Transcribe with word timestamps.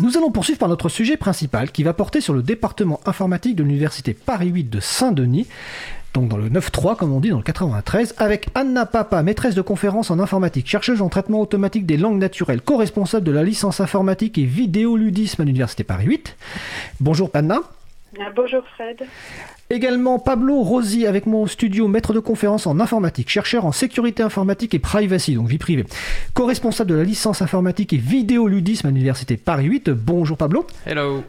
Nous 0.00 0.16
allons 0.16 0.32
poursuivre 0.32 0.58
par 0.58 0.68
notre 0.68 0.88
sujet 0.88 1.16
principal 1.16 1.70
qui 1.70 1.84
va 1.84 1.92
porter 1.92 2.20
sur 2.20 2.34
le 2.34 2.42
département 2.42 2.98
informatique 3.06 3.54
de 3.54 3.62
l'université 3.62 4.12
Paris 4.12 4.48
8 4.48 4.64
de 4.64 4.80
Saint-Denis, 4.80 5.46
donc 6.14 6.28
dans 6.28 6.36
le 6.36 6.50
9-3 6.50 6.96
comme 6.96 7.12
on 7.12 7.20
dit 7.20 7.30
dans 7.30 7.36
le 7.36 7.44
93, 7.44 8.16
avec 8.18 8.48
Anna 8.56 8.86
Papa, 8.86 9.22
maîtresse 9.22 9.54
de 9.54 9.62
conférence 9.62 10.10
en 10.10 10.18
informatique, 10.18 10.68
chercheuse 10.68 11.00
en 11.00 11.08
traitement 11.08 11.40
automatique 11.40 11.86
des 11.86 11.96
langues 11.96 12.18
naturelles, 12.18 12.60
co-responsable 12.60 13.24
de 13.24 13.30
la 13.30 13.44
licence 13.44 13.78
informatique 13.78 14.36
et 14.36 14.44
vidéoludisme 14.44 15.42
à 15.42 15.44
l'université 15.44 15.84
Paris 15.84 16.06
8. 16.06 16.36
Bonjour 16.98 17.30
Anna. 17.32 17.60
Ah, 18.20 18.30
bonjour 18.34 18.62
Fred. 18.74 19.06
Également 19.70 20.18
Pablo 20.18 20.62
Rosi 20.62 21.06
avec 21.06 21.26
mon 21.26 21.46
studio, 21.46 21.88
maître 21.88 22.12
de 22.12 22.20
conférence 22.20 22.66
en 22.66 22.78
informatique, 22.78 23.28
chercheur 23.28 23.64
en 23.64 23.72
sécurité 23.72 24.22
informatique 24.22 24.74
et 24.74 24.78
privacy, 24.78 25.34
donc 25.34 25.48
vie 25.48 25.58
privée, 25.58 25.84
co-responsable 26.34 26.90
de 26.90 26.94
la 26.96 27.04
licence 27.04 27.42
informatique 27.42 27.92
et 27.92 27.96
vidéoludisme 27.96 28.86
à 28.86 28.90
l'université 28.90 29.36
Paris 29.36 29.64
8. 29.64 29.90
Bonjour 29.90 30.36
Pablo. 30.36 30.66
Hello. 30.86 31.24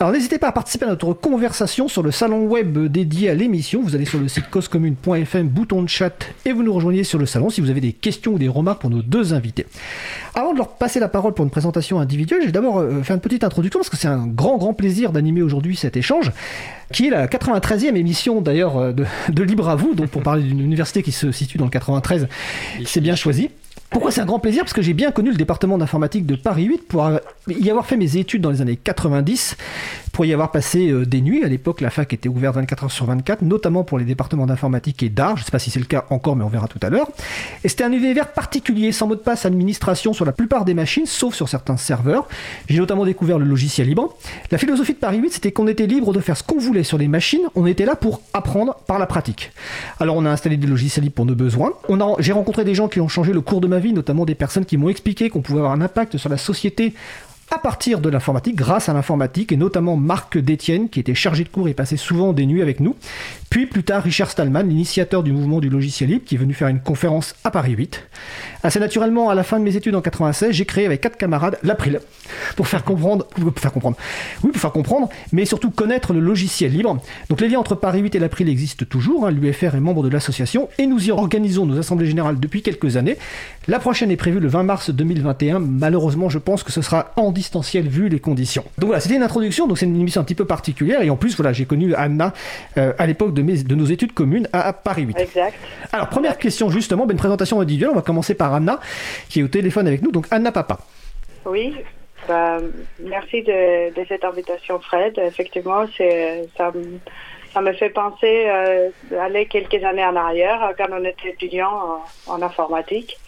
Alors 0.00 0.12
n'hésitez 0.12 0.38
pas 0.38 0.48
à 0.48 0.52
participer 0.52 0.86
à 0.86 0.88
notre 0.88 1.12
conversation 1.12 1.86
sur 1.86 2.02
le 2.02 2.10
salon 2.10 2.46
web 2.46 2.78
dédié 2.86 3.30
à 3.30 3.34
l'émission. 3.34 3.80
Vous 3.80 3.94
allez 3.94 4.04
sur 4.04 4.18
le 4.18 4.26
site 4.26 4.50
causecommune.fm, 4.50 5.46
bouton 5.46 5.82
de 5.82 5.88
chat, 5.88 6.26
et 6.44 6.52
vous 6.52 6.64
nous 6.64 6.72
rejoignez 6.72 7.04
sur 7.04 7.18
le 7.18 7.26
salon 7.26 7.48
si 7.48 7.60
vous 7.60 7.70
avez 7.70 7.80
des 7.80 7.92
questions 7.92 8.32
ou 8.32 8.38
des 8.38 8.48
remarques 8.48 8.80
pour 8.80 8.90
nos 8.90 9.02
deux 9.02 9.34
invités. 9.34 9.66
Avant 10.34 10.52
de 10.52 10.58
leur 10.58 10.74
passer 10.74 10.98
la 10.98 11.08
parole 11.08 11.32
pour 11.32 11.44
une 11.44 11.50
présentation 11.50 12.00
individuelle, 12.00 12.40
je 12.40 12.46
vais 12.46 12.52
d'abord 12.52 12.78
euh, 12.78 13.04
faire 13.04 13.14
une 13.14 13.22
petite 13.22 13.44
introduction 13.44 13.78
parce 13.78 13.88
que 13.88 13.96
c'est 13.96 14.08
un 14.08 14.26
grand 14.26 14.56
grand 14.58 14.74
plaisir 14.74 15.12
d'animer 15.12 15.42
aujourd'hui 15.42 15.76
cet 15.76 15.96
échange, 15.96 16.32
qui 16.92 17.06
est 17.06 17.10
la 17.10 17.28
93e 17.28 17.94
émission 17.94 18.40
d'ailleurs 18.40 18.76
euh, 18.78 18.92
de, 18.92 19.04
de 19.28 19.42
Libre 19.44 19.68
à 19.68 19.76
vous, 19.76 19.94
donc 19.94 20.08
pour 20.08 20.22
parler 20.22 20.42
d'une 20.42 20.60
université 20.60 21.04
qui 21.04 21.12
se 21.12 21.30
situe 21.30 21.58
dans 21.58 21.66
le 21.66 21.70
93, 21.70 22.26
c'est 22.84 23.00
bien 23.00 23.14
choisi. 23.14 23.50
Pourquoi 23.94 24.10
c'est 24.10 24.20
un 24.20 24.26
grand 24.26 24.40
plaisir 24.40 24.64
Parce 24.64 24.72
que 24.72 24.82
j'ai 24.82 24.92
bien 24.92 25.12
connu 25.12 25.30
le 25.30 25.36
département 25.36 25.78
d'informatique 25.78 26.26
de 26.26 26.34
Paris 26.34 26.64
8 26.64 26.88
pour 26.88 27.08
y 27.46 27.70
avoir 27.70 27.86
fait 27.86 27.96
mes 27.96 28.16
études 28.16 28.42
dans 28.42 28.50
les 28.50 28.60
années 28.60 28.74
90, 28.76 29.56
pour 30.14 30.24
y 30.24 30.32
avoir 30.32 30.52
passé 30.52 30.90
euh, 30.90 31.04
des 31.04 31.20
nuits. 31.20 31.44
À 31.44 31.48
l'époque, 31.48 31.80
la 31.80 31.90
fac 31.90 32.12
était 32.12 32.28
ouverte 32.28 32.54
24 32.54 32.84
heures 32.84 32.90
sur 32.92 33.04
24, 33.04 33.42
notamment 33.42 33.82
pour 33.82 33.98
les 33.98 34.04
départements 34.04 34.46
d'informatique 34.46 35.02
et 35.02 35.08
d'art. 35.08 35.36
Je 35.36 35.42
ne 35.42 35.44
sais 35.44 35.50
pas 35.50 35.58
si 35.58 35.70
c'est 35.70 35.80
le 35.80 35.86
cas 35.86 36.06
encore, 36.08 36.36
mais 36.36 36.44
on 36.44 36.48
verra 36.48 36.68
tout 36.68 36.78
à 36.82 36.88
l'heure. 36.88 37.08
Et 37.64 37.68
c'était 37.68 37.82
un 37.82 37.92
univers 37.92 38.32
particulier, 38.32 38.92
sans 38.92 39.08
mot 39.08 39.16
de 39.16 39.20
passe, 39.20 39.44
administration 39.44 40.12
sur 40.12 40.24
la 40.24 40.30
plupart 40.30 40.64
des 40.64 40.72
machines, 40.72 41.04
sauf 41.04 41.34
sur 41.34 41.48
certains 41.48 41.76
serveurs. 41.76 42.28
J'ai 42.68 42.78
notamment 42.78 43.04
découvert 43.04 43.40
le 43.40 43.44
logiciel 43.44 43.88
libre. 43.88 44.16
La 44.52 44.58
philosophie 44.58 44.94
de 44.94 44.98
Paris 44.98 45.18
8, 45.18 45.32
c'était 45.32 45.50
qu'on 45.50 45.66
était 45.66 45.88
libre 45.88 46.12
de 46.12 46.20
faire 46.20 46.36
ce 46.36 46.44
qu'on 46.44 46.58
voulait 46.58 46.84
sur 46.84 46.96
les 46.96 47.08
machines. 47.08 47.42
On 47.56 47.66
était 47.66 47.84
là 47.84 47.96
pour 47.96 48.22
apprendre 48.32 48.76
par 48.86 49.00
la 49.00 49.06
pratique. 49.06 49.50
Alors 49.98 50.14
on 50.16 50.24
a 50.26 50.30
installé 50.30 50.56
des 50.56 50.68
logiciels 50.68 51.02
libres 51.02 51.16
pour 51.16 51.26
nos 51.26 51.34
besoins. 51.34 51.72
J'ai 52.20 52.32
rencontré 52.32 52.64
des 52.64 52.76
gens 52.76 52.86
qui 52.86 53.00
ont 53.00 53.08
changé 53.08 53.32
le 53.32 53.40
cours 53.40 53.60
de 53.60 53.66
ma 53.66 53.80
vie, 53.80 53.92
notamment 53.92 54.24
des 54.24 54.36
personnes 54.36 54.64
qui 54.64 54.76
m'ont 54.76 54.88
expliqué 54.88 55.28
qu'on 55.28 55.42
pouvait 55.42 55.58
avoir 55.58 55.72
un 55.72 55.80
impact 55.80 56.18
sur 56.18 56.28
la 56.28 56.36
société 56.36 56.94
à 57.50 57.58
partir 57.58 58.00
de 58.00 58.08
l'informatique, 58.08 58.56
grâce 58.56 58.88
à 58.88 58.92
l'informatique, 58.92 59.52
et 59.52 59.56
notamment 59.56 59.96
Marc 59.96 60.38
Détienne, 60.38 60.88
qui 60.88 61.00
était 61.00 61.14
chargé 61.14 61.44
de 61.44 61.48
cours 61.48 61.68
et 61.68 61.74
passait 61.74 61.96
souvent 61.96 62.32
des 62.32 62.46
nuits 62.46 62.62
avec 62.62 62.80
nous. 62.80 62.96
Puis 63.50 63.66
plus 63.66 63.84
tard, 63.84 64.02
Richard 64.02 64.30
Stallman, 64.30 64.62
l'initiateur 64.62 65.22
du 65.22 65.32
mouvement 65.32 65.60
du 65.60 65.68
logiciel 65.68 66.10
libre, 66.10 66.24
qui 66.24 66.34
est 66.34 66.38
venu 66.38 66.54
faire 66.54 66.68
une 66.68 66.80
conférence 66.80 67.36
à 67.44 67.50
Paris 67.50 67.72
8. 67.72 68.02
Assez 68.64 68.80
naturellement, 68.80 69.30
à 69.30 69.34
la 69.34 69.44
fin 69.44 69.58
de 69.58 69.64
mes 69.64 69.76
études 69.76 69.94
en 69.94 70.00
96, 70.00 70.52
j'ai 70.52 70.64
créé 70.64 70.86
avec 70.86 71.00
quatre 71.00 71.16
camarades 71.16 71.58
l'April, 71.62 72.00
pour 72.56 72.66
faire 72.66 72.82
comprendre, 72.82 73.26
oui, 73.38 73.50
pour 73.50 73.60
faire 73.60 74.72
comprendre, 74.72 75.08
mais 75.32 75.44
surtout 75.44 75.70
connaître 75.70 76.12
le 76.12 76.20
logiciel 76.20 76.72
libre. 76.72 76.98
Donc 77.28 77.40
les 77.40 77.48
liens 77.48 77.60
entre 77.60 77.74
Paris 77.74 78.00
8 78.00 78.14
et 78.16 78.18
l'April 78.18 78.48
existent 78.48 78.84
toujours, 78.88 79.26
hein. 79.26 79.30
l'UFR 79.30 79.74
est 79.76 79.80
membre 79.80 80.02
de 80.02 80.08
l'association, 80.08 80.68
et 80.78 80.86
nous 80.86 81.06
y 81.06 81.10
organisons 81.12 81.66
nos 81.66 81.78
assemblées 81.78 82.06
générales 82.06 82.40
depuis 82.40 82.62
quelques 82.62 82.96
années. 82.96 83.18
La 83.68 83.78
prochaine 83.78 84.10
est 84.10 84.16
prévue 84.16 84.40
le 84.40 84.48
20 84.48 84.62
mars 84.64 84.90
2021, 84.90 85.58
malheureusement 85.58 86.28
je 86.28 86.38
pense 86.38 86.62
que 86.62 86.72
ce 86.72 86.82
sera 86.82 87.12
en 87.16 87.30
distanciel 87.34 87.86
vu 87.88 88.08
les 88.08 88.20
conditions. 88.20 88.64
Donc 88.78 88.86
voilà, 88.88 89.00
c'était 89.00 89.16
une 89.16 89.22
introduction, 89.22 89.66
donc 89.66 89.76
c'est 89.76 89.84
une 89.84 90.00
émission 90.00 90.22
un 90.22 90.24
petit 90.24 90.34
peu 90.34 90.46
particulière, 90.46 91.02
et 91.02 91.10
en 91.10 91.16
plus, 91.16 91.36
voilà, 91.36 91.52
j'ai 91.52 91.66
connu 91.66 91.94
Anna 91.94 92.32
euh, 92.78 92.92
à 92.98 93.06
l'époque 93.06 93.34
de, 93.34 93.42
mes, 93.42 93.62
de 93.62 93.74
nos 93.74 93.84
études 93.84 94.12
communes 94.14 94.48
à, 94.52 94.68
à 94.68 94.72
Paris 94.72 95.02
8. 95.02 95.18
Exact. 95.18 95.54
Alors, 95.92 96.08
première 96.08 96.38
question 96.38 96.70
justement, 96.70 97.04
ben, 97.04 97.12
une 97.12 97.18
présentation 97.18 97.60
individuelle, 97.60 97.90
on 97.92 97.96
va 97.96 98.02
commencer 98.02 98.34
par 98.34 98.54
Anna, 98.54 98.80
qui 99.28 99.40
est 99.40 99.42
au 99.42 99.48
téléphone 99.48 99.86
avec 99.86 100.00
nous, 100.00 100.10
donc 100.12 100.26
Anna 100.30 100.50
Papa. 100.52 100.78
Oui. 101.44 101.74
Bah, 102.26 102.56
merci 103.00 103.42
de, 103.42 103.92
de 103.94 104.06
cette 104.08 104.24
invitation, 104.24 104.80
Fred. 104.80 105.18
Effectivement, 105.18 105.84
c'est 105.96 106.48
ça, 106.56 106.70
me- 106.74 106.98
ça 107.52 107.60
me 107.60 107.72
fait 107.74 107.90
penser 107.90 108.46
euh, 108.48 108.88
aller 109.20 109.44
quelques 109.46 109.84
années 109.84 110.04
en 110.06 110.16
arrière 110.16 110.72
quand 110.78 110.86
on 110.90 111.04
était 111.04 111.30
étudiant 111.30 112.00
en, 112.26 112.32
en 112.32 112.40
informatique. 112.42 113.18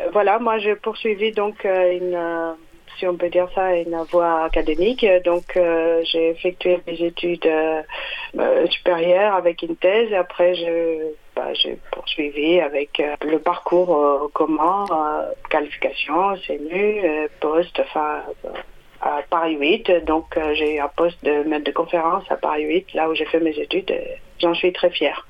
Euh, 0.00 0.04
voilà, 0.12 0.38
moi 0.40 0.58
j'ai 0.58 0.74
poursuivi 0.74 1.30
donc 1.32 1.64
euh, 1.64 1.92
une, 1.92 2.54
si 2.98 3.06
on 3.06 3.16
peut 3.16 3.28
dire 3.28 3.48
ça, 3.54 3.74
une 3.76 3.96
voie 4.10 4.44
académique. 4.44 5.04
Donc 5.24 5.56
euh, 5.56 6.02
j'ai 6.04 6.30
effectué 6.30 6.80
mes 6.86 7.00
études 7.00 7.46
euh, 7.46 7.82
euh, 8.38 8.66
supérieures 8.68 9.34
avec 9.34 9.62
une 9.62 9.76
thèse. 9.76 10.10
Et 10.10 10.16
après, 10.16 10.54
je, 10.54 11.12
bah, 11.34 11.52
j'ai 11.54 11.78
poursuivi 11.90 12.60
avec 12.60 13.02
le 13.22 13.38
parcours 13.38 14.30
commun, 14.32 14.84
qualification, 15.50 16.34
euh, 16.50 17.28
poste, 17.40 17.80
enfin 17.80 18.22
à 19.00 19.20
Paris 19.28 19.56
8. 19.58 20.04
Donc 20.04 20.38
j'ai 20.54 20.78
un 20.78 20.88
poste 20.88 21.22
de 21.24 21.42
maître 21.44 21.64
de 21.64 21.72
conférence 21.72 22.24
à 22.30 22.36
Paris 22.36 22.64
8, 22.64 22.94
là 22.94 23.08
où 23.08 23.14
j'ai 23.14 23.26
fait 23.26 23.40
mes 23.40 23.58
études. 23.58 23.92
J'en 24.38 24.54
suis 24.54 24.72
très 24.72 24.90
fière. 24.90 25.26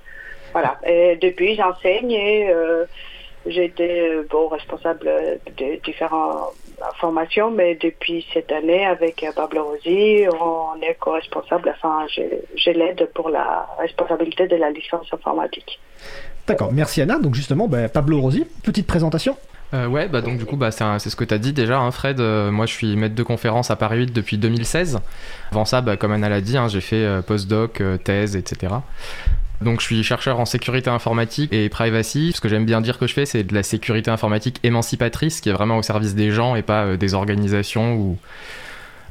Voilà. 0.53 0.79
Et 0.87 1.17
depuis, 1.17 1.56
j'enseigne 1.56 2.12
et 2.12 2.53
euh, 3.47 3.50
j'ai 3.50 3.64
été 3.64 4.08
euh, 4.08 4.26
bon, 4.30 4.48
responsable 4.48 5.10
de 5.56 5.82
différentes 5.84 6.54
formations, 7.00 7.50
mais 7.50 7.76
depuis 7.76 8.26
cette 8.32 8.50
année, 8.53 8.84
avec 8.84 9.22
euh, 9.22 9.32
Pablo 9.34 9.64
Rosi, 9.64 10.25
on 10.41 10.80
est 10.82 10.94
co-responsable, 10.98 11.75
enfin, 11.76 12.06
je, 12.14 12.22
je 12.56 12.70
l'aide 12.70 13.08
pour 13.14 13.28
la 13.28 13.69
responsabilité 13.78 14.47
de 14.48 14.56
la 14.56 14.70
licence 14.70 15.06
informatique. 15.12 15.81
D'accord, 16.47 16.72
merci 16.72 17.00
Anna. 17.00 17.19
Donc 17.19 17.34
justement, 17.34 17.69
ben, 17.69 17.88
Pablo 17.88 18.20
Rosi, 18.20 18.44
petite 18.64 18.86
présentation. 18.86 19.36
Euh, 19.75 19.86
ouais, 19.86 20.06
bah 20.06 20.20
donc 20.20 20.36
du 20.38 20.44
coup, 20.44 20.56
bah, 20.56 20.70
c'est 20.70 21.08
ce 21.08 21.16
que 21.16 21.25
tu 21.25 21.32
as 21.32 21.38
dit 21.38 21.52
déjà, 21.52 21.78
hein, 21.78 21.91
Fred. 21.91 22.20
Euh, 22.20 22.50
moi, 22.50 22.66
je 22.66 22.75
suis 22.75 22.94
maître 22.94 23.14
de 23.14 23.22
conférence 23.22 23.70
à 23.70 23.76
Paris 23.76 23.98
8 23.98 24.12
depuis 24.12 24.36
2016. 24.36 25.00
Avant 25.50 25.64
ça, 25.64 25.81
bah, 25.81 25.97
comme 25.97 26.12
Anna 26.12 26.28
l'a 26.28 26.42
dit, 26.42 26.58
hein, 26.58 26.69
j'ai 26.69 26.82
fait 26.82 27.04
euh, 27.04 27.22
postdoc, 27.22 27.81
euh, 27.81 27.97
thèse, 27.97 28.36
etc. 28.36 28.75
Donc, 29.62 29.81
je 29.81 29.87
suis 29.87 30.03
chercheur 30.03 30.41
en 30.41 30.45
sécurité 30.45 30.91
informatique 30.91 31.53
et 31.53 31.69
privacy. 31.69 32.33
Ce 32.34 32.41
que 32.41 32.49
j'aime 32.49 32.65
bien 32.65 32.81
dire 32.81 32.99
que 32.99 33.06
je 33.06 33.15
fais, 33.15 33.27
c'est 33.27 33.45
de 33.45 33.55
la 33.55 33.62
sécurité 33.62 34.11
informatique 34.11 34.59
émancipatrice, 34.62 35.41
qui 35.41 35.49
est 35.49 35.53
vraiment 35.53 35.78
au 35.78 35.83
service 35.83 36.15
des 36.15 36.31
gens 36.31 36.55
et 36.56 36.62
pas 36.62 36.84
euh, 36.84 36.97
des 36.97 37.15
organisations 37.15 37.95
ou 37.95 38.19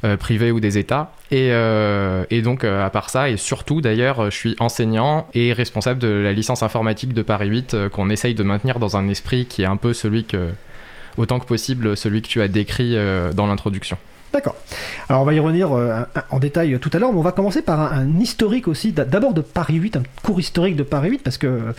euh, 0.04 0.16
privées 0.16 0.50
ou 0.50 0.58
des 0.58 0.78
États. 0.78 1.12
Et, 1.30 1.48
euh, 1.52 2.24
donc, 2.42 2.64
euh, 2.64 2.84
à 2.84 2.90
part 2.90 3.08
ça, 3.08 3.30
et 3.30 3.36
surtout 3.36 3.80
d'ailleurs, 3.80 4.30
je 4.32 4.36
suis 4.36 4.56
enseignant 4.58 5.28
et 5.32 5.52
responsable 5.52 6.00
de 6.00 6.08
la 6.08 6.32
licence 6.32 6.64
informatique 6.64 7.14
de 7.14 7.22
Paris 7.22 7.48
8, 7.48 7.74
euh, 7.74 7.88
qu'on 7.88 8.10
essaye 8.10 8.34
de 8.34 8.42
maintenir 8.42 8.80
dans 8.80 8.96
un 8.96 9.08
esprit 9.08 9.46
qui 9.46 9.62
est 9.62 9.66
un 9.66 9.76
peu 9.76 9.92
celui 9.92 10.24
que, 10.24 10.50
autant 11.16 11.38
que 11.38 11.46
possible, 11.46 11.96
celui 11.96 12.20
que 12.20 12.26
tu 12.26 12.42
as 12.42 12.48
décrit 12.48 12.96
dans 13.34 13.46
l'introduction. 13.46 13.96
D'accord. 14.32 14.56
Alors 15.08 15.22
on 15.22 15.24
va 15.24 15.34
y 15.34 15.38
revenir 15.40 15.72
euh, 15.72 16.02
en 16.30 16.38
détail 16.38 16.74
euh, 16.74 16.78
tout 16.78 16.90
à 16.94 16.98
l'heure, 16.98 17.12
mais 17.12 17.18
on 17.18 17.22
va 17.22 17.32
commencer 17.32 17.60
par 17.62 17.92
un, 17.92 18.18
historique 18.18 18.66
aussi, 18.68 18.92
d'a- 18.92 19.04
d'abord 19.04 19.34
de 19.34 19.40
Paris 19.42 19.74
8, 19.74 19.96
un 19.96 20.02
cours 20.22 20.40
historique 20.40 20.76
de 20.76 20.82
Paris 20.82 21.10
8, 21.10 21.18
parce 21.22 21.36
que 21.36 21.46
euh, 21.46 21.72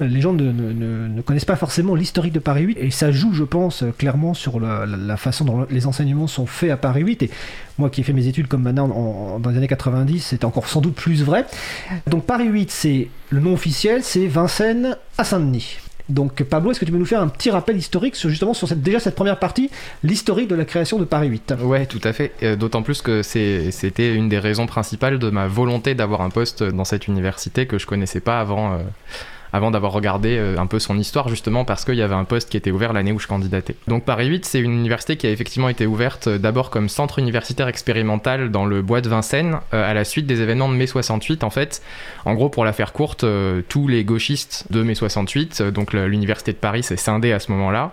les 0.00 0.20
gens 0.20 0.32
ne, 0.32 1.20
connaissent 1.22 1.44
pas 1.44 1.56
forcément 1.56 1.96
l'historique 1.96 2.32
de 2.32 2.38
Paris 2.38 2.62
8, 2.62 2.78
et 2.80 2.92
ça 2.92 3.10
joue, 3.10 3.32
je 3.32 3.42
pense, 3.42 3.82
clairement 3.98 4.32
sur 4.32 4.60
la, 4.60 5.16
façon 5.16 5.44
dont 5.44 5.66
les 5.70 5.86
enseignements 5.88 6.28
sont 6.28 6.46
faits 6.46 6.70
à 6.70 6.76
Paris 6.76 7.02
8, 7.02 7.24
et 7.24 7.30
moi 7.78 7.90
qui 7.90 8.02
ai 8.02 8.04
fait 8.04 8.12
mes 8.12 8.28
études 8.28 8.46
comme 8.46 8.62
maintenant 8.62 8.84
en- 8.90 9.34
en- 9.34 9.38
dans 9.40 9.50
les 9.50 9.56
années 9.56 9.66
90, 9.66 10.20
c'est 10.20 10.44
encore 10.44 10.68
sans 10.68 10.80
doute 10.80 10.94
plus 10.94 11.24
vrai. 11.24 11.46
Donc 12.06 12.24
Paris 12.26 12.46
8, 12.46 12.70
c'est 12.70 13.08
le 13.30 13.40
nom 13.40 13.54
officiel, 13.54 14.04
c'est 14.04 14.28
Vincennes 14.28 14.96
à 15.18 15.24
Saint-Denis. 15.24 15.78
Donc 16.08 16.42
Pablo, 16.42 16.70
est-ce 16.70 16.80
que 16.80 16.84
tu 16.84 16.92
peux 16.92 16.98
nous 16.98 17.04
faire 17.04 17.20
un 17.20 17.28
petit 17.28 17.50
rappel 17.50 17.76
historique 17.76 18.16
sur 18.16 18.30
justement 18.30 18.54
sur 18.54 18.66
cette, 18.68 18.82
déjà 18.82 18.98
cette 18.98 19.14
première 19.14 19.38
partie, 19.38 19.70
l'historique 20.02 20.48
de 20.48 20.54
la 20.54 20.64
création 20.64 20.98
de 20.98 21.04
Paris 21.04 21.28
8 21.28 21.54
Ouais, 21.62 21.86
tout 21.86 22.00
à 22.04 22.12
fait. 22.12 22.32
Euh, 22.42 22.56
D'autant 22.56 22.82
plus 22.82 23.02
que 23.02 23.22
c'était 23.22 24.14
une 24.14 24.28
des 24.28 24.38
raisons 24.38 24.66
principales 24.66 25.18
de 25.18 25.30
ma 25.30 25.46
volonté 25.46 25.94
d'avoir 25.94 26.22
un 26.22 26.30
poste 26.30 26.62
dans 26.62 26.84
cette 26.84 27.08
université 27.08 27.66
que 27.66 27.78
je 27.78 27.86
connaissais 27.86 28.20
pas 28.20 28.40
avant, 28.40 28.72
euh, 28.72 28.78
avant 29.52 29.70
d'avoir 29.70 29.92
regardé 29.92 30.36
euh, 30.36 30.58
un 30.58 30.66
peu 30.66 30.78
son 30.78 30.98
histoire, 30.98 31.28
justement 31.28 31.64
parce 31.64 31.84
qu'il 31.84 31.96
y 31.96 32.02
avait 32.02 32.14
un 32.14 32.24
poste 32.24 32.50
qui 32.50 32.56
était 32.56 32.70
ouvert 32.70 32.92
l'année 32.92 33.12
où 33.12 33.18
je 33.18 33.26
candidatais. 33.26 33.76
Donc 33.86 34.04
Paris 34.04 34.26
8, 34.26 34.44
c'est 34.44 34.60
une 34.60 34.72
université 34.72 35.16
qui 35.16 35.26
a 35.26 35.30
effectivement 35.30 35.68
été 35.68 35.86
ouverte 35.86 36.28
euh, 36.28 36.38
d'abord 36.38 36.70
comme 36.70 36.88
centre 36.88 37.18
universitaire 37.18 37.68
expérimental 37.68 38.50
dans 38.50 38.66
le 38.66 38.82
bois 38.82 39.00
de 39.00 39.08
Vincennes, 39.08 39.58
euh, 39.74 39.90
à 39.90 39.94
la 39.94 40.04
suite 40.04 40.26
des 40.26 40.40
événements 40.40 40.68
de 40.68 40.74
mai 40.74 40.86
68. 40.86 41.44
En 41.44 41.50
fait, 41.50 41.82
en 42.24 42.34
gros, 42.34 42.48
pour 42.48 42.64
la 42.64 42.72
faire 42.72 42.92
courte, 42.92 43.24
tous 43.68 43.88
les 43.88 44.04
gauchistes 44.04 44.66
de 44.70 44.82
mai 44.82 44.94
68, 44.94 45.60
euh, 45.60 45.70
donc 45.70 45.92
l'université 45.92 46.52
de 46.52 46.58
Paris 46.58 46.82
s'est 46.82 46.96
scindée 46.96 47.32
à 47.32 47.38
ce 47.38 47.50
moment-là. 47.52 47.92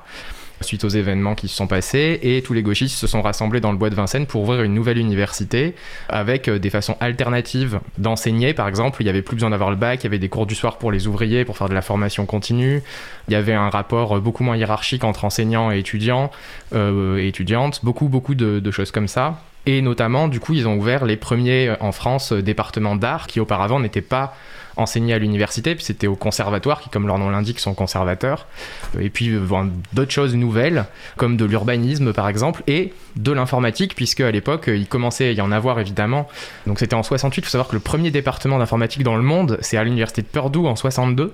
Suite 0.61 0.83
aux 0.83 0.89
événements 0.89 1.35
qui 1.35 1.47
se 1.47 1.55
sont 1.55 1.67
passés, 1.67 2.19
et 2.21 2.41
tous 2.41 2.53
les 2.53 2.63
gauchistes 2.63 2.97
se 2.97 3.07
sont 3.07 3.21
rassemblés 3.21 3.59
dans 3.59 3.71
le 3.71 3.77
bois 3.77 3.89
de 3.89 3.95
Vincennes 3.95 4.25
pour 4.25 4.41
ouvrir 4.41 4.63
une 4.63 4.73
nouvelle 4.73 4.97
université 4.97 5.75
avec 6.09 6.49
des 6.49 6.69
façons 6.69 6.97
alternatives 6.99 7.79
d'enseigner. 7.97 8.53
Par 8.53 8.67
exemple, 8.67 9.01
il 9.01 9.05
n'y 9.05 9.09
avait 9.09 9.21
plus 9.21 9.35
besoin 9.35 9.49
d'avoir 9.49 9.69
le 9.69 9.75
bac, 9.75 10.01
il 10.01 10.03
y 10.05 10.07
avait 10.07 10.19
des 10.19 10.29
cours 10.29 10.45
du 10.45 10.55
soir 10.55 10.77
pour 10.77 10.91
les 10.91 11.07
ouvriers, 11.07 11.45
pour 11.45 11.57
faire 11.57 11.69
de 11.69 11.73
la 11.73 11.81
formation 11.81 12.25
continue. 12.25 12.81
Il 13.27 13.33
y 13.33 13.35
avait 13.35 13.53
un 13.53 13.69
rapport 13.69 14.19
beaucoup 14.21 14.43
moins 14.43 14.57
hiérarchique 14.57 15.03
entre 15.03 15.25
enseignants 15.25 15.71
et 15.71 15.79
étudiants 15.79 16.31
euh, 16.73 17.17
et 17.17 17.27
étudiantes, 17.27 17.81
beaucoup, 17.83 18.07
beaucoup 18.07 18.35
de 18.35 18.71
choses 18.71 18.91
comme 18.91 19.07
ça. 19.07 19.39
Et 19.65 19.81
notamment, 19.81 20.27
du 20.27 20.39
coup, 20.39 20.53
ils 20.53 20.67
ont 20.67 20.75
ouvert 20.75 21.05
les 21.05 21.17
premiers 21.17 21.73
en 21.79 21.91
France 21.91 22.33
départements 22.33 22.95
d'art 22.95 23.27
qui 23.27 23.39
auparavant 23.39 23.79
n'étaient 23.79 24.01
pas 24.01 24.35
enseigner 24.77 25.13
à 25.13 25.19
l'université, 25.19 25.75
puis 25.75 25.83
c'était 25.83 26.07
au 26.07 26.15
conservatoire, 26.15 26.81
qui, 26.81 26.89
comme 26.89 27.07
leur 27.07 27.17
nom 27.17 27.29
l'indique, 27.29 27.59
sont 27.59 27.73
conservateurs. 27.73 28.47
Et 28.99 29.09
puis 29.09 29.29
euh, 29.29 29.41
d'autres 29.93 30.11
choses 30.11 30.35
nouvelles, 30.35 30.85
comme 31.17 31.37
de 31.37 31.45
l'urbanisme 31.45 32.13
par 32.13 32.27
exemple, 32.29 32.63
et 32.67 32.93
de 33.15 33.31
l'informatique, 33.31 33.95
puisque 33.95 34.21
à 34.21 34.31
l'époque, 34.31 34.65
il 34.67 34.87
commençait 34.87 35.29
à 35.29 35.31
y 35.31 35.41
en 35.41 35.51
avoir 35.51 35.79
évidemment. 35.79 36.27
Donc 36.67 36.79
c'était 36.79 36.95
en 36.95 37.03
68, 37.03 37.41
il 37.41 37.45
faut 37.45 37.51
savoir 37.51 37.67
que 37.67 37.75
le 37.75 37.79
premier 37.79 38.11
département 38.11 38.59
d'informatique 38.59 39.03
dans 39.03 39.15
le 39.15 39.23
monde, 39.23 39.57
c'est 39.61 39.77
à 39.77 39.83
l'université 39.83 40.21
de 40.21 40.27
Purdue 40.27 40.59
en 40.59 40.75
62, 40.75 41.33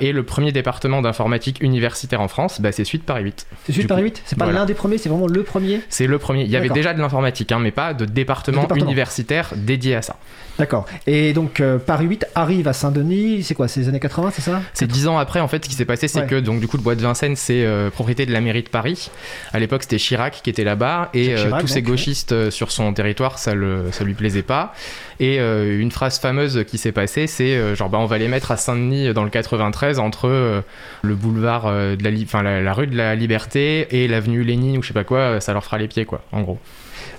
et 0.00 0.12
le 0.12 0.22
premier 0.22 0.52
département 0.52 1.02
d'informatique 1.02 1.62
universitaire 1.62 2.20
en 2.20 2.28
France, 2.28 2.60
bah, 2.60 2.72
c'est 2.72 2.84
Suite 2.84 3.04
Paris 3.04 3.24
8. 3.24 3.46
C'est 3.64 3.72
Suite 3.72 3.88
Paris 3.88 4.02
8 4.02 4.22
C'est 4.24 4.38
pas 4.38 4.50
l'un 4.50 4.66
des 4.66 4.74
premiers, 4.74 4.98
c'est 4.98 5.08
vraiment 5.08 5.26
le 5.26 5.42
premier 5.42 5.80
C'est 5.88 6.06
le 6.06 6.18
premier. 6.18 6.42
Il 6.42 6.50
y 6.50 6.56
avait 6.56 6.68
déjà 6.68 6.92
de 6.94 7.00
l'informatique, 7.00 7.52
hein, 7.52 7.58
mais 7.60 7.70
pas 7.70 7.94
de 7.94 8.04
département, 8.04 8.66
universitaire 8.74 9.50
dédié 9.56 9.96
à 9.96 10.02
ça. 10.02 10.16
D'accord. 10.58 10.86
Et 11.06 11.32
donc 11.32 11.60
euh, 11.60 11.78
Paris 11.78 12.06
8 12.06 12.26
arrive 12.34 12.68
à 12.68 12.72
Saint-Denis, 12.82 13.44
c'est 13.44 13.54
quoi 13.54 13.68
C'est 13.68 13.78
les 13.78 13.88
années 13.88 14.00
80, 14.00 14.32
c'est 14.34 14.42
ça? 14.42 14.60
C'est 14.74 14.88
dix 14.88 15.06
ans 15.06 15.16
après, 15.16 15.38
en 15.38 15.46
fait, 15.46 15.64
ce 15.64 15.70
qui 15.70 15.76
s'est 15.76 15.84
passé, 15.84 16.08
c'est 16.08 16.26
que 16.26 16.40
donc 16.40 16.58
du 16.58 16.66
coup 16.66 16.76
le 16.76 16.82
bois 16.82 16.96
de 16.96 17.02
Vincennes, 17.02 17.36
c'est 17.36 17.64
euh, 17.64 17.90
propriété 17.90 18.26
de 18.26 18.32
la 18.32 18.40
mairie 18.40 18.64
de 18.64 18.68
Paris. 18.68 19.08
À 19.52 19.60
l'époque, 19.60 19.84
c'était 19.84 19.98
Chirac 19.98 20.40
qui 20.42 20.50
était 20.50 20.64
là-bas, 20.64 21.10
et 21.14 21.36
euh, 21.36 21.60
tous 21.60 21.68
ces 21.68 21.82
gauchistes 21.82 22.50
sur 22.50 22.72
son 22.72 22.92
territoire, 22.92 23.38
ça, 23.38 23.54
le, 23.54 23.92
ça 23.92 24.02
lui 24.02 24.14
plaisait 24.14 24.42
pas. 24.42 24.74
Et 25.20 25.38
une 25.38 25.92
phrase 25.92 26.18
fameuse 26.18 26.64
qui 26.66 26.78
s'est 26.78 26.90
passée, 26.90 27.28
c'est 27.28 27.76
genre 27.76 27.88
bah, 27.88 27.98
on 27.98 28.06
va 28.06 28.18
les 28.18 28.26
mettre 28.26 28.50
à 28.50 28.56
Saint-Denis 28.56 29.14
dans 29.14 29.22
le 29.22 29.30
93 29.30 30.00
entre 30.00 30.62
le 31.02 31.14
boulevard 31.14 31.70
de 31.70 32.02
la, 32.02 32.60
la, 32.60 32.72
rue 32.72 32.88
de 32.88 32.96
la 32.96 33.14
Liberté 33.14 33.86
et 33.90 34.08
l'avenue 34.08 34.42
Lénine 34.42 34.78
ou 34.78 34.82
je 34.82 34.88
sais 34.88 34.94
pas 34.94 35.04
quoi, 35.04 35.40
ça 35.40 35.52
leur 35.52 35.64
fera 35.64 35.78
les 35.78 35.86
pieds 35.86 36.04
quoi, 36.04 36.22
en 36.32 36.40
gros. 36.40 36.58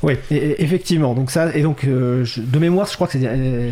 Oui, 0.02 0.16
effectivement. 0.30 1.14
Donc 1.14 1.32
ça, 1.32 1.56
et 1.56 1.62
donc 1.62 1.86
euh, 1.86 2.26
de 2.38 2.60
mémoire, 2.60 2.88
je 2.88 2.96
crois 2.96 3.08
que 3.08 3.18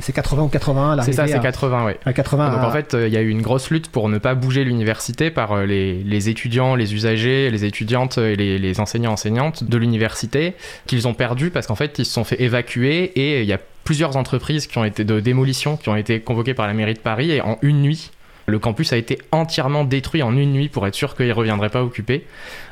c'est 0.01 0.13
80 0.13 0.43
ou 0.43 0.47
81. 0.47 1.01
C'est 1.01 1.13
ça, 1.13 1.27
c'est 1.27 1.39
80, 1.39 1.85
oui. 1.85 1.93
À 2.05 2.13
80. 2.13 2.51
Donc 2.51 2.63
en 2.63 2.71
fait, 2.71 2.93
euh, 2.93 3.07
il 3.07 3.13
y 3.13 3.17
a 3.17 3.21
eu 3.21 3.29
une 3.29 3.41
grosse 3.41 3.69
lutte 3.69 3.89
pour 3.89 4.09
ne 4.09 4.17
pas 4.17 4.35
bouger 4.35 4.63
l'université 4.63 5.31
par 5.31 5.51
euh, 5.53 5.65
les, 5.65 6.29
étudiants, 6.29 6.75
les 6.75 6.93
usagers, 6.93 7.49
les 7.49 7.65
étudiantes 7.65 8.17
et 8.17 8.35
les, 8.35 8.79
enseignants 8.79 9.11
enseignantes 9.11 9.63
de 9.63 9.77
l'université 9.77 10.53
qu'ils 10.87 11.07
ont 11.07 11.13
perdu 11.13 11.49
parce 11.49 11.67
qu'en 11.67 11.75
fait, 11.75 11.99
ils 11.99 12.05
se 12.05 12.13
sont 12.13 12.23
fait 12.23 12.41
évacuer 12.41 13.11
et 13.15 13.41
il 13.41 13.47
y 13.47 13.53
a 13.53 13.59
plusieurs 13.83 14.15
entreprises 14.15 14.67
qui 14.67 14.77
ont 14.77 14.85
été 14.85 15.03
de 15.03 15.19
démolition 15.19 15.75
qui 15.75 15.89
ont 15.89 15.95
été 15.95 16.19
convoquées 16.19 16.53
par 16.53 16.67
la 16.67 16.73
mairie 16.73 16.93
de 16.93 16.99
Paris 16.99 17.31
et 17.31 17.41
en 17.41 17.57
une 17.61 17.81
nuit 17.81 18.11
le 18.45 18.59
campus 18.59 18.93
a 18.93 18.97
été 18.97 19.19
entièrement 19.31 19.83
détruit 19.83 20.23
en 20.23 20.35
une 20.35 20.51
nuit 20.51 20.69
pour 20.69 20.87
être 20.87 20.95
sûr 20.95 21.15
qu'il 21.15 21.27
ne 21.27 21.33
reviendrait 21.33 21.69
pas 21.69 21.83
occupé. 21.83 22.25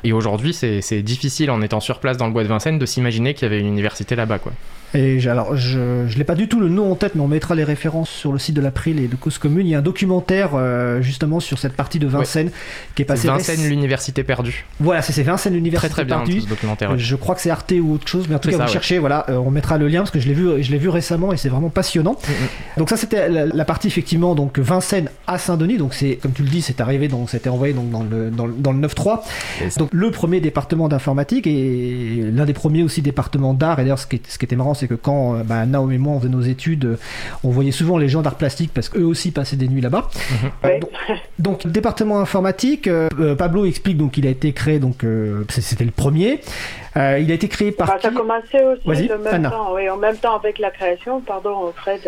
Et 0.04 0.12
aujourd'hui, 0.12 0.52
c'est 0.52 1.02
difficile 1.02 1.50
en 1.50 1.62
étant 1.62 1.80
sur 1.80 2.00
place 2.00 2.16
dans 2.16 2.26
le 2.26 2.32
bois 2.32 2.42
de 2.42 2.48
Vincennes 2.48 2.78
de 2.78 2.86
s'imaginer 2.86 3.34
qu'il 3.34 3.44
y 3.44 3.46
avait 3.46 3.60
une 3.60 3.68
université 3.68 4.16
là-bas. 4.16 4.38
Et 4.94 5.26
alors, 5.28 5.56
je 5.56 5.78
ne 5.78 6.14
l'ai 6.16 6.24
pas 6.24 6.34
du 6.34 6.48
tout 6.48 6.58
le 6.58 6.68
nom 6.68 6.90
en 6.90 6.96
tête, 6.96 7.14
mais 7.14 7.20
on 7.20 7.28
mettra 7.28 7.54
les 7.54 7.62
références 7.62 8.10
sur 8.10 8.32
le 8.32 8.38
site 8.38 8.56
de 8.56 8.60
l'April 8.60 8.98
et 8.98 9.06
de 9.06 9.14
Cause 9.14 9.38
Commune. 9.38 9.66
Il 9.66 9.70
y 9.70 9.74
a 9.74 9.78
un 9.78 9.82
documentaire 9.82 10.50
euh, 10.54 11.00
justement 11.00 11.38
sur 11.38 11.58
cette 11.58 11.74
partie 11.74 11.98
de 11.98 12.06
Vincennes 12.06 12.50
qui 12.94 13.02
est 13.02 13.04
passé. 13.04 13.28
Vincennes, 13.28 13.68
l'université 13.68 14.24
perdue. 14.24 14.66
Voilà, 14.80 15.02
c'est 15.02 15.22
Vincennes, 15.22 15.54
l'université 15.54 15.92
très, 15.92 16.04
très 16.04 16.06
perdue. 16.06 16.40
ce 16.40 16.48
documentaire. 16.48 16.98
Je 16.98 17.16
crois 17.16 17.34
que 17.36 17.40
c'est 17.40 17.50
Arte 17.50 17.72
ou 17.80 17.94
autre 17.94 18.08
chose, 18.08 18.26
mais 18.28 18.34
en 18.34 18.38
tout 18.40 18.50
cas, 18.50 18.58
vous 18.58 18.72
cherchez, 18.72 18.98
voilà, 18.98 19.26
euh, 19.28 19.36
on 19.36 19.50
mettra 19.50 19.78
le 19.78 19.86
lien 19.86 20.00
parce 20.00 20.10
que 20.10 20.18
je 20.18 20.26
l'ai 20.26 20.34
vu, 20.34 20.62
je 20.62 20.70
l'ai 20.72 20.78
vu 20.78 20.88
récemment 20.88 21.32
et 21.32 21.36
c'est 21.36 21.48
vraiment 21.48 21.70
passionnant. 21.70 22.12
Mm, 22.12 22.32
mm. 22.32 22.78
Donc 22.78 22.90
ça, 22.90 22.96
c'était 22.96 23.28
la, 23.28 23.64
partie 23.64 23.86
effectivement 23.86 24.34
donc 24.34 24.58
Vincennes 24.58 25.08
à 25.28 25.38
Saint-Denis. 25.38 25.78
Donc 25.78 25.94
c'est, 25.94 26.16
comme 26.16 26.32
tu 26.32 26.42
le 26.42 26.48
dis, 26.48 26.62
c'est 26.62 26.80
arrivé, 26.80 27.06
donc 27.06 27.30
c'était 27.30 27.48
envoyé 27.48 27.74
donc 27.74 27.90
dans 27.90 28.02
le 28.02 28.30
dans, 28.30 28.48
dans 28.48 28.72
le 28.72 28.86
9-3. 28.86 29.20
Donc 29.78 29.90
le 29.92 30.10
premier 30.10 30.40
département 30.40 30.88
d'informatique 30.88 31.46
et 31.46 32.24
l'un 32.32 32.44
des 32.44 32.52
premiers 32.52 32.82
aussi 32.82 33.02
départements 33.02 33.54
d'art. 33.54 33.78
Et 33.78 33.82
d'ailleurs, 33.82 33.98
ce 33.98 34.06
qui, 34.06 34.20
ce 34.26 34.36
qui 34.36 34.44
était 34.44 34.56
marrant, 34.56 34.74
c'est 34.80 34.88
que 34.88 34.94
quand 34.94 35.36
euh, 35.36 35.42
bah, 35.44 35.66
Naomi 35.66 35.96
et 35.96 35.98
moi, 35.98 36.14
on 36.14 36.20
faisait 36.20 36.30
nos 36.30 36.40
études, 36.40 36.84
euh, 36.84 36.98
on 37.44 37.50
voyait 37.50 37.70
souvent 37.70 37.98
les 37.98 38.08
gens 38.08 38.22
d'art 38.22 38.36
plastique 38.36 38.72
parce 38.74 38.88
qu'eux 38.88 39.04
aussi 39.04 39.30
passaient 39.30 39.56
des 39.56 39.68
nuits 39.68 39.80
là-bas. 39.80 40.08
Mhm. 40.30 40.50
Euh, 40.64 40.80
donc, 41.38 41.66
département 41.66 42.20
informatique, 42.20 42.88
Pablo 43.38 43.64
explique 43.66 43.96
donc 43.96 44.12
qu'il 44.12 44.26
a 44.26 44.30
été 44.30 44.52
créé, 44.52 44.78
donc 44.78 45.04
c'était 45.48 45.84
le 45.84 45.90
premier. 45.90 46.40
Euh, 46.96 47.18
il 47.20 47.30
a 47.30 47.34
été 47.34 47.48
créé 47.48 47.70
par. 47.70 47.86
Bah, 47.86 47.98
ça 48.00 48.08
a 48.08 48.10
commencé 48.10 48.58
aussi 48.62 49.12
en 49.12 49.18
même 49.18 49.48
temps, 49.48 49.74
oui, 49.74 49.88
en 49.88 49.96
même 49.96 50.16
temps 50.16 50.34
avec 50.34 50.58
la 50.58 50.70
création, 50.70 51.20
pardon 51.20 51.72
Fred. 51.76 52.00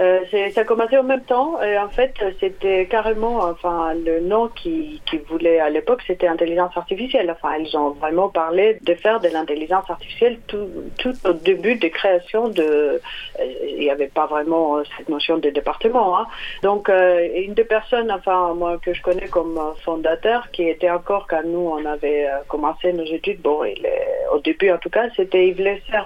Euh, 0.00 0.20
ça 0.52 0.60
a 0.62 0.64
commencé 0.64 0.98
en 0.98 1.04
même 1.04 1.22
temps 1.22 1.62
et 1.62 1.78
en 1.78 1.88
fait 1.88 2.14
c'était 2.40 2.86
carrément, 2.86 3.38
enfin 3.44 3.94
le 3.94 4.20
nom 4.20 4.48
qui, 4.48 5.00
qui 5.06 5.18
voulait 5.18 5.60
à 5.60 5.70
l'époque 5.70 6.02
c'était 6.06 6.26
intelligence 6.26 6.76
artificielle. 6.76 7.30
Enfin 7.30 7.56
ils 7.60 7.76
ont 7.76 7.90
vraiment 7.90 8.28
parlé 8.28 8.78
de 8.82 8.94
faire 8.94 9.20
de 9.20 9.28
l'intelligence 9.28 9.88
artificielle 9.88 10.38
tout, 10.48 10.68
tout 10.98 11.14
au 11.24 11.32
début 11.32 11.76
de 11.76 11.88
création 11.88 12.48
de. 12.48 12.62
Euh, 12.62 12.98
il 13.68 13.78
n'y 13.78 13.90
avait 13.90 14.08
pas 14.08 14.26
vraiment 14.26 14.82
cette 14.96 15.08
notion 15.08 15.38
de 15.38 15.50
département. 15.50 16.18
Hein. 16.18 16.26
Donc 16.62 16.88
une 16.88 17.54
des 17.54 17.64
personnes, 17.64 18.10
enfin 18.10 18.54
moi 18.54 18.78
que 18.82 18.92
je 18.92 19.02
connais 19.02 19.28
comme 19.28 19.60
fondateur, 19.84 20.50
qui 20.50 20.68
était 20.68 20.90
encore 20.90 21.26
quand 21.28 21.42
nous 21.44 21.70
on 21.78 21.84
avait 21.86 22.26
commencé 22.48 22.92
nos 22.92 23.04
études, 23.04 23.40
bon 23.40 23.62
il 23.64 23.84
est 23.86 24.15
au 24.32 24.38
début 24.40 24.70
en 24.70 24.78
tout 24.78 24.90
cas, 24.90 25.08
c'était 25.16 25.48
Yves 25.48 25.60
Lesser. 25.60 26.04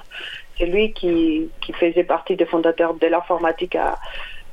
C'est 0.59 0.67
lui 0.67 0.93
qui, 0.93 1.51
faisait 1.79 2.05
partie 2.05 2.37
des 2.37 2.45
fondateurs 2.45 2.95
de 2.95 3.07
l'informatique 3.07 3.77
à, 3.77 3.97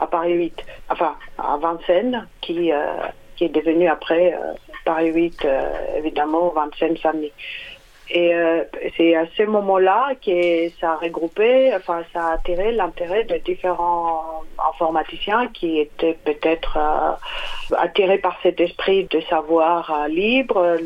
Paris 0.09 0.33
8, 0.33 0.65
enfin 0.89 1.15
à 1.37 1.57
Vincennes, 1.57 2.27
qui, 2.39 2.71
euh, 2.71 2.77
qui 3.35 3.45
est 3.45 3.49
devenu 3.49 3.87
après 3.87 4.33
euh, 4.33 4.53
Paris 4.85 5.11
8, 5.11 5.43
euh, 5.43 5.97
évidemment, 5.97 6.49
Vincennes-Saint-Denis. 6.55 7.33
Et 8.09 8.33
euh, 8.33 8.63
c'est 8.95 9.15
à 9.15 9.25
ce 9.35 9.43
moment-là 9.43 10.13
que 10.25 10.69
ça 10.79 10.93
a 10.93 10.95
regroupé, 10.95 11.73
enfin 11.75 12.03
ça 12.13 12.27
a 12.27 12.33
attiré 12.35 12.71
l'intérêt 12.71 13.25
de 13.25 13.35
différents 13.37 14.43
informaticiens 14.71 15.47
qui 15.47 15.79
étaient 15.79 16.17
peut-être 16.23 16.77
euh, 16.77 17.11
attirés 17.77 18.17
par 18.17 18.39
cet 18.41 18.61
esprit 18.61 19.05
de 19.11 19.19
savoir 19.21 19.91
euh, 19.91 20.07
libre, 20.07 20.77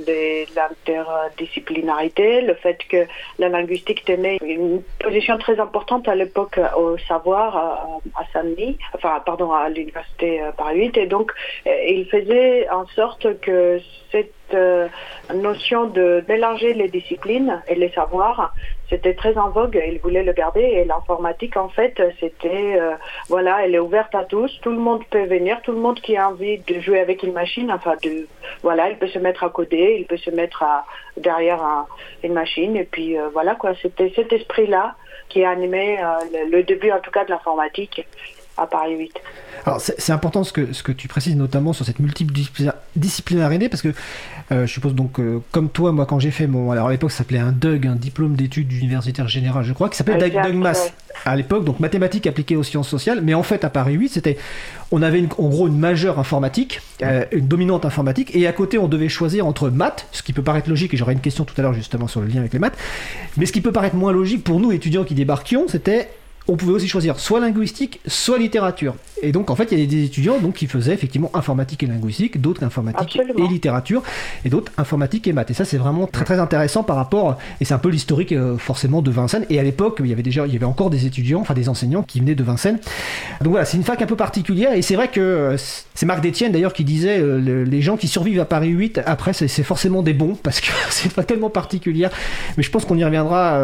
l'interdisciplinarité, 0.56 2.42
le 2.42 2.56
fait 2.56 2.80
que 2.90 3.06
la 3.38 3.50
linguistique 3.50 4.04
tenait 4.04 4.38
une 4.44 4.82
position 5.00 5.38
très 5.38 5.60
importante 5.60 6.08
à 6.08 6.16
l'époque 6.16 6.60
au 6.76 6.98
savoir 6.98 8.02
à 8.16 8.26
Saint-Denis, 8.34 8.80
enfin 8.96 9.22
pardon 9.24 9.52
à 9.52 9.70
l'université 9.70 10.42
Paris 10.58 10.80
8, 10.88 10.98
et 10.98 11.06
donc 11.06 11.32
il 11.66 12.08
faisait 12.10 12.68
en 12.70 12.88
sorte 12.88 13.40
que 13.42 13.80
cette 14.12 14.34
euh, 14.54 14.88
notion 15.34 15.86
de 15.86 16.24
mélanger 16.28 16.74
les 16.74 16.88
disciplines 16.88 17.62
et 17.68 17.76
les 17.76 17.90
savoirs, 17.92 18.54
c'était 18.90 19.14
très 19.14 19.38
en 19.38 19.50
vogue. 19.50 19.82
Il 19.88 20.00
voulait 20.00 20.24
le 20.24 20.34
garder 20.34 20.62
et 20.62 20.86
l'informatique, 20.86 21.58
en 21.58 21.70
fait, 21.70 22.02
c'était, 22.20 22.80
euh, 22.80 22.96
voilà, 23.30 23.64
elle 23.64 23.76
est 23.76 23.80
ouverte 23.80 24.14
à 24.16 24.26
tous. 24.26 24.52
Tout 24.62 24.72
le 24.72 24.78
monde 24.78 25.04
peut 25.10 25.26
venir, 25.26 25.62
tout 25.64 25.72
le 25.72 25.80
monde 25.80 26.00
qui 26.00 26.18
a 26.18 26.30
envie 26.30 26.60
de 26.60 26.80
jouer 26.80 27.00
avec 27.00 27.24
une 27.24 27.34
machine, 27.34 27.72
enfin, 27.72 27.96
de, 28.04 28.28
voilà, 28.62 28.90
il 28.90 28.98
peut 28.98 29.08
se 29.08 29.20
mettre 29.20 29.44
à 29.44 29.50
coder, 29.50 29.98
il 30.00 30.06
peut 30.06 30.18
se 30.18 30.30
mettre 30.30 30.64
à, 30.64 30.86
derrière 31.18 31.86
une 32.24 32.34
machine. 32.34 32.76
Et 32.76 32.86
puis, 32.86 33.18
euh, 33.18 33.30
voilà, 33.34 33.56
quoi, 33.56 33.74
c'était 33.82 34.12
cet 34.16 34.34
esprit-là 34.34 34.96
qui 35.30 35.44
a 35.46 35.50
animé 35.50 35.98
le, 36.52 36.62
début, 36.64 36.92
en 36.92 37.00
tout 37.00 37.12
cas, 37.12 37.24
de 37.24 37.30
l'informatique 37.30 38.06
à 38.58 38.68
Paris 38.68 38.96
8. 38.98 39.22
Alors 39.66 39.80
c'est 39.80 40.12
important 40.12 40.44
ce 40.44 40.54
que, 40.54 40.74
ce 40.74 40.84
que 40.84 40.92
tu 40.92 41.08
précises 41.08 41.36
notamment 41.36 41.74
sur 41.74 41.86
cette 41.86 42.00
multidisciplinarité 42.00 43.70
parce 43.70 43.82
que 43.82 43.94
je 44.52 44.66
suppose 44.66 44.94
donc 44.94 45.20
euh, 45.20 45.40
comme 45.52 45.70
toi 45.70 45.92
moi 45.92 46.06
quand 46.06 46.20
j'ai 46.20 46.32
fait 46.32 46.48
mon 46.48 46.72
alors 46.72 46.88
à 46.88 46.92
l'époque 46.92 47.12
ça 47.12 47.20
s'appelait 47.20 47.40
un 47.40 47.52
DUG 47.52 47.88
un 47.88 47.96
diplôme 47.96 48.36
d'études 48.36 48.72
universitaires 48.72 49.28
générales 49.28 49.64
je 49.64 49.74
crois 49.74 49.90
qui 49.90 49.96
s'appelait 49.96 50.30
DUG 50.30 50.56
Mass 50.56 50.94
à 51.26 51.36
l'époque 51.36 51.64
donc 51.64 51.80
mathématiques 51.80 52.28
appliquées 52.28 52.56
aux 52.56 52.64
sciences 52.64 52.90
sociales 52.90 53.22
mais 53.24 53.34
en 53.34 53.44
fait 53.44 53.64
à 53.64 53.70
Paris 53.70 53.94
8 53.94 54.10
c'était 54.10 54.38
on 54.92 55.02
avait 55.02 55.24
en 55.38 55.48
gros 55.48 55.68
une 55.68 55.78
majeure 55.78 56.20
informatique 56.20 56.82
euh, 57.02 57.26
une 57.32 57.48
dominante 57.48 57.86
informatique 57.86 58.36
et 58.36 58.48
à 58.48 58.54
côté 58.54 58.78
on 58.78 58.88
devait 58.88 59.10
choisir 59.10 59.48
entre 59.48 59.70
maths 59.70 60.08
ce 60.12 60.24
qui 60.24 60.34
peut 60.34 60.44
paraître 60.44 60.70
logique 60.70 60.94
et 60.94 60.98
j'aurai 60.98 61.14
une 61.14 61.22
question 61.22 61.46
tout 61.46 61.56
à 61.58 61.62
l'heure 61.62 61.74
justement 61.74 62.08
sur 62.08 62.22
le 62.22 62.28
lien 62.28 62.40
avec 62.40 62.54
les 62.54 62.60
maths 62.60 62.78
mais 63.38 63.46
ce 63.46 63.52
qui 63.52 63.62
peut 63.62 63.72
paraître 63.72 63.96
moins 63.96 64.12
logique 64.12 64.44
pour 64.44 64.60
nous 64.60 64.72
étudiants 64.72 65.04
qui 65.04 65.16
débarquions 65.16 65.66
c'était 65.68 66.10
on 66.52 66.58
pouvait 66.58 66.74
aussi 66.74 66.90
choisir 66.90 67.18
soit 67.18 67.40
linguistique, 67.40 68.02
soit 68.06 68.38
littérature. 68.38 68.96
Et 69.22 69.32
donc, 69.32 69.50
en 69.50 69.56
fait, 69.56 69.72
il 69.72 69.80
y 69.80 69.84
a 69.84 69.86
des 69.86 70.04
étudiants 70.04 70.38
donc, 70.40 70.56
qui 70.56 70.68
faisaient 70.68 70.94
effectivement 70.94 71.32
informatique 71.34 71.82
et 71.84 71.86
linguistique, 71.86 72.42
d'autres 72.42 72.64
informatique 72.64 73.22
et 73.38 73.48
littérature, 73.48 74.04
et 74.44 74.50
d'autres 74.50 74.72
informatique 74.78 75.28
et 75.28 75.34
maths. 75.34 75.50
Et 75.50 75.54
ça, 75.54 75.64
c'est 75.64 75.78
vraiment 75.78 76.08
très 76.08 76.26
très 76.26 76.40
intéressant 76.40 76.84
par 76.84 76.98
rapport, 76.98 77.38
et 77.62 77.66
c'est 77.66 77.74
un 77.74 77.80
peu 77.80 77.88
l'historique 77.88 78.34
euh, 78.34 78.58
forcément 78.58 79.02
de 79.02 79.10
Vincennes. 79.12 79.46
Et 79.50 79.60
à 79.60 79.64
l'époque, 79.64 80.00
il 80.04 80.08
y 80.08 80.12
avait 80.12 80.24
déjà, 80.24 80.46
il 80.46 80.52
y 80.52 80.58
avait 80.58 80.66
encore 80.66 80.90
des 80.90 81.06
étudiants, 81.06 81.40
enfin 81.40 81.54
des 81.54 81.70
enseignants 81.70 82.04
qui 82.04 82.20
venaient 82.20 82.36
de 82.36 82.44
Vincennes. 82.44 82.80
Donc 83.40 83.52
voilà, 83.52 83.66
c'est 83.66 83.78
une 83.78 83.84
fac 83.84 84.02
un 84.02 84.06
peu 84.06 84.18
particulière, 84.18 84.74
et 84.74 84.82
c'est 84.82 84.96
vrai 84.96 85.08
que 85.08 85.22
euh, 85.22 85.58
c'est 85.94 86.06
Marc 86.06 86.20
Détienne 86.20 86.52
d'ailleurs 86.52 86.74
qui 86.74 86.84
disait 86.84 87.20
euh, 87.20 87.64
les 87.64 87.82
gens 87.82 87.96
qui 87.96 88.10
survivent 88.10 88.42
à 88.42 88.46
Paris 88.46 88.70
8, 88.70 89.02
après, 89.06 89.32
c'est 89.32 89.64
forcément 89.64 90.02
des 90.02 90.14
bons, 90.14 90.36
parce 90.36 90.60
que 90.60 90.68
c'est 90.90 91.06
une 91.06 91.12
fac 91.12 91.26
tellement 91.26 91.50
particulière. 91.50 92.10
Mais 92.58 92.64
je 92.64 92.72
pense 92.72 92.84
qu'on 92.84 92.98
y 92.98 93.06
reviendra 93.06 93.60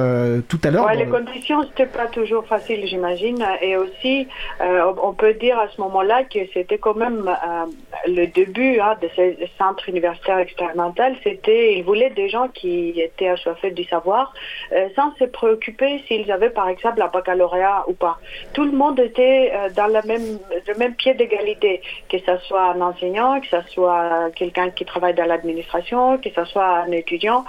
tout 0.47 0.59
à 0.63 0.69
l'heure. 0.69 0.85
Ouais, 0.85 0.95
les 0.95 1.07
conditions, 1.07 1.63
c'était 1.63 1.91
pas 1.91 2.07
toujours 2.07 2.45
facile, 2.45 2.76
j'imagine. 2.85 3.43
Et 3.61 3.77
aussi, 3.77 4.27
on 4.59 5.13
peut 5.13 5.33
dire 5.33 5.57
à 5.59 5.67
ce 5.69 5.81
moment-là 5.81 6.23
que 6.23 6.39
c'était 6.53 6.77
quand 6.77 6.95
même 6.95 7.27
euh, 7.27 7.65
le 8.07 8.27
début 8.27 8.79
hein, 8.79 8.95
de 9.01 9.09
ce 9.15 9.45
centre 9.57 9.87
universitaire 9.89 10.39
expérimental. 10.39 11.15
C'était, 11.23 11.75
ils 11.77 11.83
voulaient 11.83 12.09
des 12.09 12.29
gens 12.29 12.47
qui 12.47 12.99
étaient 12.99 13.29
assoiffés 13.29 13.71
du 13.71 13.83
savoir, 13.85 14.33
euh, 14.71 14.87
sans 14.95 15.13
se 15.15 15.25
préoccuper 15.25 16.03
s'ils 16.07 16.31
avaient 16.31 16.49
par 16.49 16.69
exemple 16.69 17.01
un 17.01 17.07
baccalauréat 17.07 17.85
ou 17.87 17.93
pas. 17.93 18.19
Tout 18.53 18.65
le 18.65 18.71
monde 18.71 18.99
était 18.99 19.51
euh, 19.53 19.69
dans 19.75 19.87
le 19.87 20.01
même, 20.07 20.95
pied 20.95 21.13
d'égalité, 21.13 21.81
que 22.09 22.17
ce 22.17 22.37
soit 22.47 22.71
un 22.71 22.81
enseignant, 22.81 23.39
que 23.41 23.47
ce 23.47 23.61
soit 23.69 24.31
quelqu'un 24.35 24.69
qui 24.69 24.85
travaille 24.85 25.13
dans 25.13 25.25
l'administration, 25.25 26.17
que 26.17 26.29
ce 26.29 26.45
soit 26.45 26.77
un 26.87 26.91
étudiant. 26.91 27.45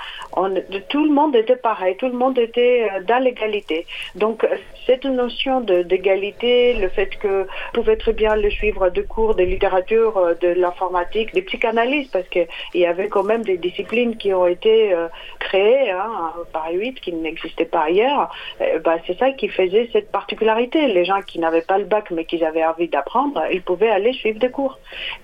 Tout 0.88 1.04
le 1.04 1.10
monde 1.10 1.34
était 1.36 1.56
pareil, 1.56 1.96
tout 1.96 2.08
le 2.08 2.18
monde 2.18 2.38
était 2.38 2.88
dans 3.06 3.22
l'égalité. 3.22 3.86
Donc 4.16 4.46
cette 4.86 5.04
notion 5.14 5.60
d'égalité, 5.60 6.74
le 6.74 6.88
fait 6.88 7.16
que 7.18 7.46
pouvait 7.72 7.96
très 7.96 8.12
bien 8.12 8.36
le 8.36 8.50
suivre 8.50 8.90
de 8.90 9.02
cours 9.02 9.34
de 9.34 9.42
littérature, 9.42 10.16
euh, 10.16 10.34
de 10.34 10.48
l'informatique, 10.48 11.34
des 11.34 11.42
psychanalystes, 11.42 12.12
parce 12.12 12.28
qu'il 12.28 12.46
y 12.74 12.86
avait 12.86 13.08
quand 13.08 13.22
même 13.22 13.42
des 13.42 13.56
disciplines 13.56 14.16
qui 14.16 14.32
ont 14.32 14.46
été 14.46 14.92
euh, 14.92 15.08
créées 15.38 15.90
hein, 15.90 16.32
par 16.52 16.70
8 16.72 17.00
qui 17.00 17.12
n'existaient 17.12 17.64
pas 17.64 17.82
ailleurs. 17.82 18.30
Euh, 18.60 18.78
bah, 18.80 18.96
c'est 19.06 19.18
ça 19.18 19.30
qui 19.32 19.48
faisait 19.48 19.88
cette 19.92 20.10
particularité. 20.10 20.86
Les 20.88 21.04
gens 21.04 21.20
qui 21.22 21.38
n'avaient 21.38 21.62
pas 21.62 21.78
le 21.78 21.84
bac 21.84 22.10
mais 22.10 22.24
qui 22.24 22.42
avaient 22.44 22.64
envie 22.64 22.88
d'apprendre, 22.88 23.42
ils 23.52 23.62
pouvaient 23.62 23.90
aller 23.90 24.12
suivre 24.12 24.38
des 24.38 24.50
cours. 24.50 24.78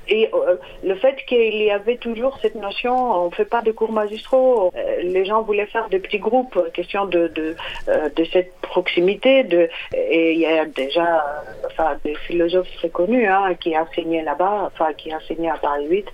Et 0.08 0.30
le 0.82 0.94
fait 0.96 1.16
qu'il 1.26 1.62
y 1.62 1.70
avait 1.70 1.96
toujours 1.96 2.38
cette 2.42 2.54
notion, 2.54 2.94
on 2.94 3.26
ne 3.26 3.34
fait 3.34 3.44
pas 3.44 3.62
de 3.62 3.72
cours 3.72 3.92
magistraux, 3.92 4.72
les 5.02 5.24
gens 5.24 5.42
voulaient 5.42 5.66
faire 5.66 5.88
des 5.88 5.98
petits 5.98 6.18
groupes, 6.18 6.58
question 6.72 7.06
de, 7.06 7.28
de, 7.28 7.56
de 7.86 8.24
cette 8.32 8.54
proximité. 8.60 9.44
De, 9.44 9.68
et 9.92 10.32
il 10.32 10.40
y 10.40 10.46
a 10.46 10.64
déjà 10.64 11.44
enfin, 11.66 11.96
des 12.04 12.14
philosophes 12.14 12.72
très 12.76 12.88
connus 12.88 13.26
hein, 13.26 13.54
qui 13.60 13.76
enseignaient 13.76 14.22
là-bas, 14.22 14.70
enfin 14.72 14.92
qui 14.96 15.14
enseignaient 15.14 15.50
à 15.50 15.58
Paris 15.58 15.86
8. 15.88 16.06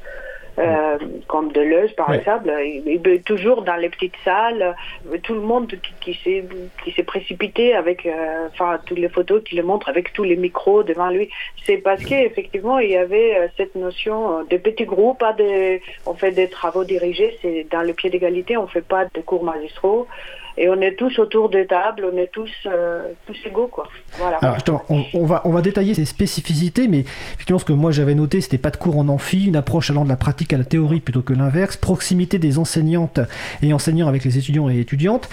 Euh, 0.58 0.98
comme 1.26 1.52
Deleuze 1.52 1.92
par 1.92 2.12
exemple, 2.12 2.52
il, 2.64 3.22
toujours 3.22 3.62
dans 3.62 3.76
les 3.76 3.88
petites 3.88 4.16
salles, 4.24 4.74
tout 5.22 5.34
le 5.34 5.40
monde 5.40 5.72
qui, 6.00 6.12
qui 6.12 6.92
s'est 6.92 7.02
précipité 7.02 7.74
avec, 7.74 8.04
euh, 8.04 8.48
enfin 8.48 8.78
toutes 8.84 8.98
les 8.98 9.08
photos 9.08 9.42
qui 9.42 9.54
le 9.54 9.62
montrent 9.62 9.88
avec 9.88 10.12
tous 10.12 10.24
les 10.24 10.36
micros 10.36 10.82
devant 10.82 11.08
lui. 11.08 11.30
C'est 11.64 11.78
parce 11.78 12.04
qu'effectivement 12.04 12.78
il 12.78 12.90
y 12.90 12.96
avait 12.96 13.36
euh, 13.36 13.48
cette 13.56 13.74
notion 13.74 14.44
de 14.44 14.56
petits 14.56 14.84
groupes, 14.84 15.18
pas 15.18 15.32
des, 15.32 15.82
on 16.04 16.14
fait 16.14 16.32
des 16.32 16.48
travaux 16.48 16.84
dirigés, 16.84 17.38
c'est 17.40 17.66
dans 17.70 17.82
le 17.82 17.94
pied 17.94 18.10
d'égalité, 18.10 18.56
on 18.56 18.66
fait 18.66 18.86
pas 18.86 19.04
de 19.04 19.20
cours 19.20 19.44
magistraux 19.44 20.08
et 20.56 20.68
on 20.68 20.80
est 20.80 20.94
tous 20.94 21.18
autour 21.18 21.48
des 21.48 21.66
tables, 21.66 22.06
on 22.12 22.16
est 22.16 22.30
tous, 22.32 22.50
euh, 22.66 23.08
tous 23.26 23.36
égaux. 23.46 23.68
Quoi. 23.68 23.88
Voilà. 24.18 24.38
Alors, 24.38 24.84
on, 24.88 25.24
va, 25.24 25.42
on 25.44 25.50
va 25.50 25.62
détailler 25.62 25.94
ces 25.94 26.04
spécificités, 26.04 26.88
mais 26.88 27.00
effectivement, 27.34 27.58
ce 27.58 27.64
que 27.64 27.72
moi 27.72 27.90
j'avais 27.90 28.14
noté, 28.14 28.40
c'était 28.40 28.58
pas 28.58 28.70
de 28.70 28.76
cours 28.76 28.98
en 28.98 29.08
amphi, 29.08 29.46
une 29.46 29.56
approche 29.56 29.90
allant 29.90 30.04
de 30.04 30.08
la 30.08 30.16
pratique 30.16 30.52
à 30.52 30.58
la 30.58 30.64
théorie 30.64 31.00
plutôt 31.00 31.22
que 31.22 31.32
l'inverse, 31.32 31.76
proximité 31.76 32.38
des 32.38 32.58
enseignantes 32.58 33.20
et 33.62 33.72
enseignants 33.72 34.08
avec 34.08 34.24
les 34.24 34.38
étudiants 34.38 34.68
et 34.68 34.78
étudiantes. 34.78 35.28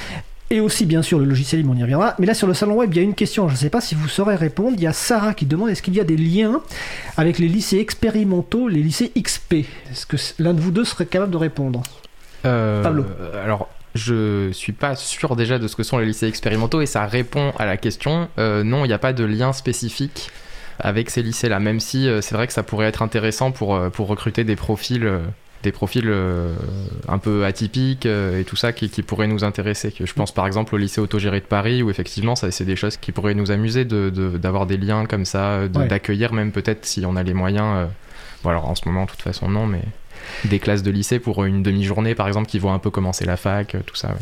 Et 0.49 0.61
aussi, 0.61 0.85
bien 0.85 1.01
sûr, 1.01 1.19
le 1.19 1.25
logiciel 1.25 1.65
on 1.67 1.75
y 1.75 1.81
reviendra. 1.81 2.15
Mais 2.19 2.25
là, 2.25 2.33
sur 2.33 2.47
le 2.47 2.53
salon 2.53 2.75
web, 2.75 2.93
il 2.93 2.97
y 2.97 2.99
a 3.01 3.03
une 3.03 3.15
question, 3.15 3.49
je 3.49 3.53
ne 3.53 3.57
sais 3.57 3.69
pas 3.69 3.81
si 3.81 3.95
vous 3.95 4.07
saurez 4.07 4.35
répondre. 4.35 4.75
Il 4.77 4.81
y 4.81 4.87
a 4.87 4.93
Sarah 4.93 5.33
qui 5.33 5.45
demande 5.45 5.69
est-ce 5.69 5.81
qu'il 5.81 5.93
y 5.93 5.99
a 5.99 6.05
des 6.05 6.15
liens 6.15 6.61
avec 7.17 7.37
les 7.37 7.49
lycées 7.49 7.79
expérimentaux, 7.79 8.69
les 8.69 8.81
lycées 8.81 9.11
XP 9.17 9.65
Est-ce 9.91 10.05
que 10.05 10.15
l'un 10.41 10.53
de 10.53 10.61
vous 10.61 10.71
deux 10.71 10.85
serait 10.85 11.05
capable 11.05 11.31
de 11.31 11.37
répondre? 11.37 11.83
Euh, 12.45 12.81
Pablo. 12.81 13.03
Alors, 13.43 13.67
je 13.97 14.51
suis 14.51 14.71
pas 14.71 14.95
sûr 14.95 15.35
déjà 15.35 15.59
de 15.59 15.67
ce 15.67 15.75
que 15.75 15.83
sont 15.83 15.97
les 15.97 16.05
lycées 16.05 16.27
expérimentaux 16.27 16.81
et 16.81 16.85
ça 16.85 17.05
répond 17.05 17.51
à 17.59 17.65
la 17.65 17.77
question. 17.77 18.29
Euh, 18.37 18.63
non, 18.63 18.85
il 18.85 18.87
n'y 18.87 18.93
a 18.93 18.99
pas 18.99 19.13
de 19.13 19.23
lien 19.23 19.53
spécifique 19.53 20.29
avec 20.79 21.09
ces 21.09 21.23
lycées-là, 21.23 21.59
même 21.59 21.79
si 21.79 22.07
euh, 22.07 22.21
c'est 22.21 22.35
vrai 22.35 22.47
que 22.47 22.53
ça 22.53 22.63
pourrait 22.63 22.85
être 22.85 23.01
intéressant 23.01 23.51
pour, 23.51 23.75
euh, 23.75 23.89
pour 23.89 24.07
recruter 24.07 24.43
des 24.43 24.55
profils, 24.55 25.09
des 25.63 25.71
profils 25.71 26.09
un 27.07 27.17
peu 27.17 27.43
atypiques 27.43 28.05
et 28.05 28.43
tout 28.45 28.55
ça 28.55 28.71
qui, 28.71 28.89
qui, 28.89 29.01
pourraient 29.01 29.27
nous 29.27 29.43
intéresser. 29.43 29.91
Je 29.99 30.13
pense 30.13 30.31
par 30.31 30.45
exemple 30.45 30.75
au 30.75 30.77
lycée 30.77 31.01
autogéré 31.01 31.39
de 31.39 31.45
Paris 31.45 31.81
où 31.81 31.89
effectivement 31.89 32.35
ça, 32.35 32.51
c'est 32.51 32.63
des 32.63 32.75
choses 32.75 32.95
qui 32.97 33.11
pourraient 33.11 33.33
nous 33.33 33.51
amuser 33.51 33.83
d'avoir 33.83 34.67
de, 34.67 34.75
des 34.75 34.85
liens 34.85 35.05
comme 35.05 35.25
ça, 35.25 35.67
d'accueillir 35.67 36.31
même 36.31 36.51
peut-être 36.51 36.85
si 36.85 37.05
on 37.05 37.15
a 37.15 37.23
les 37.23 37.33
moyens. 37.33 37.89
bon 38.43 38.51
alors 38.51 38.69
en 38.69 38.75
ce 38.75 38.83
moment 38.85 39.05
de 39.05 39.09
toute 39.09 39.23
façon 39.23 39.49
non, 39.49 39.65
mais 39.65 39.81
des 40.45 40.59
classes 40.59 40.83
de 40.83 40.91
lycée 40.91 41.19
pour 41.19 41.43
une 41.45 41.63
demi-journée, 41.63 42.15
par 42.15 42.27
exemple, 42.27 42.47
qui 42.47 42.59
vont 42.59 42.73
un 42.73 42.79
peu 42.79 42.89
commencer 42.89 43.25
la 43.25 43.37
fac, 43.37 43.75
tout 43.85 43.95
ça. 43.95 44.15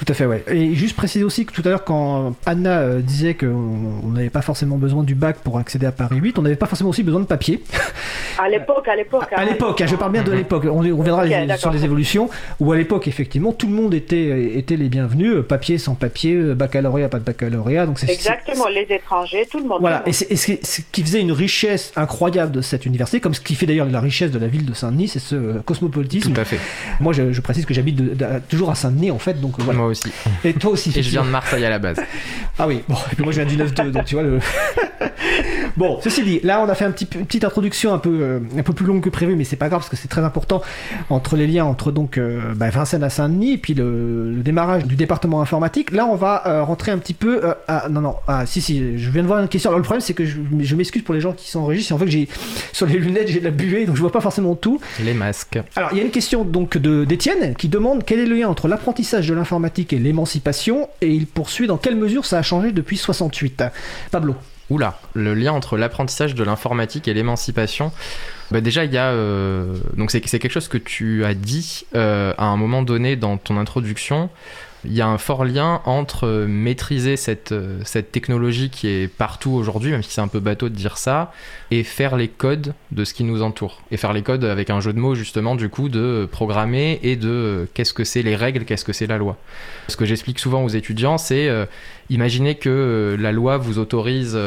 Tout 0.00 0.10
à 0.10 0.14
fait, 0.14 0.24
ouais. 0.24 0.42
Et 0.50 0.74
juste 0.74 0.96
préciser 0.96 1.24
aussi 1.24 1.44
que 1.44 1.52
tout 1.52 1.60
à 1.62 1.68
l'heure, 1.68 1.84
quand 1.84 2.34
Anna 2.46 2.78
euh, 2.78 3.00
disait 3.00 3.34
qu'on 3.34 4.08
n'avait 4.14 4.30
pas 4.30 4.40
forcément 4.40 4.78
besoin 4.78 5.02
du 5.02 5.14
bac 5.14 5.36
pour 5.44 5.58
accéder 5.58 5.84
à 5.84 5.92
Paris 5.92 6.16
8, 6.16 6.38
on 6.38 6.42
n'avait 6.42 6.56
pas 6.56 6.64
forcément 6.64 6.88
aussi 6.88 7.02
besoin 7.02 7.20
de 7.20 7.26
papier. 7.26 7.62
À 8.38 8.48
l'époque, 8.48 8.88
à 8.88 8.96
l'époque. 8.96 9.28
À, 9.32 9.44
l'époque, 9.44 9.82
hein, 9.82 9.86
je 9.86 9.96
parle 9.96 10.12
bien 10.12 10.22
de 10.22 10.32
l'époque. 10.32 10.64
On, 10.64 10.78
reviendra 10.78 11.26
sur 11.58 11.70
les 11.70 11.84
évolutions, 11.84 12.30
où 12.60 12.72
à 12.72 12.76
l'époque, 12.76 13.06
effectivement, 13.08 13.52
tout 13.52 13.66
le 13.66 13.74
monde 13.74 13.92
était, 13.92 14.56
était 14.56 14.76
les 14.76 14.88
bienvenus, 14.88 15.34
euh, 15.34 15.42
papier, 15.42 15.76
sans 15.76 15.94
papier, 15.94 16.34
euh, 16.34 16.54
baccalauréat, 16.54 17.10
pas 17.10 17.18
de 17.18 17.24
baccalauréat. 17.24 17.84
Donc 17.84 18.02
Exactement, 18.02 18.68
les 18.68 18.86
étrangers, 18.88 19.46
tout 19.50 19.58
le 19.58 19.66
monde. 19.66 19.80
Voilà, 19.82 20.02
et, 20.06 20.14
c'est, 20.14 20.34
ce 20.34 20.80
qui 20.90 21.02
faisait 21.02 21.20
une 21.20 21.32
richesse 21.32 21.92
incroyable 21.96 22.52
de 22.52 22.62
cette 22.62 22.86
université, 22.86 23.20
comme 23.20 23.34
ce 23.34 23.42
qui 23.42 23.54
fait 23.54 23.66
d'ailleurs 23.66 23.86
la 23.86 24.00
richesse 24.00 24.30
de 24.30 24.38
la 24.38 24.46
ville 24.46 24.64
de 24.64 24.72
Saint-Denis, 24.72 25.08
c'est 25.08 25.18
ce 25.18 25.60
cosmopolitisme. 25.60 26.32
Tout 26.32 26.40
à 26.40 26.46
fait. 26.46 26.60
Moi, 27.00 27.12
je, 27.12 27.38
précise 27.42 27.66
que 27.66 27.74
j'habite 27.74 28.00
toujours 28.48 28.70
à 28.70 28.74
Saint-Denis, 28.74 29.10
en 29.10 29.18
fait, 29.18 29.38
donc 29.38 29.60
voilà. 29.60 29.80
Moi 29.80 29.89
aussi. 29.90 30.10
Et 30.44 30.52
toi 30.54 30.72
aussi. 30.72 30.92
Et 30.96 31.02
je 31.02 31.10
viens 31.10 31.24
de 31.24 31.30
Marseille 31.30 31.64
à 31.64 31.70
la 31.70 31.78
base. 31.78 32.00
Ah 32.58 32.66
oui, 32.66 32.82
bon, 32.88 32.96
et 33.10 33.14
puis 33.14 33.24
moi 33.24 33.32
je 33.32 33.40
viens 33.40 33.46
du 33.46 33.56
9-2, 33.56 33.90
donc 33.90 34.04
tu 34.04 34.14
vois 34.14 34.24
le. 34.24 34.38
bon, 35.76 35.98
ceci 36.02 36.22
dit, 36.22 36.40
là 36.42 36.60
on 36.60 36.68
a 36.68 36.74
fait 36.74 36.84
un 36.84 36.90
petit, 36.90 37.08
une 37.14 37.24
petite 37.24 37.44
introduction 37.44 37.94
un 37.94 37.98
peu, 37.98 38.18
euh, 38.20 38.40
un 38.58 38.62
peu 38.62 38.74
plus 38.74 38.84
longue 38.84 39.02
que 39.02 39.08
prévu, 39.08 39.34
mais 39.34 39.44
c'est 39.44 39.56
pas 39.56 39.68
grave 39.68 39.80
parce 39.80 39.88
que 39.88 39.96
c'est 39.96 40.08
très 40.08 40.22
important 40.24 40.60
entre 41.08 41.36
les 41.36 41.46
liens 41.46 41.64
entre 41.64 41.90
donc 41.90 42.18
euh, 42.18 42.52
bah, 42.54 42.68
Vincennes 42.68 43.02
à 43.02 43.08
Saint-Denis 43.08 43.54
et 43.54 43.58
puis 43.58 43.72
le, 43.72 44.40
démarrage 44.44 44.84
du 44.84 44.96
département 44.96 45.40
informatique. 45.40 45.90
Là 45.90 46.06
on 46.06 46.16
va 46.16 46.46
euh, 46.46 46.62
rentrer 46.62 46.92
un 46.92 46.98
petit 46.98 47.14
peu. 47.14 47.54
à, 47.66 47.88
non, 47.88 48.02
non, 48.02 48.16
ah, 48.28 48.44
si, 48.44 48.60
si, 48.60 48.98
je 48.98 49.10
viens 49.10 49.22
de 49.22 49.26
voir 49.26 49.40
une 49.40 49.48
question. 49.48 49.70
Alors 49.70 49.78
le 49.78 49.84
problème 49.84 50.02
c'est 50.02 50.14
que 50.14 50.26
je, 50.26 50.36
je 50.60 50.76
m'excuse 50.76 51.02
pour 51.02 51.14
les 51.14 51.20
gens 51.20 51.32
qui 51.32 51.48
sont 51.48 51.60
enregistrés. 51.60 51.94
En 51.94 51.98
fait, 51.98 52.08
j'ai 52.08 52.28
sur 52.72 52.86
les 52.86 52.98
lunettes 52.98 53.28
j'ai 53.28 53.40
de 53.40 53.44
la 53.44 53.50
buée, 53.50 53.86
donc 53.86 53.96
je 53.96 54.00
vois 54.02 54.12
pas 54.12 54.20
forcément 54.20 54.54
tout. 54.54 54.80
Les 55.02 55.14
masques. 55.14 55.58
Alors 55.76 55.90
il 55.92 55.98
y 55.98 56.00
a 56.00 56.04
une 56.04 56.10
question 56.10 56.44
donc 56.44 56.76
de 56.76 57.04
d'Étienne 57.04 57.54
qui 57.54 57.68
demande 57.68 58.04
quel 58.04 58.18
est 58.18 58.26
le 58.26 58.36
lien 58.36 58.48
entre 58.48 58.68
l'apprentissage 58.68 59.28
de 59.28 59.34
l'informatique 59.34 59.79
et 59.92 59.98
l'émancipation 59.98 60.88
et 61.00 61.10
il 61.10 61.26
poursuit 61.26 61.66
dans 61.66 61.76
quelle 61.76 61.96
mesure 61.96 62.24
ça 62.24 62.38
a 62.38 62.42
changé 62.42 62.72
depuis 62.72 62.96
68. 62.96 63.64
Pablo. 64.10 64.36
Oula, 64.70 65.00
le 65.14 65.34
lien 65.34 65.52
entre 65.52 65.76
l'apprentissage 65.76 66.36
de 66.36 66.44
l'informatique 66.44 67.08
et 67.08 67.14
l'émancipation. 67.14 67.90
Bah 68.52 68.60
déjà, 68.60 68.84
il 68.84 68.92
y 68.92 68.98
a. 68.98 69.10
Euh, 69.10 69.76
donc, 69.96 70.12
c'est 70.12 70.20
quelque 70.20 70.48
chose 70.48 70.68
que 70.68 70.78
tu 70.78 71.24
as 71.24 71.34
dit 71.34 71.86
euh, 71.96 72.32
à 72.38 72.44
un 72.44 72.56
moment 72.56 72.82
donné 72.82 73.16
dans 73.16 73.36
ton 73.36 73.56
introduction 73.56 74.30
il 74.84 74.94
y 74.94 75.00
a 75.00 75.08
un 75.08 75.18
fort 75.18 75.44
lien 75.44 75.82
entre 75.84 76.26
euh, 76.26 76.46
maîtriser 76.46 77.16
cette, 77.16 77.52
euh, 77.52 77.80
cette 77.84 78.12
technologie 78.12 78.70
qui 78.70 78.88
est 78.88 79.08
partout 79.08 79.50
aujourd'hui, 79.50 79.90
même 79.90 80.02
si 80.02 80.12
c'est 80.12 80.20
un 80.20 80.28
peu 80.28 80.40
bateau 80.40 80.68
de 80.68 80.74
dire 80.74 80.96
ça, 80.96 81.32
et 81.70 81.84
faire 81.84 82.16
les 82.16 82.28
codes 82.28 82.74
de 82.90 83.04
ce 83.04 83.14
qui 83.14 83.24
nous 83.24 83.42
entoure. 83.42 83.82
Et 83.90 83.96
faire 83.96 84.12
les 84.12 84.22
codes 84.22 84.44
avec 84.44 84.70
un 84.70 84.80
jeu 84.80 84.92
de 84.92 84.98
mots, 84.98 85.14
justement, 85.14 85.54
du 85.54 85.68
coup, 85.68 85.88
de 85.88 86.28
programmer 86.30 86.98
et 87.02 87.16
de 87.16 87.28
euh, 87.28 87.66
qu'est-ce 87.74 87.92
que 87.92 88.04
c'est 88.04 88.22
les 88.22 88.36
règles, 88.36 88.64
qu'est-ce 88.64 88.84
que 88.84 88.92
c'est 88.92 89.06
la 89.06 89.18
loi. 89.18 89.36
Ce 89.88 89.96
que 89.96 90.04
j'explique 90.04 90.38
souvent 90.38 90.64
aux 90.64 90.68
étudiants, 90.68 91.18
c'est 91.18 91.50
imaginez 92.10 92.54
que 92.54 93.16
la 93.18 93.32
loi 93.32 93.56
vous 93.56 93.78
autorise 93.78 94.38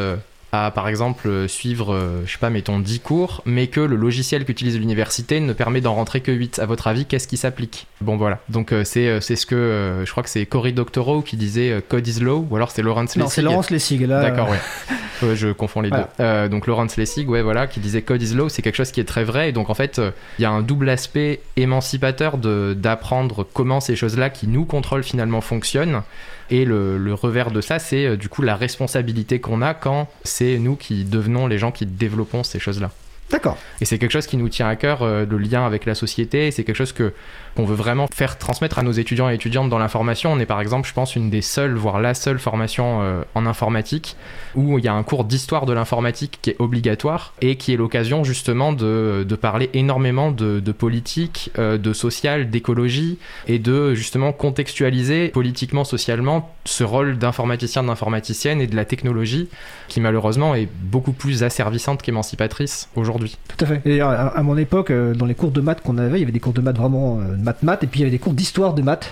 à 0.54 0.72
par 0.72 0.88
exemple 0.88 1.50
suivre, 1.50 2.00
je 2.26 2.32
sais 2.32 2.38
pas, 2.38 2.50
mettons 2.52 2.80
10 2.80 3.00
cours, 3.00 3.42
mais 3.46 3.68
que 3.68 3.82
le 3.82 3.96
logiciel 3.96 4.46
qu'utilise 4.46 4.78
l'université 4.78 5.40
ne 5.40 5.52
permet 5.52 5.82
d'en 5.82 5.96
rentrer 5.96 6.22
que 6.22 6.32
8. 6.32 6.60
À 6.60 6.66
votre 6.68 6.88
avis, 6.88 7.06
qu'est-ce 7.06 7.28
qui 7.28 7.38
s'applique? 7.38 7.88
Bon 8.02 8.18
voilà, 8.18 8.40
donc 8.50 8.72
euh, 8.72 8.84
c'est 8.84 9.08
euh, 9.08 9.20
ce 9.20 9.46
que 9.46 9.56
euh, 9.56 10.06
je 10.06 10.12
crois 10.12 10.22
que 10.24 10.30
c'est 10.30 10.46
Cory 10.46 10.72
Doctorow 10.72 11.22
qui 11.24 11.38
disait 11.38 11.82
Code 11.90 12.08
is 12.08 12.20
law, 12.20 12.46
ou 12.50 12.56
alors 12.56 12.70
c'est 12.72 12.84
Laurence 12.84 13.16
Lessig. 13.16 13.22
Non, 13.24 13.28
c'est 13.30 13.42
Laurence 13.42 13.72
Lessig, 13.72 14.02
là. 14.08 14.22
D'accord, 14.22 14.50
ouais. 14.50 14.60
Ouais, 15.22 15.36
je 15.36 15.50
confonds 15.50 15.82
les 15.82 15.90
Voilà. 15.90 16.10
deux. 16.18 16.24
Euh, 16.24 16.48
donc 16.50 16.68
Laurence 16.68 16.98
Lessig, 16.98 17.30
ouais, 17.30 17.42
voilà, 17.42 17.68
qui 17.68 17.80
disait 17.80 18.02
code 18.02 18.22
is 18.22 18.34
law, 18.34 18.50
c'est 18.50 18.62
quelque 18.62 18.76
chose 18.76 18.92
qui 18.92 19.00
est 19.00 19.06
très 19.06 19.24
vrai. 19.24 19.50
Et 19.50 19.52
donc 19.52 19.70
en 19.70 19.74
fait, 19.74 20.00
euh, 20.00 20.12
il 20.40 20.42
y 20.42 20.46
a 20.46 20.52
un 20.52 20.62
double 20.62 20.90
aspect 20.90 21.40
émancipateur 21.56 22.38
d'apprendre 22.38 23.46
comment 23.54 23.80
ces 23.80 23.96
choses-là 23.96 24.30
qui 24.30 24.48
nous 24.48 24.66
contrôlent 24.66 25.04
finalement 25.04 25.42
fonctionnent. 25.42 26.02
Et 26.50 26.66
le, 26.66 27.14
revers 27.14 27.52
de 27.52 27.62
ça, 27.62 27.80
c'est 27.80 28.06
euh, 28.06 28.18
du 28.18 28.30
coup 28.30 28.42
la 28.42 28.56
responsabilité 28.56 29.40
qu'on 29.40 29.62
a 29.62 29.74
quand 29.74 30.10
c'est 30.24 30.58
nous 30.60 30.76
qui 30.76 31.06
devenons 31.06 31.48
les 31.48 31.58
gens 31.58 31.72
qui 31.72 31.86
développons 31.86 32.44
ces 32.44 32.60
choses-là. 32.60 32.92
D'accord. 33.34 33.58
Et 33.82 33.86
c'est 33.86 33.98
quelque 33.98 34.12
chose 34.12 34.28
qui 34.28 34.38
nous 34.38 34.48
tient 34.48 34.68
à 34.68 34.76
cœur, 34.76 35.02
euh, 35.02 35.26
le 35.28 35.40
lien 35.40 35.66
avec 35.66 35.88
la 35.88 35.96
société. 35.96 36.52
C'est 36.52 36.64
quelque 36.64 36.76
chose 36.76 36.94
que 36.94 37.14
qu'on 37.56 37.66
veut 37.66 37.76
vraiment 37.76 38.06
faire 38.14 38.38
transmettre 38.38 38.78
à 38.78 38.84
nos 38.84 38.92
étudiants 38.92 39.28
et 39.28 39.34
étudiantes 39.34 39.70
dans 39.70 39.80
l'information. 39.80 40.32
On 40.32 40.40
est 40.40 40.46
par 40.46 40.62
exemple, 40.62 40.88
je 40.88 40.94
pense, 40.94 41.16
une 41.16 41.32
des 41.32 41.42
seules, 41.42 41.74
voire 41.74 42.00
la 42.00 42.14
seule 42.14 42.38
formation 42.38 43.02
euh, 43.02 43.24
en 43.34 43.48
informatique 43.48 44.16
où 44.54 44.78
il 44.78 44.86
y 44.86 44.88
a 44.88 44.94
un 44.94 45.02
cours 45.02 45.24
d'histoire 45.24 45.66
de 45.66 45.74
l'informatique 45.74 46.38
qui 46.44 46.52
est 46.52 46.56
obligatoire 46.60 47.34
et 47.42 47.56
qui 47.56 47.74
est 47.74 47.78
l'occasion 47.78 48.24
justement 48.24 48.72
de, 48.72 49.26
parler 49.42 49.72
énormément 49.74 50.32
de, 50.32 50.60
de 50.60 50.72
politique, 50.72 51.50
euh, 51.58 51.80
de 51.80 51.92
social, 51.92 52.52
d'écologie 52.52 53.18
et 53.48 53.58
de 53.58 53.96
justement 53.96 54.32
contextualiser 54.32 55.30
politiquement, 55.30 55.84
socialement 55.86 56.53
ce 56.66 56.84
rôle 56.84 57.18
d'informaticien, 57.18 57.84
d'informaticienne 57.84 58.62
et 58.62 58.68
de 58.68 58.76
la 58.76 58.86
technologie 58.86 59.50
qui 59.90 60.00
malheureusement 60.00 60.56
est 60.56 60.68
beaucoup 60.84 61.12
plus 61.12 61.44
asservissante 61.44 62.02
qu'émancipatrice 62.02 62.88
aujourd'hui. 62.96 63.38
Tout 63.50 63.66
à 63.66 63.68
fait. 63.68 63.82
Et 63.86 64.02
à, 64.02 64.10
à 64.28 64.42
mon 64.44 64.58
époque, 64.58 64.90
euh, 64.92 65.14
dans 65.14 65.26
les 65.26 65.36
cours 65.36 65.52
de 65.52 65.62
maths 65.62 65.82
qu'on 65.82 65.98
avait, 65.98 66.18
il 66.18 66.22
y 66.22 66.24
avait 66.24 66.32
des 66.32 66.40
cours 66.40 66.54
de 66.54 66.62
maths 66.62 66.78
vraiment 66.78 67.20
euh, 67.20 67.36
maths 67.38 67.64
maths, 67.64 67.84
et 67.84 67.88
puis 67.88 68.00
il 68.00 68.04
y 68.04 68.06
avait 68.06 68.12
des 68.12 68.20
cours 68.20 68.34
d'histoire 68.34 68.74
de 68.74 68.82
maths. 68.82 69.10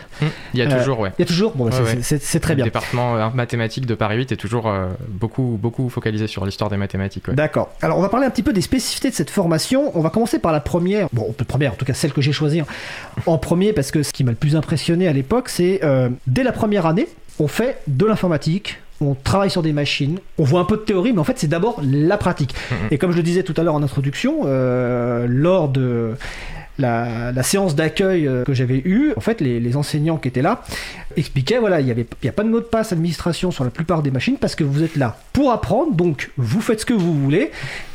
Il 0.53 0.60
y 0.60 0.63
a 0.63 0.70
Euh, 0.72 0.77
toujours, 0.77 1.00
ouais. 1.00 1.12
Il 1.20 1.22
y 1.22 1.24
a 1.24 1.25
toujours. 1.25 1.51
Bon, 1.55 1.65
bah, 1.65 1.72
Ouais, 1.81 1.98
c'est- 2.01 2.34
ouais. 2.34 2.39
très 2.39 2.55
bien. 2.55 2.65
Le 2.65 2.70
département 2.72 3.15
euh, 3.17 3.29
mathématiques 3.34 3.86
de 3.86 3.96
Paris 3.96 4.17
8 4.17 4.31
est 4.31 4.38
toujours 4.38 4.67
euh, 4.67 4.88
beaucoup, 5.10 5.60
beaucoup 5.62 5.89
focalisé 5.89 6.27
sur 6.27 6.46
l'histoire 6.46 6.70
des 6.70 6.77
mathématiques. 6.77 7.27
ouais. 7.27 7.36
D'accord. 7.36 7.70
Alors, 7.81 7.98
on 7.98 8.01
va 8.01 8.10
parler 8.10 8.25
un 8.25 8.29
petit 8.29 8.43
peu 8.43 8.53
des 8.53 8.62
spécificités 8.62 9.10
de 9.10 9.15
cette 9.15 9.29
formation. 9.29 9.91
On 9.96 10.01
va 10.01 10.10
commencer 10.10 10.39
par 10.39 10.51
la 10.53 10.62
première. 10.62 11.08
Bon, 11.12 11.34
la 11.38 11.46
première, 11.46 11.74
en 11.74 11.75
tout 11.75 11.86
cas 11.86 11.93
celle 11.93 12.13
que 12.13 12.22
j'ai 12.22 12.31
choisie 12.31 12.62
en 13.25 13.38
premier, 13.38 13.74
parce 13.74 13.91
que 13.91 14.03
ce 14.03 14.13
qui 14.13 14.24
m'a 14.24 14.31
le 14.31 14.38
plus 14.38 14.55
impressionné 14.55 15.08
à 15.08 15.13
l'époque, 15.13 15.50
c'est 15.50 15.81
dès 16.27 16.43
la 16.43 16.51
première 16.51 16.86
année, 16.86 17.08
on 17.39 17.47
fait 17.47 17.81
de 17.88 18.05
l'informatique. 18.05 18.77
On 19.03 19.15
travaille 19.15 19.50
sur 19.50 19.63
des 19.63 19.73
machines, 19.73 20.19
on 20.38 20.43
voit 20.43 20.59
un 20.59 20.63
peu 20.63 20.77
de 20.77 20.83
théorie, 20.83 21.11
mais 21.11 21.17
en 21.17 21.23
fait 21.23 21.39
c'est 21.39 21.47
d'abord 21.47 21.81
la 21.83 22.17
pratique. 22.17 22.53
Mhm. 22.69 22.77
Et 22.91 22.97
comme 23.00 23.11
je 23.11 23.17
le 23.17 23.23
disais 23.23 23.41
tout 23.41 23.55
à 23.57 23.63
l'heure 23.63 23.73
en 23.73 23.81
introduction, 23.81 24.41
euh, 24.45 25.25
lors 25.27 25.69
de 25.69 26.13
la, 26.77 27.31
la 27.31 27.43
séance 27.43 27.75
d'accueil 27.75 28.27
euh, 28.27 28.43
que 28.43 28.53
j'avais 28.53 28.81
eue, 28.85 29.13
en 29.15 29.19
fait 29.19 29.41
les, 29.41 29.59
les 29.59 29.75
enseignants 29.75 30.17
qui 30.17 30.27
étaient 30.27 30.41
là 30.41 30.63
expliquaient 31.15 31.57
voilà, 31.57 31.79
il 31.81 31.88
n'y 31.88 32.05
y 32.23 32.27
a 32.27 32.31
pas 32.31 32.43
de 32.43 32.50
mot 32.50 32.59
de 32.59 32.65
passe 32.65 32.91
administration 32.91 33.51
sur 33.51 33.63
la 33.63 33.69
plupart 33.69 34.01
des 34.01 34.11
machines 34.11 34.38
parce 34.38 34.55
que 34.55 34.63
vous 34.63 34.83
êtes 34.83 34.95
là 34.95 35.17
pour 35.33 35.51
apprendre, 35.51 35.93
donc 35.93 36.31
vous 36.38 36.61
faites 36.61 36.81
ce 36.81 36.85
que 36.85 36.93
vous 36.93 37.13
voulez, 37.13 37.51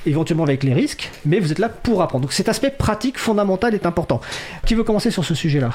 éventuellement 0.07 0.45
avec 0.45 0.63
les 0.63 0.75
risques, 0.75 1.11
mais 1.25 1.39
vous 1.39 1.53
êtes 1.53 1.59
là 1.59 1.69
pour 1.69 2.03
apprendre. 2.03 2.23
Donc 2.23 2.33
cet 2.33 2.49
aspect 2.49 2.71
pratique 2.71 3.19
fondamental 3.19 3.75
est 3.75 3.87
important. 3.87 4.21
Qui 4.67 4.75
veut 4.75 4.85
commencer 4.85 5.11
sur 5.11 5.25
ce 5.25 5.35
sujet-là? 5.35 5.71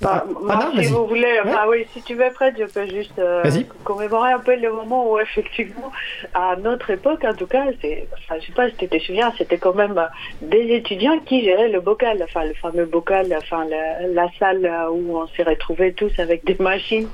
Bah, 0.00 0.24
moi, 0.40 0.54
Anna, 0.54 0.80
si 0.82 0.92
vous 0.92 1.06
voulez, 1.08 1.40
enfin 1.44 1.64
oui, 1.68 1.84
si 1.92 2.00
tu 2.02 2.14
veux, 2.14 2.30
Fred, 2.30 2.54
je 2.56 2.66
peux 2.66 2.86
juste 2.86 3.18
euh, 3.18 3.42
commémorer 3.82 4.30
un 4.32 4.38
peu 4.38 4.54
le 4.54 4.70
moment 4.72 5.10
où, 5.10 5.18
effectivement, 5.26 5.90
à 6.34 6.54
notre 6.54 6.90
époque, 6.90 7.24
en 7.24 7.34
tout 7.34 7.48
cas, 7.48 7.64
c'est, 7.82 8.06
enfin, 8.12 8.36
je 8.40 8.46
sais 8.46 8.52
pas 8.52 8.68
si 8.70 8.76
tu 8.76 8.86
te 8.88 8.98
souviens, 9.00 9.32
c'était 9.36 9.58
quand 9.58 9.74
même 9.74 9.98
euh, 9.98 10.04
des 10.40 10.72
étudiants 10.74 11.18
qui 11.26 11.42
géraient 11.42 11.68
le 11.68 11.80
bocal, 11.80 12.20
enfin, 12.22 12.44
le 12.44 12.54
fameux 12.54 12.84
bocal, 12.84 13.34
enfin, 13.36 13.64
la, 13.64 14.06
la 14.06 14.28
salle 14.38 14.64
euh, 14.64 14.88
où 14.88 15.18
on 15.18 15.26
s'est 15.28 15.42
retrouvés 15.42 15.92
tous 15.92 16.12
avec 16.18 16.44
des 16.44 16.56
machines 16.60 17.08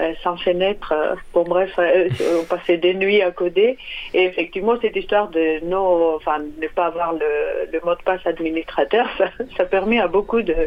euh, 0.00 0.12
sans 0.22 0.36
fenêtre. 0.36 0.92
euh, 0.92 1.14
bon, 1.32 1.44
bref, 1.44 1.70
euh, 1.78 2.08
on 2.38 2.44
passait 2.44 2.76
des 2.76 2.92
nuits 2.92 3.22
à 3.22 3.30
coder. 3.30 3.78
Et 4.12 4.24
effectivement, 4.24 4.74
cette 4.82 4.96
histoire 4.96 5.28
de 5.28 5.64
non, 5.64 6.16
enfin, 6.16 6.36
ne 6.60 6.68
pas 6.68 6.86
avoir 6.86 7.14
le, 7.14 7.70
le 7.72 7.80
mot 7.82 7.94
de 7.94 8.02
passe 8.02 8.26
administrateur, 8.26 9.06
ça, 9.16 9.28
ça 9.56 9.64
permet 9.64 10.00
à 10.00 10.06
beaucoup 10.06 10.42
de, 10.42 10.52
euh, 10.52 10.66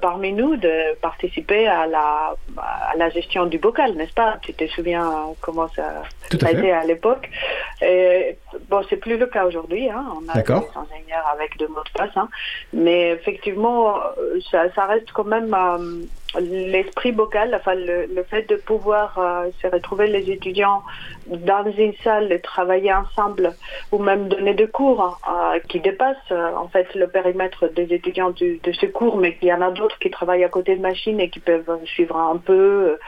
parmi 0.00 0.32
nous 0.32 0.56
de 0.56 0.94
participer 1.00 1.66
à 1.66 1.86
la, 1.86 2.34
à 2.58 2.96
la 2.96 3.10
gestion 3.10 3.46
du 3.46 3.58
bocal, 3.58 3.94
n'est-ce 3.94 4.12
pas? 4.12 4.38
Tu 4.42 4.52
te 4.54 4.66
souviens 4.68 5.06
euh, 5.08 5.32
comment 5.40 5.68
ça, 5.68 6.02
a 6.42 6.50
été 6.50 6.72
à 6.72 6.84
l'époque? 6.84 7.28
Bon, 8.68 8.82
c'est 8.88 8.96
plus 8.96 9.16
le 9.16 9.26
cas 9.26 9.46
aujourd'hui. 9.46 9.88
Hein. 9.88 10.04
On 10.16 10.28
a 10.28 10.42
des 10.42 10.52
ingénieurs 10.52 11.26
avec 11.32 11.56
de 11.58 11.66
mots 11.66 11.82
de 11.84 11.98
passe, 11.98 12.16
hein. 12.16 12.28
mais 12.72 13.10
effectivement, 13.10 13.96
euh, 13.98 14.40
ça, 14.50 14.72
ça 14.74 14.86
reste 14.86 15.10
quand 15.12 15.24
même 15.24 15.54
euh, 15.54 16.02
l'esprit 16.38 17.12
bocal, 17.12 17.54
enfin 17.54 17.74
le, 17.74 18.06
le 18.06 18.22
fait 18.24 18.48
de 18.48 18.56
pouvoir 18.56 19.18
euh, 19.18 19.50
se 19.60 19.66
retrouver 19.66 20.06
les 20.06 20.30
étudiants 20.30 20.82
dans 21.26 21.64
une 21.72 21.94
salle 22.04 22.30
et 22.32 22.40
travailler 22.40 22.92
ensemble, 22.92 23.56
ou 23.92 23.98
même 23.98 24.28
donner 24.28 24.54
des 24.54 24.68
cours 24.68 25.20
euh, 25.28 25.58
qui 25.68 25.80
dépassent 25.80 26.16
euh, 26.30 26.54
en 26.54 26.68
fait 26.68 26.94
le 26.94 27.08
périmètre 27.08 27.68
des 27.68 27.92
étudiants 27.92 28.30
du- 28.30 28.60
de 28.62 28.72
ce 28.72 28.86
cours, 28.86 29.16
mais 29.16 29.36
qu'il 29.36 29.48
y 29.48 29.52
en 29.52 29.60
a 29.62 29.70
d'autres 29.70 29.98
qui 29.98 30.10
travaillent 30.10 30.44
à 30.44 30.48
côté 30.48 30.76
de 30.76 30.80
machines 30.80 31.20
et 31.20 31.30
qui 31.30 31.40
peuvent 31.40 31.84
suivre 31.84 32.16
un 32.16 32.36
peu, 32.36 32.52
euh, 32.92 32.98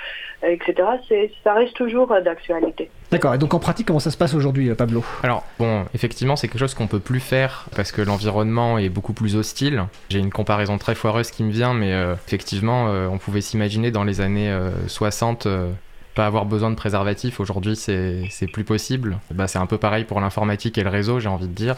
etc. 0.43 0.89
C'est, 1.09 1.31
ça 1.45 1.55
reste 1.55 1.75
toujours 1.75 2.13
euh, 2.13 2.21
d'actualité. 2.21 2.91
D'accord. 3.11 3.35
Et 3.35 3.39
donc 3.39 3.55
en 3.55 3.59
pratique, 3.59 3.87
comment 3.87 3.99
ça 3.99 4.11
se 4.11 4.17
passe 4.17 4.35
aujourd'hui, 4.35 4.71
euh, 4.71 4.75
Pablo? 4.75 5.05
Alors, 5.23 5.45
bon, 5.59 5.85
effectivement, 5.95 6.37
c'est 6.37 6.49
quelque 6.49 6.59
chose 6.61 6.75
qu'on 6.75 6.87
peut 6.87 6.99
plus 6.99 7.21
faire 7.21 7.67
parce 7.77 7.93
que 7.93 8.03
l'environnement 8.03 8.79
est 8.79 8.89
beaucoup 8.89 9.13
plus 9.13 9.37
hostile. 9.37 9.85
J'ai 10.09 10.19
une 10.19 10.31
comparaison 10.31 10.79
très 10.79 10.95
foireuse 10.95 11.31
qui 11.31 11.45
me 11.45 11.51
vient, 11.51 11.75
mais 11.75 11.93
euh, 11.93 12.15
effectivement, 12.27 12.89
euh, 12.89 13.09
on 13.09 13.19
pouvait 13.19 13.43
s'imaginer 13.43 13.91
dans 13.91 14.05
les 14.05 14.21
années 14.21 14.51
euh, 14.51 14.71
60 14.89 15.47
euh, 15.47 15.71
pas 16.15 16.27
avoir 16.27 16.45
besoin 16.45 16.71
de 16.71 16.75
préservatifs. 16.75 17.41
Aujourd'hui, 17.41 17.77
c'est 17.77 18.47
plus 18.53 18.65
possible. 18.65 19.19
Bah, 19.31 19.49
c'est 19.49 19.59
un 19.59 19.67
peu 19.67 19.79
pareil 19.79 20.05
pour 20.05 20.21
l'informatique 20.21 20.79
et 20.79 20.83
le 20.83 20.91
réseau, 20.91 21.21
j'ai 21.21 21.29
envie 21.29 21.49
de 21.49 21.55
dire. 21.55 21.77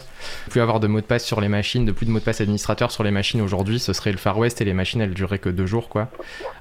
Plus 0.50 0.60
avoir 0.60 0.80
de 0.80 0.86
mots 0.86 1.00
de 1.00 1.06
passe 1.06 1.24
sur 1.24 1.40
les 1.40 1.48
machines, 1.48 1.84
de 1.84 1.92
plus 1.92 2.06
de 2.06 2.10
mots 2.10 2.18
de 2.18 2.24
passe 2.24 2.40
administrateurs 2.40 2.90
sur 2.90 3.04
les 3.04 3.10
machines 3.10 3.40
aujourd'hui, 3.40 3.78
ce 3.78 3.92
serait 3.92 4.12
le 4.12 4.18
Far 4.18 4.38
West 4.38 4.60
et 4.60 4.64
les 4.64 4.74
machines, 4.74 5.00
elles 5.00 5.14
dureraient 5.14 5.38
que 5.38 5.48
deux 5.48 5.66
jours, 5.66 5.88
quoi. 5.88 6.08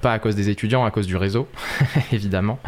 Pas 0.01 0.13
à 0.13 0.19
cause 0.19 0.35
des 0.35 0.49
étudiants, 0.49 0.85
à 0.85 0.91
cause 0.91 1.07
du 1.07 1.17
réseau, 1.17 1.47
évidemment. 2.11 2.59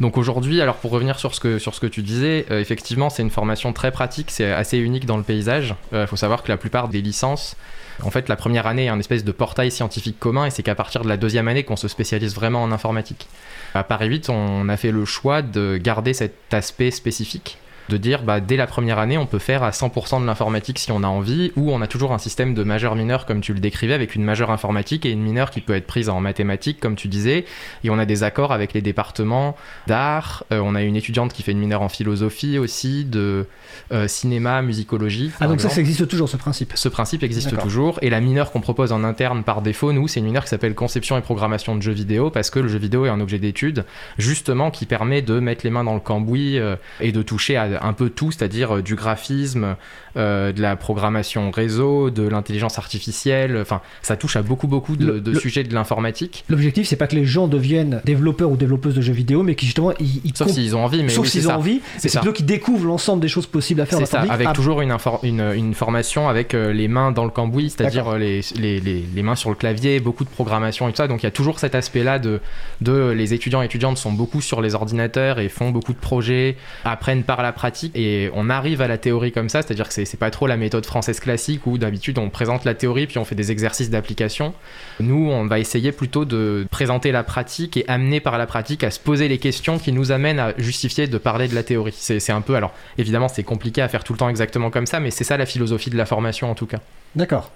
Donc 0.00 0.16
aujourd'hui, 0.16 0.60
alors 0.60 0.76
pour 0.76 0.92
revenir 0.92 1.18
sur 1.18 1.34
ce 1.34 1.40
que, 1.40 1.86
tu 1.86 2.02
disais, 2.02 2.46
euh, 2.50 2.60
effectivement, 2.60 3.10
c'est 3.10 3.22
une 3.22 3.30
formation 3.30 3.72
très 3.72 3.90
pratique, 3.90 4.30
c'est 4.30 4.52
assez 4.52 4.78
unique 4.78 5.06
dans 5.06 5.16
le 5.16 5.24
paysage. 5.24 5.74
Il 5.92 6.06
faut 6.06 6.16
savoir 6.16 6.42
que 6.42 6.48
la 6.48 6.56
plupart 6.56 6.88
des 6.88 7.02
licences, 7.02 7.56
en 8.02 8.10
fait, 8.10 8.28
la 8.28 8.36
première 8.36 8.66
année 8.66 8.84
est 8.84 8.88
un 8.88 8.98
espèce 8.98 9.24
de 9.24 9.32
portail 9.32 9.70
scientifique 9.70 10.18
commun 10.18 10.46
et 10.46 10.50
c'est 10.50 10.62
qu'à 10.62 10.74
partir 10.74 11.02
de 11.02 11.08
la 11.08 11.16
deuxième 11.16 11.48
année 11.48 11.64
qu'on 11.64 11.76
se 11.76 11.88
spécialise 11.88 12.34
vraiment 12.34 12.62
en 12.62 12.72
informatique. 12.72 13.28
À 13.74 13.82
Paris 13.82 14.08
8, 14.08 14.30
on 14.30 14.68
a 14.68 14.76
fait 14.76 14.92
le 14.92 15.04
choix 15.04 15.42
de 15.42 15.76
garder 15.76 16.14
cet 16.14 16.54
aspect 16.54 16.90
spécifique 16.90 17.58
de 17.88 17.96
dire 17.96 18.22
bah, 18.22 18.40
dès 18.40 18.56
la 18.56 18.66
première 18.66 18.98
année 18.98 19.18
on 19.18 19.26
peut 19.26 19.38
faire 19.38 19.62
à 19.62 19.70
100% 19.70 20.20
de 20.20 20.26
l'informatique 20.26 20.78
si 20.78 20.92
on 20.92 21.02
a 21.02 21.06
envie 21.06 21.52
ou 21.56 21.72
on 21.72 21.80
a 21.80 21.86
toujours 21.86 22.12
un 22.12 22.18
système 22.18 22.54
de 22.54 22.62
majeur 22.64 22.94
mineur 22.94 23.26
comme 23.26 23.40
tu 23.40 23.52
le 23.52 23.60
décrivais 23.60 23.94
avec 23.94 24.14
une 24.14 24.24
majeure 24.24 24.50
informatique 24.50 25.06
et 25.06 25.10
une 25.10 25.22
mineure 25.22 25.50
qui 25.50 25.60
peut 25.60 25.74
être 25.74 25.86
prise 25.86 26.08
en 26.08 26.20
mathématiques 26.20 26.80
comme 26.80 26.96
tu 26.96 27.08
disais 27.08 27.44
et 27.84 27.90
on 27.90 27.98
a 27.98 28.04
des 28.04 28.22
accords 28.22 28.52
avec 28.52 28.72
les 28.72 28.82
départements 28.82 29.56
d'art 29.86 30.44
Euh, 30.52 30.60
on 30.64 30.74
a 30.74 30.82
une 30.82 30.96
étudiante 30.96 31.32
qui 31.32 31.42
fait 31.42 31.52
une 31.52 31.58
mineure 31.58 31.82
en 31.82 31.88
philosophie 31.88 32.58
aussi 32.58 33.04
de 33.04 33.46
euh, 33.92 34.08
cinéma 34.08 34.62
musicologie 34.62 35.30
Ah 35.40 35.46
donc 35.46 35.60
ça, 35.60 35.68
exemple. 35.68 35.74
ça 35.74 35.80
existe 35.80 36.08
toujours 36.08 36.28
ce 36.28 36.36
principe. 36.36 36.72
Ce 36.74 36.88
principe 36.88 37.22
existe 37.22 37.58
toujours 37.58 37.98
et 38.02 38.10
la 38.10 38.20
mineure 38.20 38.50
qu'on 38.50 38.60
propose 38.60 38.92
en 38.92 39.04
interne 39.04 39.44
par 39.44 39.62
défaut, 39.62 39.92
nous, 39.92 40.08
c'est 40.08 40.20
une 40.20 40.26
mineure 40.26 40.44
qui 40.44 40.50
s'appelle 40.50 40.74
conception 40.74 41.16
et 41.18 41.20
programmation 41.20 41.76
de 41.76 41.82
jeux 41.82 41.92
vidéo 41.92 42.30
parce 42.30 42.50
que 42.50 42.58
le 42.58 42.68
jeu 42.68 42.78
vidéo 42.78 43.06
est 43.06 43.08
un 43.08 43.20
objet 43.20 43.38
d'étude 43.38 43.84
justement 44.16 44.70
qui 44.70 44.86
permet 44.86 45.22
de 45.22 45.38
mettre 45.40 45.64
les 45.64 45.70
mains 45.70 45.84
dans 45.84 45.94
le 45.94 46.00
cambouis 46.00 46.58
euh, 46.58 46.76
et 47.00 47.12
de 47.12 47.22
toucher 47.22 47.56
à 47.56 47.77
un 47.82 47.92
peu 47.92 48.10
tout, 48.10 48.30
c'est-à-dire 48.30 48.76
euh, 48.76 48.82
du 48.82 48.94
graphisme, 48.94 49.76
euh, 50.16 50.52
de 50.52 50.60
la 50.62 50.76
programmation 50.76 51.50
réseau, 51.50 52.10
de 52.10 52.26
l'intelligence 52.26 52.78
artificielle, 52.78 53.56
enfin 53.60 53.80
ça 54.02 54.16
touche 54.16 54.36
à 54.36 54.42
beaucoup 54.42 54.66
beaucoup 54.66 54.96
de, 54.96 55.06
Le- 55.06 55.20
de 55.20 55.32
le- 55.32 55.38
sujets 55.40 55.62
de 55.64 55.72
l'informatique. 55.74 56.44
L'objectif, 56.48 56.86
c'est 56.88 56.96
pas 56.96 57.06
que 57.06 57.14
les 57.16 57.24
gens 57.24 57.48
deviennent 57.48 58.00
développeurs 58.04 58.50
ou 58.50 58.56
développeuses 58.56 58.94
de 58.94 59.00
jeux 59.00 59.12
vidéo, 59.12 59.42
mais 59.42 59.54
qui 59.54 59.66
justement, 59.66 59.92
ils, 60.00 60.20
ils 60.24 60.36
Sauf 60.36 60.48
s'ils 60.50 60.74
ont 60.76 60.84
envie, 60.84 61.02
mais 61.02 61.08
sauf 61.08 61.24
oui, 61.24 61.30
s'ils 61.30 61.46
ont 61.46 61.50
ça. 61.50 61.58
envie, 61.58 61.80
C'est 61.98 62.12
plutôt 62.12 62.32
qu'ils 62.32 62.46
découvrent 62.46 62.86
l'ensemble 62.86 63.20
des 63.22 63.28
choses 63.28 63.46
possibles 63.46 63.80
à 63.80 63.86
faire 63.86 63.98
C'est 63.98 64.06
ça, 64.06 64.20
avec 64.28 64.48
Ah, 64.50 64.52
toujours 64.52 64.80
une, 64.80 64.96
une, 65.22 65.40
une 65.54 65.74
formation 65.74 66.28
avec 66.28 66.54
euh, 66.54 66.72
les 66.72 66.88
mains 66.88 67.12
dans 67.12 67.24
le 67.24 67.30
cambouis, 67.30 67.70
c'est-à-dire 67.70 68.16
les, 68.18 68.40
les, 68.56 68.80
les 68.80 69.22
mains 69.22 69.34
sur 69.36 69.50
le 69.50 69.56
clavier, 69.56 70.00
beaucoup 70.00 70.24
de 70.24 70.28
programmation 70.30 70.88
et 70.88 70.92
tout 70.92 70.96
ça. 70.96 71.08
Donc 71.08 71.22
il 71.22 71.26
y 71.26 71.28
a 71.28 71.30
toujours 71.32 71.58
cet 71.58 71.74
aspect-là 71.74 72.18
de, 72.18 72.40
de 72.80 73.10
les 73.10 73.34
étudiants 73.34 73.62
et 73.62 73.66
étudiantes 73.66 73.98
sont 73.98 74.12
beaucoup 74.12 74.40
sur 74.40 74.60
les 74.60 74.74
ordinateurs 74.74 75.38
et 75.38 75.48
font 75.48 75.70
beaucoup 75.70 75.92
de 75.92 75.98
projets, 75.98 76.56
apprennent 76.84 77.22
par 77.22 77.42
la 77.42 77.52
pratique 77.52 77.67
et 77.94 78.30
on 78.34 78.50
arrive 78.50 78.80
à 78.82 78.88
la 78.88 78.98
théorie 78.98 79.32
comme 79.32 79.48
ça, 79.48 79.62
c'est-à-dire 79.62 79.88
que 79.88 79.94
c'est 79.94 80.16
pas 80.18 80.30
trop 80.30 80.46
la 80.46 80.56
méthode 80.56 80.86
française 80.86 81.20
classique 81.20 81.66
où 81.66 81.78
d'habitude 81.78 82.18
on 82.18 82.30
présente 82.30 82.64
la 82.64 82.74
théorie 82.74 83.06
puis 83.06 83.18
on 83.18 83.24
fait 83.24 83.34
des 83.34 83.50
exercices 83.52 83.90
d'application. 83.90 84.54
Nous, 85.00 85.30
on 85.30 85.46
va 85.46 85.58
essayer 85.58 85.92
plutôt 85.92 86.24
de 86.24 86.66
présenter 86.70 87.12
la 87.12 87.22
pratique 87.22 87.76
et 87.76 87.84
amener 87.88 88.20
par 88.20 88.38
la 88.38 88.46
pratique 88.46 88.84
à 88.84 88.90
se 88.90 88.98
poser 89.00 89.28
les 89.28 89.38
questions 89.38 89.78
qui 89.78 89.92
nous 89.92 90.12
amènent 90.12 90.38
à 90.40 90.52
justifier 90.58 91.06
de 91.06 91.18
parler 91.18 91.48
de 91.48 91.54
la 91.54 91.62
théorie. 91.62 91.94
C'est 91.96 92.30
un 92.32 92.40
peu, 92.40 92.54
alors 92.56 92.72
évidemment, 92.98 93.28
c'est 93.28 93.42
compliqué 93.44 93.82
à 93.82 93.88
faire 93.88 94.04
tout 94.04 94.12
le 94.12 94.18
temps 94.18 94.28
exactement 94.28 94.70
comme 94.70 94.86
ça, 94.86 95.00
mais 95.00 95.10
c'est 95.10 95.24
ça 95.24 95.36
la 95.36 95.46
philosophie 95.46 95.90
de 95.90 95.96
la 95.96 96.06
formation 96.06 96.50
en 96.50 96.54
tout 96.54 96.66
cas. 96.66 96.78
D'accord. 97.16 97.50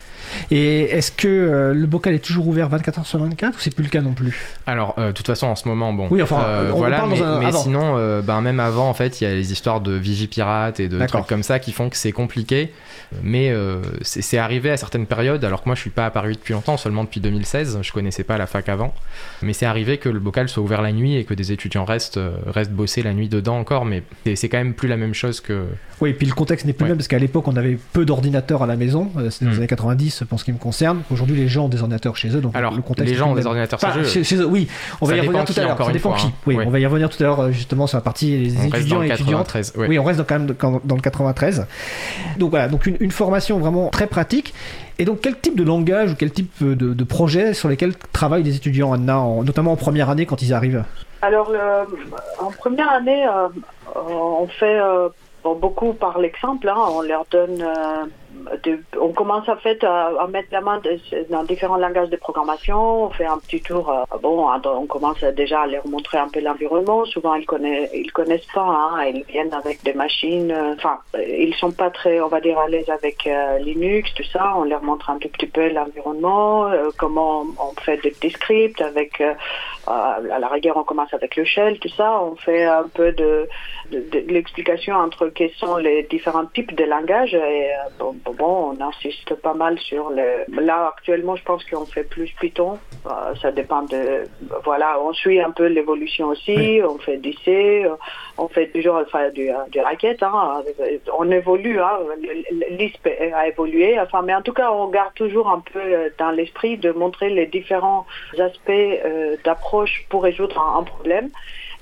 Et 0.51 0.85
est-ce 0.85 1.12
que 1.12 1.29
euh, 1.29 1.75
le 1.75 1.87
bocal 1.87 2.14
est 2.14 2.25
toujours 2.25 2.48
ouvert 2.48 2.70
24 2.70 3.01
heures 3.01 3.07
sur 3.07 3.18
24 3.18 3.55
ou 3.55 3.61
c'est 3.61 3.75
plus 3.75 3.85
le 3.85 3.90
cas 3.90 4.01
non 4.01 4.14
plus? 4.14 4.35
Alors, 4.66 4.94
euh, 4.96 5.09
de 5.09 5.12
toute 5.12 5.27
façon, 5.27 5.46
en 5.46 5.57
ce 5.57 5.68
moment, 5.68 5.92
bon. 5.92 6.09
Oui, 6.11 6.22
enfin, 6.22 6.42
euh, 6.42 6.70
on 6.72 6.79
voilà, 6.79 6.96
parle 6.96 7.11
dans 7.11 7.16
mais, 7.16 7.22
un- 7.22 7.38
mais 7.38 7.46
avant. 7.46 7.62
sinon, 7.62 8.20
ben, 8.22 8.40
même 8.40 8.61
avant, 8.61 8.88
en 8.88 8.94
fait, 8.94 9.20
il 9.20 9.25
y 9.25 9.27
a 9.27 9.35
les 9.35 9.53
histoires 9.53 9.83
de 9.83 9.92
Vigipirate 10.02 10.80
et 10.80 10.88
de 10.88 11.04
trucs 11.06 11.26
comme 11.26 11.42
ça 11.42 11.58
qui 11.58 11.72
font 11.72 11.88
que 11.88 11.96
c'est 11.96 12.12
compliqué. 12.12 12.72
Mais 13.22 13.50
euh, 13.50 13.82
c'est 14.02 14.38
arrivé 14.38 14.70
à 14.70 14.76
certaines 14.76 15.06
périodes, 15.06 15.44
alors 15.44 15.62
que 15.62 15.68
moi 15.68 15.74
je 15.74 15.80
suis 15.80 15.90
pas 15.90 16.06
à 16.06 16.10
Paris 16.10 16.34
depuis 16.34 16.54
longtemps, 16.54 16.76
seulement 16.76 17.04
depuis 17.04 17.20
2016, 17.20 17.78
je 17.82 17.92
connaissais 17.92 18.24
pas 18.24 18.38
la 18.38 18.46
fac 18.46 18.68
avant. 18.68 18.94
Mais 19.42 19.52
c'est 19.52 19.66
arrivé 19.66 19.98
que 19.98 20.08
le 20.08 20.20
bocal 20.20 20.48
soit 20.48 20.62
ouvert 20.62 20.82
la 20.82 20.92
nuit 20.92 21.16
et 21.16 21.24
que 21.24 21.34
des 21.34 21.52
étudiants 21.52 21.84
restent, 21.84 22.16
euh, 22.16 22.32
restent 22.46 22.72
bosser 22.72 23.02
la 23.02 23.12
nuit 23.12 23.28
dedans 23.28 23.58
encore, 23.58 23.84
mais 23.84 24.02
c'est 24.34 24.48
quand 24.48 24.58
même 24.58 24.74
plus 24.74 24.88
la 24.88 24.96
même 24.96 25.14
chose 25.14 25.40
que. 25.40 25.66
Oui, 26.00 26.10
et 26.10 26.14
puis 26.14 26.26
le 26.26 26.34
contexte 26.34 26.66
n'est 26.66 26.72
plus 26.72 26.84
le 26.84 26.90
même 26.90 26.98
parce 26.98 27.08
qu'à 27.08 27.18
l'époque 27.18 27.46
on 27.46 27.56
avait 27.56 27.78
peu 27.92 28.04
d'ordinateurs 28.04 28.62
à 28.62 28.66
la 28.66 28.76
maison, 28.76 29.10
euh, 29.18 29.30
c'était 29.30 29.44
dans 29.44 29.50
les 29.52 29.56
mm. 29.56 29.60
années 29.60 29.68
90 29.68 30.24
pour 30.28 30.40
ce 30.40 30.44
qui 30.44 30.52
me 30.52 30.58
concerne. 30.58 31.02
Aujourd'hui 31.10 31.36
les 31.36 31.48
gens 31.48 31.66
ont 31.66 31.68
des 31.68 31.80
ordinateurs 31.80 32.16
chez 32.16 32.34
eux, 32.34 32.40
donc 32.40 32.56
alors, 32.56 32.74
le 32.74 32.82
contexte. 32.82 33.12
Les 33.12 33.18
gens 33.18 33.30
ont 33.30 33.34
des 33.34 33.46
ordinateurs 33.46 33.78
chez, 33.80 34.36
eux. 34.36 34.46
Oui, 34.46 34.68
on 35.00 35.06
va 35.06 35.16
y 35.16 35.20
revenir 35.20 35.44
tout 35.44 35.54
à 35.56 35.64
l'heure. 35.64 35.84
Ça 35.84 35.92
dépend 35.92 36.12
qui. 36.14 36.26
Hein. 36.26 36.32
Oui, 36.46 36.56
on 36.64 36.70
va 36.70 36.80
y 36.80 36.86
revenir 36.86 37.08
tout 37.08 37.22
à 37.22 37.26
l'heure 37.26 37.52
justement 37.52 37.86
sur 37.86 37.98
la 37.98 38.02
partie 38.02 38.30
des 38.30 38.66
étudiants 38.66 39.02
et 39.02 39.10
étudiantes. 39.10 39.54
Oui, 39.76 39.91
on 39.98 40.05
reste 40.05 40.24
quand 40.26 40.38
même 40.38 40.55
dans 40.85 40.94
le 40.94 41.00
93. 41.00 41.66
Donc 42.38 42.50
voilà, 42.50 42.68
donc 42.68 42.87
une 42.87 43.11
formation 43.11 43.59
vraiment 43.59 43.88
très 43.88 44.07
pratique. 44.07 44.55
Et 44.98 45.05
donc, 45.05 45.20
quel 45.20 45.38
type 45.38 45.57
de 45.57 45.64
langage 45.64 46.12
ou 46.12 46.14
quel 46.16 46.31
type 46.31 46.62
de, 46.62 47.05
projet 47.05 47.55
sur 47.55 47.68
lesquels 47.68 47.96
travaillent 48.12 48.42
les 48.42 48.57
étudiants, 48.57 48.92
Anna, 48.92 49.24
notamment 49.44 49.72
en 49.72 49.76
première 49.76 50.11
année 50.11 50.26
quand 50.26 50.42
ils 50.42 50.52
arrivent? 50.52 50.85
Alors, 51.22 51.52
en 52.38 52.50
première 52.50 52.90
année, 52.90 53.26
euh, 53.26 53.48
on 53.96 54.46
fait 54.46 54.78
euh, 54.78 55.09
beaucoup 55.42 55.92
par 55.92 56.18
l'exemple. 56.18 56.68
Hein. 56.68 56.76
on 56.90 57.02
leur 57.02 57.24
donne 57.31 57.64
on 59.00 59.12
commence 59.12 59.48
en 59.48 59.56
fait 59.56 59.82
à, 59.84 60.26
mettre 60.28 60.48
la 60.52 60.60
main 60.60 60.80
dans 61.30 61.44
différents 61.44 61.76
langages 61.76 62.10
de 62.10 62.16
programmation. 62.16 63.04
On 63.04 63.10
fait 63.10 63.26
un 63.26 63.38
petit 63.38 63.60
tour. 63.60 63.90
Euh, 63.90 64.18
bon, 64.22 64.46
on 64.64 64.86
commence 64.86 65.20
déjà 65.36 65.62
à 65.62 65.66
leur 65.66 65.86
montrer 65.86 66.18
un 66.18 66.28
peu 66.28 66.40
l'environnement. 66.40 67.04
Souvent, 67.04 67.34
ils 67.34 67.46
connaissent, 67.46 67.90
ils 67.94 68.12
connaissent 68.12 68.46
pas. 68.54 68.62
Hein, 68.62 69.04
ils 69.06 69.24
viennent 69.24 69.52
avec 69.52 69.82
des 69.82 69.94
machines. 69.94 70.50
Euh, 70.50 70.74
enfin, 70.74 70.98
ils 71.16 71.54
sont 71.54 71.72
pas 71.72 71.90
très, 71.90 72.20
on 72.20 72.28
va 72.28 72.40
dire, 72.40 72.58
à 72.58 72.68
l'aise 72.68 72.88
avec 72.90 73.26
euh, 73.26 73.58
Linux, 73.58 74.12
tout 74.14 74.24
ça. 74.24 74.54
On 74.56 74.64
leur 74.64 74.82
montre 74.82 75.10
un 75.10 75.18
tout 75.18 75.28
petit 75.28 75.46
peu 75.46 75.68
l'environnement, 75.68 76.70
comment 76.98 77.44
on 77.58 77.80
fait 77.80 77.98
des 78.02 78.10
petits 78.10 78.30
scripts 78.30 78.80
avec. 78.80 79.22
à 79.86 80.20
la 80.20 80.48
rigueur, 80.48 80.76
on 80.76 80.84
commence 80.84 81.12
avec 81.14 81.36
le 81.36 81.44
shell, 81.44 81.78
tout 81.78 81.88
ça. 81.88 82.20
On 82.22 82.36
fait 82.36 82.64
un 82.64 82.88
peu 82.94 83.12
de, 83.12 83.48
l'explication 84.28 84.94
entre 84.94 85.28
quels 85.28 85.52
sont 85.52 85.76
les 85.76 86.04
différents 86.04 86.46
types 86.46 86.74
de 86.74 86.84
langages 86.84 87.34
et 87.34 87.70
bon, 88.30 88.76
on 88.78 88.80
insiste 88.80 89.35
pas 89.37 89.54
mal 89.54 89.78
sur 89.78 90.11
le. 90.11 90.44
Là, 90.61 90.92
actuellement, 90.96 91.37
je 91.37 91.42
pense 91.44 91.64
qu'on 91.64 91.87
fait 91.87 92.04
plus 92.04 92.30
Python. 92.40 92.78
Euh, 93.06 93.35
ça 93.40 93.50
dépend 93.50 93.82
de. 93.82 94.24
Voilà, 94.64 94.98
on 95.00 95.12
suit 95.12 95.40
un 95.40 95.50
peu 95.50 95.66
l'évolution 95.66 96.28
aussi. 96.28 96.80
On 96.88 96.98
fait 96.98 97.16
du 97.16 97.32
C, 97.44 97.87
on 98.38 98.48
fait 98.48 98.68
toujours 98.68 98.96
enfin, 98.96 99.30
du, 99.30 99.50
du 99.70 99.80
racket. 99.80 100.22
Hein. 100.22 100.62
On 101.18 101.30
évolue. 101.30 101.80
Hein. 101.80 101.98
L'ISP 102.70 103.08
a 103.35 103.48
évolué. 103.48 103.98
Enfin, 103.98 104.22
mais 104.22 104.35
en 104.35 104.42
tout 104.42 104.52
cas, 104.52 104.70
on 104.70 104.88
garde 104.88 105.14
toujours 105.14 105.48
un 105.48 105.61
peu 105.61 105.80
euh, 105.80 106.08
dans 106.18 106.30
l'esprit 106.30 106.76
de 106.76 106.92
montrer 106.92 107.30
les 107.30 107.46
différents 107.46 108.06
aspects 108.38 108.70
euh, 108.70 109.37
d'approche 109.44 110.06
pour 110.08 110.22
résoudre 110.22 110.58
un 110.61 110.82
problème. 110.82 111.30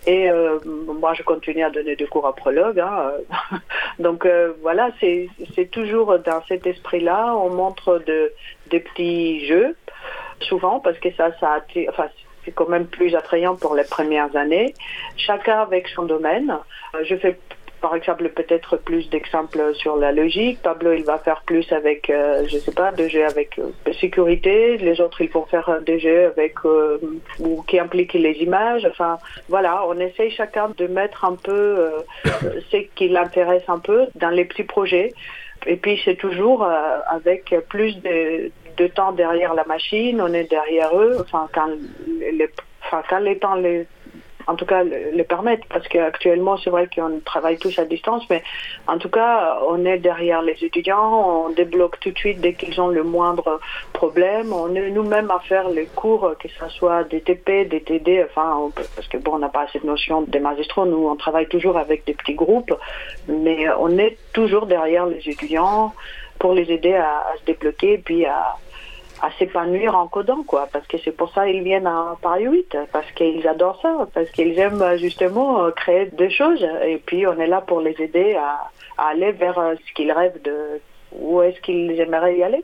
Et 0.06 0.30
euh, 0.30 0.58
moi, 0.64 1.12
je 1.14 1.22
continue 1.22 1.62
à 1.62 1.70
donner 1.70 1.96
des 1.96 2.06
cours 2.06 2.26
à 2.26 2.34
prologue. 2.34 2.80
Hein. 2.80 3.12
Donc 3.98 4.24
euh, 4.24 4.52
voilà, 4.62 4.90
c'est 5.00 5.28
toujours 5.70 6.18
dans 6.18 6.42
cet 6.48 6.66
esprit-là. 6.66 7.34
On 7.36 7.50
montre 7.50 8.02
de, 8.06 8.32
des 8.70 8.80
petits 8.80 9.46
jeux, 9.46 9.76
souvent, 10.40 10.80
parce 10.80 10.98
que 10.98 11.12
ça, 11.12 11.30
ça 11.38 11.64
enfin, 11.88 12.08
c'est 12.44 12.52
quand 12.52 12.68
même 12.68 12.86
plus 12.86 13.14
attrayant 13.14 13.56
pour 13.56 13.74
les 13.74 13.84
premières 13.84 14.34
années. 14.36 14.74
Chacun 15.16 15.60
avec 15.60 15.88
son 15.88 16.04
domaine. 16.04 16.56
Euh, 16.94 17.04
je 17.04 17.16
fais 17.16 17.38
par 17.80 17.94
exemple 17.94 18.28
peut-être 18.28 18.76
plus 18.76 19.08
d'exemples 19.10 19.74
sur 19.74 19.96
la 19.96 20.12
logique. 20.12 20.60
Pablo 20.62 20.92
il 20.92 21.04
va 21.04 21.18
faire 21.18 21.42
plus 21.42 21.70
avec, 21.72 22.10
euh, 22.10 22.44
je 22.46 22.58
sais 22.58 22.72
pas, 22.72 22.92
des 22.92 23.08
jeux 23.08 23.24
avec 23.24 23.58
euh, 23.58 23.92
sécurité. 24.00 24.76
Les 24.76 25.00
autres 25.00 25.20
ils 25.22 25.30
vont 25.30 25.46
faire 25.46 25.80
des 25.84 25.98
jeux 25.98 26.26
avec 26.26 26.54
euh, 26.64 26.98
ou 27.38 27.62
qui 27.62 27.78
impliquent 27.78 28.14
les 28.14 28.36
images. 28.42 28.84
Enfin 28.84 29.18
voilà, 29.48 29.84
on 29.86 29.98
essaye 29.98 30.30
chacun 30.30 30.70
de 30.76 30.86
mettre 30.86 31.24
un 31.24 31.36
peu 31.36 31.90
ce 32.70 32.76
qui 32.94 33.08
l'intéresse 33.08 33.64
un 33.68 33.78
peu 33.78 34.06
dans 34.14 34.30
les 34.30 34.44
petits 34.44 34.64
projets. 34.64 35.12
Et 35.66 35.76
puis 35.76 36.00
c'est 36.04 36.16
toujours 36.16 36.66
avec 37.08 37.54
plus 37.68 38.00
de, 38.00 38.50
de, 38.78 38.86
temps 38.86 39.12
derrière 39.12 39.52
la 39.52 39.64
machine, 39.64 40.20
on 40.22 40.32
est 40.32 40.48
derrière 40.50 40.96
eux. 40.96 41.16
Enfin 41.20 41.48
quand 41.52 41.68
les, 42.18 42.48
enfin, 42.84 43.02
quand 43.08 43.18
les 43.18 43.38
temps 43.38 43.56
les 43.56 43.86
en 44.50 44.56
tout 44.56 44.66
cas 44.66 44.82
le, 44.82 45.22
permettre 45.22 45.66
parce 45.68 45.86
qu'actuellement 45.88 46.56
c'est 46.58 46.70
vrai 46.70 46.88
qu'on 46.92 47.20
travaille 47.24 47.58
tous 47.58 47.78
à 47.78 47.84
distance 47.84 48.24
mais 48.28 48.42
en 48.86 48.98
tout 48.98 49.08
cas 49.08 49.58
on 49.68 49.84
est 49.84 49.98
derrière 49.98 50.42
les 50.42 50.56
étudiants, 50.62 51.46
on 51.46 51.50
débloque 51.50 52.00
tout 52.00 52.10
de 52.10 52.18
suite 52.18 52.40
dès 52.40 52.54
qu'ils 52.54 52.80
ont 52.80 52.88
le 52.88 53.04
moindre 53.04 53.60
problème, 53.92 54.52
on 54.52 54.74
est 54.74 54.90
nous-mêmes 54.90 55.30
à 55.30 55.38
faire 55.40 55.68
les 55.68 55.86
cours 55.86 56.34
que 56.40 56.48
ce 56.48 56.68
soit 56.68 57.04
des 57.04 57.20
TP, 57.20 57.68
des 57.68 57.82
TD, 57.82 58.24
enfin 58.24 58.70
parce 58.96 59.06
que 59.08 59.18
bon 59.18 59.34
on 59.34 59.38
n'a 59.38 59.48
pas 59.48 59.66
cette 59.72 59.84
notion 59.84 60.22
des 60.22 60.40
magistrats, 60.40 60.84
nous 60.84 61.06
on 61.08 61.16
travaille 61.16 61.46
toujours 61.46 61.76
avec 61.78 62.04
des 62.04 62.14
petits 62.14 62.34
groupes 62.34 62.74
mais 63.28 63.68
on 63.78 63.96
est 63.98 64.16
toujours 64.32 64.66
derrière 64.66 65.06
les 65.06 65.28
étudiants 65.28 65.94
pour 66.40 66.54
les 66.54 66.70
aider 66.72 66.94
à, 66.94 67.18
à 67.30 67.36
se 67.38 67.44
débloquer 67.44 67.98
puis 67.98 68.26
à 68.26 68.56
à 69.22 69.30
s'épanouir 69.38 69.94
en 69.96 70.08
codant, 70.08 70.42
quoi. 70.46 70.68
Parce 70.72 70.86
que 70.86 70.96
c'est 70.98 71.12
pour 71.12 71.30
ça 71.32 71.46
qu'ils 71.46 71.62
viennent 71.62 71.86
à 71.86 72.16
Paris 72.22 72.46
8, 72.46 72.76
parce 72.92 73.10
qu'ils 73.12 73.46
adorent 73.46 73.80
ça, 73.82 74.08
parce 74.14 74.30
qu'ils 74.30 74.58
aiment 74.58 74.96
justement 74.96 75.64
euh, 75.64 75.70
créer 75.70 76.06
des 76.06 76.30
choses. 76.30 76.66
Et 76.84 76.98
puis 76.98 77.26
on 77.26 77.38
est 77.38 77.46
là 77.46 77.60
pour 77.60 77.80
les 77.80 77.94
aider 78.00 78.34
à, 78.34 78.70
à 78.98 79.08
aller 79.08 79.32
vers 79.32 79.58
euh, 79.58 79.74
ce 79.86 79.92
qu'ils 79.92 80.12
rêvent 80.12 80.40
de, 80.42 80.80
où 81.12 81.42
est-ce 81.42 81.60
qu'ils 81.60 81.98
aimeraient 82.00 82.38
y 82.38 82.42
aller 82.42 82.62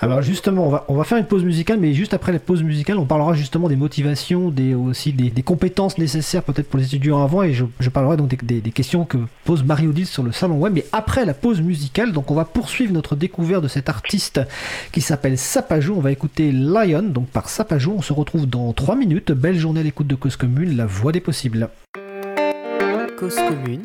Alors 0.00 0.22
justement, 0.22 0.66
on 0.66 0.70
va, 0.70 0.84
on 0.88 0.94
va 0.94 1.04
faire 1.04 1.18
une 1.18 1.26
pause 1.26 1.44
musicale, 1.44 1.78
mais 1.78 1.92
juste 1.92 2.14
après 2.14 2.32
la 2.32 2.38
pause 2.38 2.62
musicale, 2.62 2.98
on 2.98 3.04
parlera 3.04 3.34
justement 3.34 3.68
des 3.68 3.76
motivations, 3.76 4.50
des, 4.50 4.74
aussi 4.74 5.12
des, 5.12 5.42
compétences 5.42 5.98
nécessaires 5.98 6.42
peut-être 6.42 6.68
pour 6.68 6.78
les 6.78 6.86
étudiants 6.86 7.22
avant, 7.22 7.42
et 7.42 7.52
je, 7.52 7.88
parlerai 7.88 8.16
donc 8.16 8.44
des, 8.44 8.60
questions 8.70 9.04
que 9.04 9.18
pose 9.44 9.64
Marie-Odile 9.64 10.06
sur 10.06 10.22
le 10.22 10.32
salon 10.32 10.58
web, 10.58 10.72
mais 10.74 10.84
après 10.92 11.24
la 11.24 11.34
pause 11.34 11.60
musicale, 11.60 12.12
donc 12.12 12.30
on 12.30 12.34
va 12.34 12.44
poursuivre 12.44 12.92
notre 12.92 13.16
découverte 13.16 13.62
de 13.62 13.68
cet 13.68 13.88
artiste 13.88 14.40
qui 14.92 15.00
s'appelle 15.00 15.36
Sapajou, 15.36 15.94
on 15.96 16.00
va 16.00 16.12
écouter 16.12 16.52
Lion, 16.52 17.02
donc 17.02 17.26
par 17.28 17.48
Sapajou, 17.48 17.94
on 17.96 18.02
se 18.02 18.12
retrouve 18.12 18.46
dans 18.46 18.72
3 18.72 18.94
minutes, 18.94 19.32
belle 19.32 19.58
journée 19.58 19.80
à 19.80 19.84
l'écoute 19.84 20.06
de 20.06 20.14
Cause 20.14 20.36
Commune, 20.36 20.76
la 20.76 20.86
voix 20.86 21.12
des 21.12 21.20
possibles. 21.20 21.68
Cause 23.18 23.36
Commune 23.36 23.82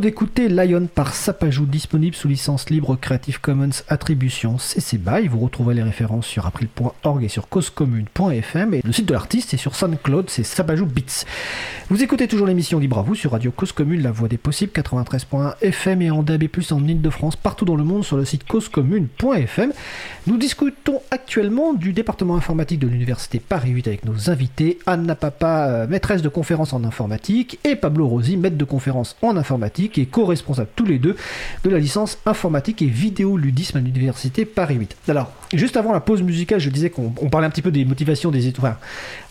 d'écouter 0.00 0.48
Lion 0.48 0.88
par 0.92 1.14
Sapajou, 1.14 1.64
disponible 1.64 2.14
sous 2.14 2.28
licence 2.28 2.70
libre 2.70 2.96
Creative 2.96 3.40
Commons 3.40 3.70
Attribution 3.88 4.58
CC 4.58 4.98
BY. 4.98 5.28
Vous 5.28 5.38
retrouverez 5.38 5.74
les 5.74 5.82
références 5.82 6.26
sur 6.26 6.46
april.org 6.46 7.24
et 7.24 7.28
sur 7.28 7.48
causecommune.fm. 7.48 8.74
Et 8.74 8.82
le 8.84 8.92
site 8.92 9.06
de 9.06 9.12
l'artiste 9.12 9.54
est 9.54 9.58
sur 9.58 9.74
SoundCloud, 9.74 10.28
c'est 10.28 10.42
Sapajou 10.42 10.86
Beats. 10.86 11.24
Vous 11.88 12.02
écoutez 12.02 12.26
toujours 12.28 12.46
l'émission 12.46 12.78
Libre 12.78 12.98
à 12.98 13.02
vous 13.02 13.14
sur 13.14 13.30
Radio 13.30 13.50
Cause 13.52 13.72
Commune, 13.72 14.02
la 14.02 14.10
voix 14.10 14.28
des 14.28 14.36
possibles, 14.38 14.72
93.1 14.74 15.54
FM 15.62 16.02
et 16.02 16.10
en 16.10 16.22
DAB+, 16.22 16.44
en 16.72 16.84
Ile-de-France, 16.84 17.36
partout 17.36 17.64
dans 17.64 17.76
le 17.76 17.84
monde 17.84 18.04
sur 18.04 18.16
le 18.16 18.24
site 18.24 18.46
causecommune.fm. 18.46 19.72
Nous 20.26 20.36
discutons 20.36 21.00
actuellement 21.10 21.72
du 21.74 21.92
département 21.92 22.36
informatique 22.36 22.80
de 22.80 22.88
l'Université 22.88 23.38
Paris 23.38 23.70
8 23.70 23.86
avec 23.86 24.04
nos 24.04 24.30
invités, 24.30 24.78
Anna 24.86 25.14
Papa, 25.14 25.68
euh, 25.68 25.86
maîtresse 25.86 26.22
de 26.22 26.28
conférence 26.28 26.72
en 26.72 26.82
informatique, 26.84 27.58
et 27.64 27.76
Pablo 27.76 28.08
Rosi, 28.08 28.36
maître 28.36 28.56
de 28.56 28.64
conférence 28.64 29.16
en 29.22 29.36
informatique 29.36 29.85
et 29.94 30.06
co-responsables 30.06 30.68
tous 30.76 30.84
les 30.84 30.98
deux 30.98 31.16
de 31.64 31.70
la 31.70 31.78
licence 31.78 32.18
informatique 32.26 32.82
et 32.82 32.86
vidéoludisme 32.86 33.78
à 33.78 33.80
l'université 33.80 34.44
Paris 34.44 34.76
8. 34.76 34.96
Alors, 35.08 35.32
juste 35.52 35.76
avant 35.76 35.92
la 35.92 36.00
pause 36.00 36.22
musicale, 36.22 36.60
je 36.60 36.70
disais 36.70 36.90
qu'on 36.90 37.12
on 37.20 37.28
parlait 37.28 37.46
un 37.46 37.50
petit 37.50 37.62
peu 37.62 37.70
des 37.70 37.84
motivations 37.84 38.30
des 38.30 38.46
étudiants. 38.46 38.68
Enfin, 38.68 38.76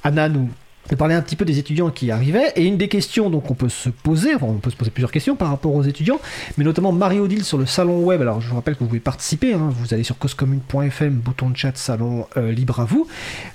Anna 0.04 0.30
nous, 0.30 0.50
nous 0.91 0.98
parlait 0.98 1.15
un 1.15 1.21
petit 1.21 1.36
peu 1.36 1.45
des 1.45 1.60
étudiants 1.60 1.89
qui 1.89 2.12
arrivaient 2.12 2.52
et 2.56 2.63
une 2.63 2.78
des 2.78 2.88
questions 2.88 3.30
donc 3.30 3.50
on 3.50 3.54
peut 3.54 3.69
se 3.69 3.89
poser, 3.89 4.36
on 4.41 4.54
peut 4.56 4.69
se 4.69 4.76
poser 4.76 4.91
plusieurs 4.91 5.12
questions 5.12 5.36
par 5.36 5.50
rapport 5.50 5.74
aux 5.74 5.84
étudiants, 5.84 6.19
mais 6.58 6.63
notamment 6.63 6.91
Marie-Odile 6.91 7.43
sur 7.43 7.58
le 7.58 7.65
salon 7.65 8.04
web. 8.04 8.21
Alors 8.21 8.41
je 8.41 8.50
vous 8.50 8.56
rappelle 8.56 8.76
que 8.76 8.80
vous 8.80 8.88
pouvez 8.88 9.00
participer, 9.00 9.54
hein, 9.54 9.69
vous 9.71 9.93
allez 9.93 10.04
sur 10.04 10.17
causecommune.fm, 10.17 11.13
bouton 11.13 11.50
de 11.50 11.58
chat, 11.58 11.76
salon 11.76 12.28
euh, 12.38 12.52
libre 12.52 12.80
à 12.80 12.86
vous. 12.86 13.08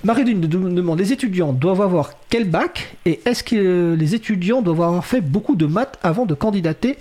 Marie-Odile 0.03 0.39
nous 0.39 0.47
demande 0.47 0.99
les 0.99 1.13
étudiants 1.13 1.53
doivent 1.53 1.81
avoir 1.81 2.11
quel 2.29 2.49
bac 2.49 2.95
et 3.05 3.21
est-ce 3.25 3.43
que 3.43 3.55
euh, 3.55 3.95
les 3.95 4.15
étudiants 4.15 4.61
doivent 4.61 4.81
avoir 4.81 5.05
fait 5.05 5.21
beaucoup 5.21 5.55
de 5.55 5.65
maths 5.65 5.97
avant 6.03 6.25
de 6.25 6.33
candidater 6.33 6.97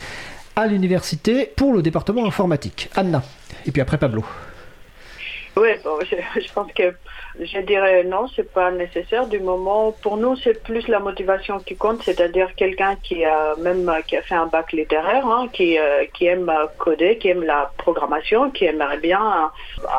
à 0.57 0.67
l'université 0.67 1.51
pour 1.57 1.73
le 1.73 1.83
département 1.83 2.27
informatique? 2.27 2.89
Anna. 2.95 3.23
Et 3.67 3.73
puis 3.73 3.83
après 3.83 3.99
Pablo. 3.99 4.25
Oui, 5.57 5.69
bon, 5.85 5.99
je 6.01 6.53
pense 6.53 6.71
que 6.73 6.95
je 7.41 7.61
dirais 7.61 8.05
non, 8.05 8.27
c'est 8.35 8.53
pas 8.53 8.71
nécessaire 8.71 9.27
du 9.27 9.41
moment. 9.41 9.93
Pour 10.03 10.17
nous, 10.17 10.37
c'est 10.37 10.63
plus 10.63 10.87
la 10.89 10.99
motivation 10.99 11.59
qui 11.59 11.77
compte, 11.77 12.03
c'est-à-dire 12.03 12.55
quelqu'un 12.55 12.97
qui 12.97 13.25
a 13.25 13.55
même 13.57 13.91
qui 14.07 14.17
a 14.17 14.23
fait 14.23 14.35
un 14.35 14.47
bac 14.47 14.73
littéraire, 14.73 15.27
hein, 15.27 15.49
qui 15.53 15.79
euh, 15.79 16.05
qui 16.15 16.27
aime 16.27 16.53
coder, 16.79 17.19
qui 17.19 17.29
aime 17.29 17.43
la 17.43 17.73
programmation, 17.79 18.51
qui 18.51 18.65
aimerait 18.67 18.99
bien 18.99 19.51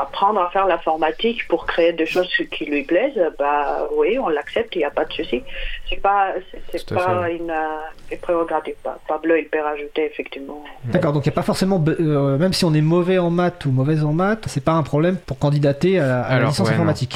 apprendre 0.02 0.42
à 0.42 0.50
faire 0.50 0.68
l'informatique 0.68 1.48
pour 1.48 1.66
créer 1.66 1.94
des 1.94 2.06
choses 2.06 2.32
qui 2.52 2.66
lui 2.66 2.84
plaisent. 2.84 3.22
Bah 3.40 3.88
oui, 3.96 4.20
on 4.20 4.30
l'accepte, 4.30 4.76
il 4.76 4.80
n'y 4.80 4.86
a 4.86 4.92
pas 4.92 5.06
de 5.06 5.14
souci. 5.14 5.44
C'est 5.92 6.02
pas 6.02 6.34
c'est 6.72 6.94
pas 6.94 7.30
une, 7.30 7.52
euh, 7.52 8.16
prérogative. 8.22 8.76
Pablo, 9.08 9.36
il 9.36 9.48
peut 9.48 9.62
rajouter 9.62 10.06
effectivement. 10.06 10.64
D'accord, 10.86 11.14
donc 11.14 11.26
il 11.26 11.30
n'y 11.30 11.34
a 11.34 11.36
pas 11.36 11.42
forcément, 11.44 11.84
euh, 11.88 12.38
même 12.38 12.54
si 12.54 12.66
on 12.66 12.74
est 12.74 12.82
mauvais 12.82 13.20
en 13.20 13.30
maths 13.30 13.66
ou 13.66 13.72
mauvaise 13.72 14.04
en 14.04 14.14
maths, 14.14 14.46
c'est 14.48 14.64
pas 14.64 14.72
un 14.72 14.84
problème 14.84 15.18
pour 15.18 15.38
candidater 15.38 16.00
à, 16.00 16.40
la 16.40 16.46
licence 16.46 16.70
informatique 16.70 17.16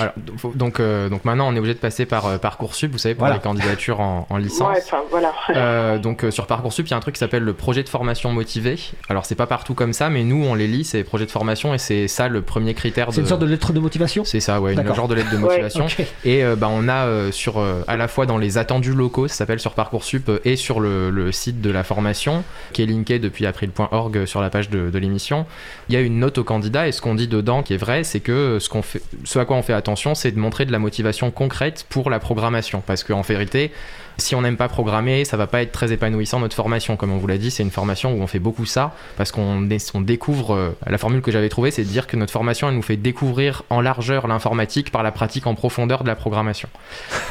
donc, 0.56 0.80
euh, 0.80 1.10
donc 1.10 1.26
maintenant, 1.26 1.48
on 1.48 1.56
est 1.56 1.60
obligé 1.60 1.74
de 1.74 1.80
passer 1.80 2.06
par 2.06 2.26
euh, 2.26 2.38
Parcoursup, 2.38 2.92
vous 2.92 2.98
savez, 2.98 3.16
pour 3.16 3.28
les 3.28 3.40
candidatures 3.40 4.00
en, 4.00 4.38
licence. 4.38 4.68
Ouais, 4.68 5.00
voilà. 5.10 5.34
Euh, 5.50 5.98
donc 5.98 6.26
sur 6.30 6.48
Parcoursup, 6.48 6.88
il 6.88 6.92
y 6.92 6.94
a 6.94 6.98
un 6.98 7.00
truc 7.00 7.16
qui 7.16 7.20
s'appelle 7.20 7.44
le 7.44 7.54
projet 7.54 7.84
de 7.84 7.90
formation 7.90 8.32
motivé. 8.32 8.78
Alors 9.10 9.26
c'est 9.26 9.36
pas 9.36 9.48
partout 9.48 9.74
comme 9.74 9.94
ça, 9.94 10.10
mais 10.10 10.24
nous, 10.24 10.44
on 10.46 10.56
les 10.56 10.68
lit, 10.68 10.84
c'est 10.84 11.04
projets 11.04 11.26
de 11.26 11.32
formation, 11.32 11.74
et 11.74 11.78
c'est 11.78 12.08
ça 12.08 12.28
le 12.28 12.42
premier 12.42 12.74
critère. 12.74 13.08
C'est 13.12 13.22
une 13.22 13.28
sorte 13.28 13.42
de 13.42 13.46
lettre 13.46 13.74
de 13.74 13.80
motivation? 13.80 14.24
C'est 14.26 14.40
ça, 14.40 14.60
ouais, 14.60 14.74
une 14.74 14.94
genre 14.94 15.08
de 15.08 15.16
lettre 15.16 15.32
de 15.32 15.38
motivation. 15.38 15.88
Et 16.24 16.44
bah, 16.58 16.68
on 16.70 16.88
a 16.88 17.32
sur, 17.32 17.64
à 17.88 17.98
la 17.98 18.08
fois 18.08 18.26
dans 18.26 18.38
les 18.38 18.58
attendus 18.66 18.94
locaux, 18.94 19.28
ça 19.28 19.36
s'appelle 19.36 19.60
sur 19.60 19.76
Parcoursup, 19.76 20.32
et 20.44 20.56
sur 20.56 20.80
le, 20.80 21.32
site 21.32 21.62
de 21.62 21.70
la 21.70 21.84
formation, 21.84 22.44
qui 22.74 22.82
est 22.82 22.88
linké 22.88 23.20
depuis 23.20 23.46
april.org 23.46 24.26
sur 24.26 24.42
la 24.42 24.50
page 24.50 24.72
de, 24.72 24.98
l'émission, 24.98 25.46
il 25.88 25.94
y 25.94 25.98
a 25.98 26.02
une 26.02 26.18
note 26.18 26.40
au 26.40 26.44
candidat, 26.44 26.88
et 26.88 26.92
ce 26.92 27.00
qu'on 27.00 27.14
dit 27.14 27.28
dedans 27.28 27.62
qui 27.62 27.76
est 27.76 27.78
vrai, 27.78 28.04
c'est 28.04 28.22
que 28.22 28.58
fait, 28.82 29.04
ce 29.24 29.38
à 29.38 29.46
quoi 29.46 29.56
on 29.56 29.62
fait 29.62 29.74
attention, 29.74 30.16
c'est 30.16 30.32
de 30.32 30.40
montrer 30.40 30.66
de 30.66 30.72
la 30.72 30.80
motivation 30.80 31.30
concrète 31.30 31.86
pour 31.90 32.10
la 32.10 32.18
programmation. 32.18 32.82
Parce 32.84 33.04
qu'en 33.04 33.22
vérité, 33.22 33.72
si 34.18 34.36
on 34.36 34.42
n'aime 34.42 34.58
pas 34.58 34.68
programmer, 34.68 35.26
ça 35.26 35.38
va 35.38 35.48
pas 35.48 35.62
être 35.62 35.72
très 35.72 35.92
épanouissant 35.92 36.40
notre 36.40 36.56
formation. 36.56 36.96
Comme 36.98 37.12
on 37.12 37.18
vous 37.18 37.28
l'a 37.28 37.38
dit, 37.38 37.52
c'est 37.52 37.64
une 37.64 37.72
formation 37.72 38.14
où 38.14 38.22
on 38.22 38.28
fait 38.28 38.40
beaucoup 38.40 38.66
ça 38.66 38.96
parce 39.18 39.32
qu'on 39.32 39.68
on 39.94 40.02
découvre. 40.02 40.56
Euh, 40.56 40.78
la 40.88 40.98
formule 40.98 41.22
que 41.22 41.32
j'avais 41.32 41.50
trouvée, 41.50 41.72
c'est 41.72 41.84
de 41.84 41.90
dire 41.90 42.08
que 42.08 42.16
notre 42.18 42.32
formation, 42.32 42.70
elle 42.70 42.76
nous 42.76 42.82
fait 42.82 42.98
découvrir 42.98 43.64
en 43.70 43.82
largeur 43.82 44.28
l'informatique 44.28 44.92
par 44.92 45.04
la 45.04 45.12
pratique 45.12 45.48
en 45.48 45.56
profondeur 45.56 46.04
de 46.04 46.08
la 46.08 46.16
programmation. 46.16 46.70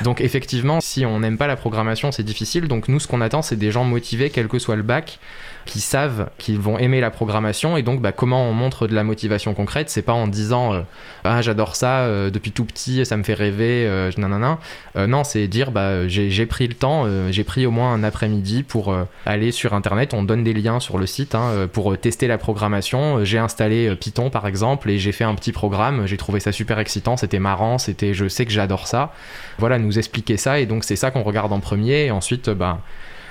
Donc 0.02 0.20
effectivement, 0.22 0.80
si 0.80 1.06
on 1.06 1.20
n'aime 1.20 1.38
pas 1.38 1.46
la 1.46 1.56
programmation, 1.56 2.12
c'est 2.12 2.22
difficile. 2.22 2.68
Donc 2.68 2.88
nous, 2.88 3.00
ce 3.00 3.08
qu'on 3.08 3.20
attend, 3.20 3.42
c'est 3.42 3.56
des 3.56 3.70
gens 3.70 3.84
motivés, 3.84 4.30
quel 4.30 4.48
que 4.48 4.58
soit 4.58 4.76
le 4.76 4.82
bac, 4.82 5.18
qui 5.66 5.80
savent 5.80 6.28
qu'ils 6.38 6.58
vont 6.58 6.78
aimer 6.78 7.00
la 7.00 7.10
programmation. 7.10 7.76
Et 7.76 7.82
donc 7.82 8.00
bah, 8.00 8.12
comment 8.12 8.48
on 8.48 8.52
montre 8.52 8.86
de 8.86 8.94
la 8.94 9.04
motivation 9.04 9.54
concrète? 9.54 9.90
C'est 9.90 10.02
pas 10.02 10.12
en 10.12 10.26
disant 10.26 10.74
euh, 10.74 10.80
ah 11.24 11.42
j'adore 11.42 11.76
ça 11.76 12.00
euh, 12.00 12.30
depuis 12.30 12.52
tout 12.52 12.64
petit 12.64 13.04
ça 13.04 13.16
me 13.16 13.22
fait 13.22 13.34
rêver 13.34 13.86
euh, 13.86 14.10
nanana. 14.16 14.58
Non 14.96 15.24
c'est 15.24 15.48
dire 15.48 15.70
bah 15.70 16.06
j'ai 16.08 16.46
pris 16.46 16.68
le 16.68 16.74
temps 16.74 17.06
j'ai 17.30 17.44
pris 17.44 17.66
au 17.66 17.70
moins 17.70 17.92
un 17.92 18.04
après-midi 18.04 18.62
pour 18.62 18.94
aller 19.26 19.50
sur 19.50 19.74
internet. 19.74 20.14
On 20.14 20.22
donne 20.22 20.44
des 20.44 20.52
liens 20.52 20.80
sur 20.80 20.98
le 20.98 21.06
site 21.06 21.34
hein, 21.34 21.68
pour 21.72 21.96
tester 21.98 22.26
la 22.26 22.38
programmation. 22.38 23.24
J'ai 23.24 23.38
installé 23.38 23.94
Python 23.96 24.30
par 24.30 24.46
exemple 24.46 24.90
et 24.90 24.98
j'ai 24.98 25.12
fait 25.12 25.24
un 25.24 25.34
petit 25.34 25.52
programme. 25.52 26.06
J'ai 26.06 26.16
trouvé 26.16 26.40
ça 26.40 26.52
super 26.52 26.78
excitant 26.78 27.16
c'était 27.16 27.38
marrant 27.38 27.78
c'était 27.78 28.14
je 28.14 28.28
sais 28.28 28.44
que 28.44 28.52
j'adore 28.52 28.86
ça. 28.86 29.12
Voilà 29.58 29.78
nous 29.78 29.98
expliquer 29.98 30.36
ça. 30.36 30.60
Et 30.60 30.66
donc 30.66 30.84
c'est 30.84 30.96
ça 30.96 31.10
qu'on 31.10 31.22
regarde 31.22 31.52
en 31.52 31.60
premier. 31.60 32.06
Et 32.06 32.10
ensuite 32.10 32.50
bah 32.50 32.80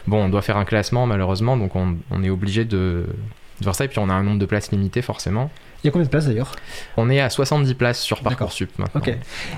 Bon, 0.07 0.25
on 0.25 0.29
doit 0.29 0.41
faire 0.41 0.57
un 0.57 0.65
classement 0.65 1.05
malheureusement, 1.05 1.57
donc 1.57 1.75
on, 1.75 2.23
est 2.23 2.29
obligé 2.29 2.65
de, 2.65 3.07
de 3.59 3.63
faire 3.63 3.75
ça. 3.75 3.85
Et 3.85 3.87
puis 3.87 3.99
on 3.99 4.09
a 4.09 4.13
un 4.13 4.23
nombre 4.23 4.39
de 4.39 4.45
places 4.45 4.71
limitées 4.71 5.01
forcément. 5.01 5.49
Il 5.83 5.87
y 5.87 5.89
a 5.89 5.91
combien 5.91 6.05
de 6.05 6.09
places 6.09 6.27
d'ailleurs 6.27 6.53
On 6.95 7.09
est 7.09 7.19
à 7.19 7.29
70 7.29 7.73
places 7.73 7.99
sur 7.99 8.21
Parcoursup 8.21 8.69
maintenant. 8.77 9.01
Ok. 9.01 9.13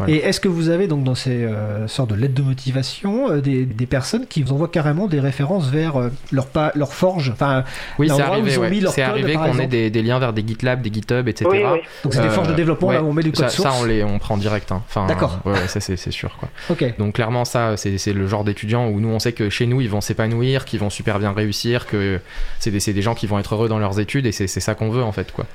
Et 0.07 0.17
est-ce 0.17 0.39
que 0.39 0.47
vous 0.47 0.69
avez 0.69 0.88
donc 0.88 1.03
dans 1.03 1.13
ces 1.13 1.43
euh, 1.43 1.88
sortes 1.88 2.09
de 2.09 2.15
lettres 2.15 2.33
de 2.33 2.41
motivation 2.41 3.29
euh, 3.29 3.41
des, 3.41 3.65
des, 3.65 3.85
personnes 3.85 4.25
qui 4.25 4.41
vous 4.41 4.51
envoient 4.51 4.67
carrément 4.67 5.05
des 5.05 5.19
références 5.19 5.69
vers 5.69 5.97
euh, 5.97 6.09
leur, 6.31 6.47
pa 6.47 6.71
leur 6.73 6.93
forge 6.93 7.29
enfin, 7.29 7.63
Oui, 7.99 8.09
c'est 8.09 8.21
arrivé, 8.21 8.51
c'est 8.88 9.03
arrivé 9.03 9.35
qu'on 9.35 9.59
ait 9.59 9.67
des, 9.67 9.91
des, 9.91 10.01
liens 10.01 10.17
vers 10.17 10.33
des 10.33 10.45
GitLab, 10.45 10.81
des 10.81 10.91
GitHub, 10.91 11.27
etc. 11.27 11.47
Oui, 11.47 11.61
oui. 11.63 11.79
Donc 12.03 12.15
c'est 12.15 12.23
des 12.23 12.29
forges 12.29 12.47
de 12.47 12.53
développement 12.53 12.91
là 12.91 13.03
où 13.03 13.07
on 13.07 13.13
met 13.13 13.21
du 13.21 13.31
code 13.31 13.45
ça, 13.45 13.49
source 13.49 13.69
Ça, 13.69 13.81
on, 13.81 13.85
les, 13.85 14.03
on 14.03 14.17
prend 14.17 14.38
direct. 14.38 14.71
Hein. 14.71 14.81
Enfin, 14.88 15.05
D'accord. 15.05 15.39
Ouais, 15.45 15.67
ça 15.67 15.79
c'est 15.79 16.11
sûr. 16.11 16.35
Quoi. 16.38 16.49
Ok. 16.71 16.97
Donc 16.97 17.15
clairement, 17.15 17.45
ça, 17.45 17.77
c'est 17.77 18.13
le 18.13 18.25
genre 18.25 18.43
d'étudiants 18.43 18.88
où 18.88 18.99
nous, 18.99 19.09
on 19.09 19.19
sait 19.19 19.33
que 19.33 19.51
chez 19.51 19.67
nous, 19.67 19.79
ils 19.79 19.89
vont 19.89 20.01
s'épanouir, 20.01 20.65
qu'ils 20.65 20.79
vont 20.79 20.89
super 20.89 21.19
bien 21.19 21.33
réussir, 21.33 21.85
que 21.85 22.19
c'est 22.59 22.71
des, 22.71 22.93
des 22.93 23.01
gens 23.03 23.13
qui 23.13 23.27
vont 23.27 23.38
être 23.38 23.53
heureux 23.53 23.69
dans 23.69 23.79
leurs 23.79 23.99
études 23.99 24.25
et 24.25 24.31
c'est 24.31 24.47
ça 24.47 24.73
qu'on 24.73 24.89
veut 24.89 25.03
en 25.03 25.11
fait. 25.11 25.31
Quoi. 25.31 25.45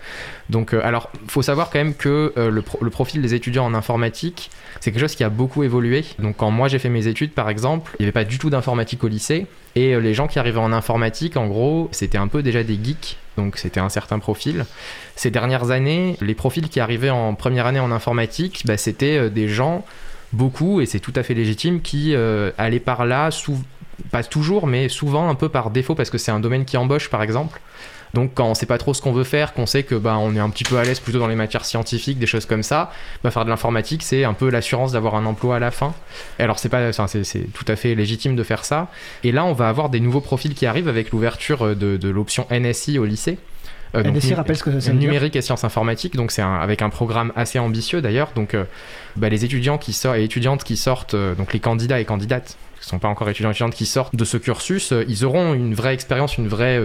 Donc, 0.49 0.60
alors, 0.73 1.11
faut 1.29 1.43
savoir 1.43 1.71
quand 1.71 1.79
même 1.79 1.95
que 1.95 2.33
euh, 2.37 2.51
le, 2.51 2.91
profil 2.91 3.23
des 3.23 3.35
étudiants 3.35 3.65
en 3.65 3.75
informatique, 3.75 4.51
c'est 4.81 4.93
quelque 4.93 5.01
chose 5.01 5.15
qui 5.15 5.25
a 5.25 5.29
beaucoup 5.29 5.63
évolué. 5.63 6.05
Donc 6.19 6.37
quand 6.39 6.51
moi 6.51 6.69
j'ai 6.69 6.79
fait 6.79 6.89
mes 6.89 7.07
études, 7.07 7.33
par 7.33 7.49
exemple, 7.49 7.93
il 7.99 8.03
n'y 8.03 8.07
avait 8.07 8.13
pas 8.13 8.25
du 8.25 8.39
tout 8.39 8.51
d'informatique 8.51 9.05
au 9.05 9.09
lycée. 9.09 9.47
Et 9.77 9.95
euh, 9.95 10.01
les 10.01 10.15
gens 10.15 10.27
qui 10.27 10.39
arrivaient 10.39 10.59
en 10.59 10.73
informatique, 10.73 11.37
en 11.37 11.47
gros, 11.47 11.89
c'était 11.93 12.19
un 12.19 12.29
peu 12.29 12.43
déjà 12.43 12.63
des 12.63 12.79
geeks. 12.83 13.19
Donc 13.37 13.57
c'était 13.57 13.81
un 13.81 13.89
certain 13.89 14.19
profil. 14.19 14.65
Ces 15.17 15.31
dernières 15.31 15.71
années, 15.71 16.17
les 16.21 16.35
profils 16.35 16.69
qui 16.69 16.81
arrivaient 16.81 17.11
en 17.11 17.35
première 17.35 17.67
année 17.67 17.81
en 17.81 17.93
informatique, 17.93 18.63
bah, 18.67 18.77
c'était 18.77 19.17
euh, 19.17 19.29
des 19.29 19.49
gens, 19.49 19.85
beaucoup, 20.33 20.81
et 20.81 20.87
c'est 20.87 21.01
tout 21.01 21.13
à 21.17 21.23
fait 21.23 21.35
légitime, 21.35 21.81
qui 21.81 22.15
allaient 22.57 22.79
par 22.79 23.05
là, 23.05 23.31
pas 24.13 24.23
toujours, 24.23 24.69
mais 24.69 24.89
souvent 24.89 25.29
un 25.29 25.35
peu 25.35 25.49
par 25.49 25.71
défaut, 25.71 25.97
parce 25.97 26.09
que 26.09 26.19
c'est 26.19 26.31
un 26.31 26.39
domaine 26.39 26.65
qui 26.65 26.77
embauche, 26.77 27.11
par 27.11 27.21
exemple. 27.21 27.61
Donc 28.15 28.33
quand 28.35 28.47
on 28.47 28.55
sait 28.55 28.67
pas 28.67 28.79
trop 28.79 28.95
ce 28.95 29.03
qu'on 29.03 29.13
veut 29.13 29.25
faire, 29.25 29.55
qu'on 29.55 29.67
sait 29.67 29.83
que 29.83 29.95
bah 29.95 30.17
on 30.19 30.35
est 30.35 30.41
un 30.41 30.51
petit 30.51 30.65
peu 30.65 30.79
à 30.79 30.85
l'aise 30.85 31.01
plutôt 31.01 31.19
dans 31.19 31.29
les 31.29 31.37
matières 31.37 31.65
scientifiques, 31.65 32.19
des 32.19 32.27
choses 32.27 32.47
comme 32.47 32.63
ça, 32.63 32.93
bah 33.23 33.31
faire 33.31 33.45
de 33.45 33.51
l'informatique 33.51 34.03
c'est 34.03 34.25
un 34.25 34.35
peu 34.35 34.51
l'assurance 34.51 34.93
d'avoir 34.93 35.15
un 35.15 35.27
emploi 35.27 35.57
à 35.57 35.59
la 35.59 35.71
fin. 35.71 35.95
Et 36.39 36.43
alors 36.43 36.59
c'est 36.59 36.69
pas, 36.69 36.93
c'est 36.93 37.53
tout 37.53 37.65
à 37.69 37.77
fait 37.77 37.95
légitime 37.95 38.37
de 38.37 38.43
faire 38.43 38.65
ça. 38.65 38.89
Et 39.25 39.33
là 39.33 39.45
on 39.45 39.53
va 39.53 39.69
avoir 39.69 39.91
des 39.91 40.01
nouveaux 40.01 40.21
profils 40.21 40.55
qui 40.55 40.67
arrivent 40.67 40.89
avec 40.89 41.11
l'ouverture 41.11 41.77
de, 41.77 41.97
de 41.97 42.09
l'option 42.09 42.47
NSI 42.51 42.99
au 42.99 43.05
lycée. 43.05 43.39
Euh, 43.95 44.03
NSI 44.03 44.35
rappelle 44.35 44.57
ce 44.57 44.63
que 44.63 44.81
ça 44.81 44.93
Numérique 44.93 45.37
et 45.37 45.43
sciences 45.43 45.65
informatiques, 45.65 46.17
donc 46.17 46.31
c'est 46.31 46.43
avec 46.43 46.83
un 46.83 46.91
programme 46.91 47.33
assez 47.37 47.59
ambitieux 47.59 48.01
d'ailleurs. 48.01 48.31
Donc 48.35 48.55
euh, 48.55 48.65
bah, 49.17 49.29
les 49.29 49.45
étudiants 49.45 49.79
qui 49.79 49.93
sortent 49.93 50.19
et 50.19 50.25
étudiantes 50.25 50.65
qui 50.65 50.77
sortent, 50.77 51.15
euh, 51.15 51.35
donc 51.35 51.53
les 51.53 51.61
candidats 51.61 52.01
et 52.01 52.05
candidates 52.05 52.57
qui 52.81 52.89
sont 52.89 52.99
pas 52.99 53.09
encore 53.09 53.29
étudiants 53.29 53.51
et 53.51 53.53
étudiantes 53.53 53.75
qui 53.75 53.87
sortent 53.87 54.15
de 54.15 54.25
ce 54.25 54.37
cursus, 54.37 54.93
euh, 54.93 55.05
ils 55.09 55.25
auront 55.25 55.55
une 55.55 55.75
vraie 55.75 55.93
expérience, 55.93 56.39
une 56.39 56.49
vraie 56.49 56.81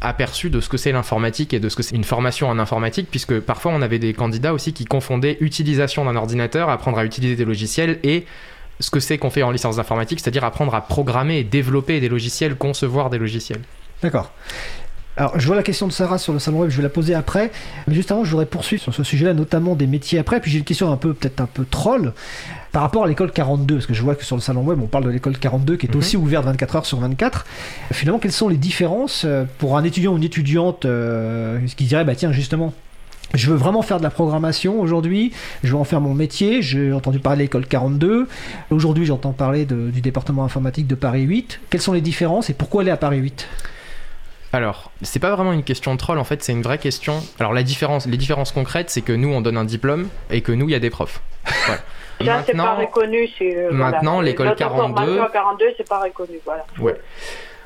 aperçu 0.00 0.50
de 0.50 0.60
ce 0.60 0.68
que 0.68 0.76
c'est 0.76 0.92
l'informatique 0.92 1.54
et 1.54 1.60
de 1.60 1.68
ce 1.68 1.76
que 1.76 1.82
c'est 1.82 1.96
une 1.96 2.04
formation 2.04 2.48
en 2.48 2.58
informatique, 2.58 3.08
puisque 3.10 3.40
parfois 3.40 3.72
on 3.72 3.80
avait 3.80 3.98
des 3.98 4.12
candidats 4.12 4.52
aussi 4.52 4.72
qui 4.72 4.84
confondaient 4.84 5.38
utilisation 5.40 6.04
d'un 6.04 6.16
ordinateur, 6.16 6.68
apprendre 6.68 6.98
à 6.98 7.04
utiliser 7.04 7.36
des 7.36 7.44
logiciels 7.44 7.98
et 8.02 8.26
ce 8.80 8.90
que 8.90 9.00
c'est 9.00 9.18
qu'on 9.18 9.30
fait 9.30 9.42
en 9.42 9.50
licence 9.50 9.76
d'informatique, 9.76 10.20
c'est-à-dire 10.20 10.44
apprendre 10.44 10.74
à 10.74 10.80
programmer 10.80 11.38
et 11.38 11.44
développer 11.44 12.00
des 12.00 12.08
logiciels, 12.08 12.54
concevoir 12.56 13.10
des 13.10 13.18
logiciels. 13.18 13.60
D'accord. 14.02 14.32
Alors, 15.18 15.38
je 15.38 15.44
vois 15.48 15.56
la 15.56 15.64
question 15.64 15.88
de 15.88 15.92
Sarah 15.92 16.16
sur 16.16 16.32
le 16.32 16.38
salon 16.38 16.60
web, 16.60 16.70
je 16.70 16.76
vais 16.76 16.82
la 16.84 16.88
poser 16.88 17.12
après. 17.12 17.50
Mais 17.88 17.94
juste 17.94 18.12
avant, 18.12 18.22
je 18.24 18.30
voudrais 18.30 18.46
poursuivre 18.46 18.80
sur 18.80 18.94
ce 18.94 19.02
sujet-là, 19.02 19.34
notamment 19.34 19.74
des 19.74 19.88
métiers 19.88 20.18
après. 20.20 20.38
Puis 20.40 20.50
j'ai 20.52 20.58
une 20.58 20.64
question 20.64 20.92
un 20.92 20.96
peu, 20.96 21.12
peut-être 21.12 21.40
un 21.40 21.46
peu 21.52 21.64
troll, 21.68 22.12
par 22.70 22.82
rapport 22.82 23.02
à 23.04 23.08
l'école 23.08 23.32
42. 23.32 23.74
Parce 23.74 23.86
que 23.86 23.94
je 23.94 24.02
vois 24.02 24.14
que 24.14 24.24
sur 24.24 24.36
le 24.36 24.42
salon 24.42 24.62
web, 24.62 24.78
on 24.80 24.86
parle 24.86 25.04
de 25.04 25.10
l'école 25.10 25.36
42 25.36 25.76
qui 25.76 25.86
est 25.86 25.92
Mhm. 25.92 25.98
aussi 25.98 26.16
ouverte 26.16 26.44
24 26.44 26.76
heures 26.76 26.86
sur 26.86 27.00
24. 27.00 27.46
Finalement, 27.92 28.20
quelles 28.20 28.30
sont 28.32 28.48
les 28.48 28.56
différences 28.56 29.24
euh, 29.24 29.44
pour 29.58 29.76
un 29.76 29.82
étudiant 29.82 30.12
ou 30.12 30.16
une 30.18 30.22
étudiante 30.24 30.84
euh, 30.84 31.58
qui 31.76 31.84
dirait, 31.86 32.04
bah 32.04 32.14
tiens, 32.14 32.30
justement, 32.30 32.72
je 33.34 33.50
veux 33.50 33.56
vraiment 33.56 33.82
faire 33.82 33.98
de 33.98 34.04
la 34.04 34.10
programmation 34.10 34.80
aujourd'hui, 34.80 35.32
je 35.64 35.72
veux 35.72 35.78
en 35.78 35.84
faire 35.84 36.00
mon 36.00 36.14
métier, 36.14 36.62
j'ai 36.62 36.92
entendu 36.92 37.18
parler 37.18 37.38
de 37.38 37.42
l'école 37.42 37.66
42, 37.66 38.28
aujourd'hui 38.70 39.04
j'entends 39.04 39.32
parler 39.32 39.66
de- 39.66 39.90
du 39.90 40.00
département 40.00 40.44
informatique 40.44 40.86
de 40.86 40.94
Paris 40.94 41.22
8. 41.24 41.58
Quelles 41.70 41.82
sont 41.82 41.92
les 41.92 42.00
différences 42.00 42.48
et 42.50 42.54
pourquoi 42.54 42.82
aller 42.82 42.90
à 42.92 42.96
Paris 42.96 43.18
8 43.18 43.46
Alors, 44.52 44.90
c'est 45.02 45.18
pas 45.18 45.34
vraiment 45.34 45.52
une 45.52 45.62
question 45.62 45.92
de 45.92 45.98
troll, 45.98 46.18
en 46.18 46.24
fait, 46.24 46.42
c'est 46.42 46.52
une 46.52 46.62
vraie 46.62 46.78
question. 46.78 47.22
Alors, 47.38 47.52
la 47.52 47.62
différence, 47.62 48.06
les 48.06 48.16
différences 48.16 48.52
concrètes, 48.52 48.88
c'est 48.90 49.02
que 49.02 49.12
nous, 49.12 49.28
on 49.28 49.40
donne 49.40 49.56
un 49.58 49.64
diplôme 49.64 50.08
et 50.30 50.40
que 50.40 50.52
nous, 50.52 50.68
il 50.68 50.72
y 50.72 50.74
a 50.74 50.80
des 50.80 50.90
profs. 50.90 51.20
Voilà. 52.20 52.40
Ça, 52.40 52.46
c'est 52.46 52.56
pas 52.56 52.74
reconnu. 52.74 53.28
euh, 53.42 53.70
maintenant, 53.70 54.20
l'école 54.20 54.46
Notre 54.48 54.58
42 54.58 54.94
formation 54.96 55.22
à 55.22 55.30
42, 55.30 55.66
c'est 55.76 55.88
pas 55.88 56.00
reconnu. 56.00 56.40
Voilà. 56.44 56.96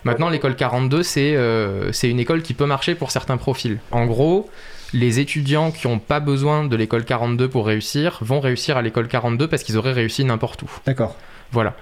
Maintenant, 0.05 0.29
l'école 0.29 0.57
42, 0.57 1.03
c'est 1.03 1.35
euh, 1.37 1.91
c'est 1.93 2.11
une 2.11 2.21
école 2.21 2.43
qui 2.43 2.53
peut 2.53 2.67
marcher 2.67 2.95
pour 2.95 3.11
certains 3.11 3.39
profils. 3.39 3.79
En 3.93 4.05
gros, 4.05 4.51
les 4.93 5.21
étudiants 5.21 5.71
qui 5.71 5.89
n'ont 5.89 5.99
pas 5.99 6.21
besoin 6.21 6.65
de 6.65 6.77
l'école 6.77 7.05
42 7.05 7.49
pour 7.49 7.67
réussir 7.67 8.19
vont 8.21 8.41
réussir 8.41 8.77
à 8.77 8.83
l'école 8.83 9.09
42 9.09 9.49
parce 9.49 9.63
qu'ils 9.63 9.79
auraient 9.79 9.93
réussi 9.93 10.23
n'importe 10.25 10.63
où. 10.63 10.71
D'accord. 10.85 11.17
Voilà. 11.51 11.75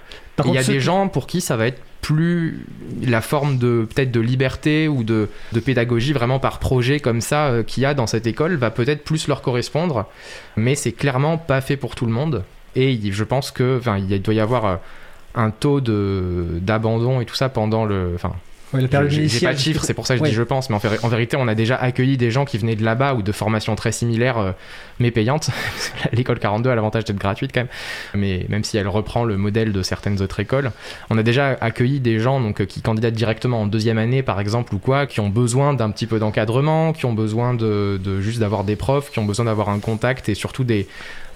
Il 0.47 0.55
y 0.55 0.59
a 0.59 0.63
des 0.63 0.75
qui- 0.75 0.81
gens 0.81 1.09
pour 1.09 1.27
qui 1.27 1.41
ça 1.41 1.57
va 1.57 1.67
être 1.67 1.81
plus 2.01 2.65
la 3.03 3.21
forme 3.21 3.59
de 3.59 3.87
peut-être 3.93 4.11
de 4.11 4.21
liberté 4.21 4.89
ou 4.89 5.05
de, 5.05 5.29
de 5.53 5.61
pédagogie 5.61 6.13
vraiment 6.13 6.39
par 6.39 6.59
projet 6.59 6.99
comme 6.99 7.21
ça 7.21 7.49
euh, 7.49 7.63
qu'il 7.63 7.83
y 7.83 7.87
a 7.87 7.93
dans 7.95 8.07
cette 8.07 8.27
école 8.27 8.55
va 8.57 8.71
peut-être 8.71 9.05
plus 9.05 9.29
leur 9.29 9.43
correspondre, 9.43 10.07
mais 10.57 10.75
c'est 10.75 10.93
clairement 10.93 11.37
pas 11.39 11.61
fait 11.61 11.77
pour 11.77 11.95
tout 11.95 12.07
le 12.07 12.13
monde. 12.13 12.43
Et 12.77 12.99
je 13.13 13.25
pense 13.25 13.51
que, 13.51 13.79
enfin, 13.79 13.99
il 13.99 14.23
doit 14.23 14.35
y 14.35 14.41
avoir 14.41 14.65
euh, 14.65 14.77
un 15.35 15.51
taux 15.51 15.81
de 15.81 16.47
d'abandon 16.61 17.21
et 17.21 17.27
tout 17.27 17.35
ça 17.35 17.49
pendant 17.49 17.85
le, 17.85 18.13
enfin, 18.15 18.33
Ouais, 18.73 18.81
la 18.83 18.89
période 18.89 19.11
j'ai 19.11 19.41
pas 19.47 19.53
de 19.53 19.59
chiffres, 19.59 19.83
c'est 19.85 19.95
pour 19.95 20.07
ça 20.07 20.15
que 20.15 20.19
je 20.19 20.23
Ouais. 20.23 20.29
dis 20.31 20.35
je 20.35 20.43
pense, 20.43 20.71
mais 20.71 20.77
en, 20.77 20.81
fait- 20.81 21.03
en 21.05 21.09
vérité, 21.09 21.37
on 21.37 21.49
a 21.49 21.55
déjà 21.57 21.75
accueilli 21.77 22.17
des 22.17 22.31
gens 22.31 22.45
qui 22.45 22.57
venaient 22.59 22.77
de 22.77 22.85
là-bas 22.85 23.15
ou 23.15 23.23
de 23.23 23.33
formations 23.33 23.75
très 23.75 23.91
similaires, 23.93 24.39
euh, 24.39 24.53
mais 25.01 25.11
payantes. 25.11 25.51
L'école 26.13 26.39
42 26.39 26.71
a 26.71 26.75
l'avantage 26.75 27.05
d'être 27.05 27.19
gratuite 27.19 27.51
quand 27.53 27.61
même, 27.61 27.69
mais 28.15 28.47
même 28.49 28.63
si 28.63 28.77
elle 28.77 28.87
reprend 28.89 29.25
le 29.25 29.37
modèle 29.37 29.73
de 29.73 29.83
certaines 29.83 30.23
autres 30.23 30.39
écoles, 30.41 30.71
on 31.11 31.19
a 31.19 31.23
déjà 31.23 31.57
accueilli 31.61 32.01
des 32.01 32.19
gens 32.21 32.41
donc, 32.41 32.61
euh, 32.61 32.65
qui 32.65 32.81
candidatent 32.81 33.15
directement 33.15 33.63
en 33.63 33.67
deuxième 33.67 33.99
année, 33.99 34.23
par 34.23 34.39
exemple, 34.41 34.75
ou 34.75 34.79
quoi, 34.79 35.07
qui 35.07 35.21
ont 35.21 35.29
besoin 35.31 35.75
d'un 35.75 35.91
petit 35.91 36.07
peu 36.07 36.19
d'encadrement, 36.21 36.93
qui 36.93 37.07
ont 37.07 37.13
besoin 37.13 37.55
de, 37.55 38.01
de 38.03 38.21
juste 38.21 38.39
d'avoir 38.39 38.63
des 38.65 38.77
profs, 38.77 39.11
qui 39.11 39.19
ont 39.19 39.25
besoin 39.25 39.47
d'avoir 39.47 39.69
un 39.71 39.81
contact 39.81 40.29
et 40.29 40.35
surtout 40.35 40.63
des 40.65 40.87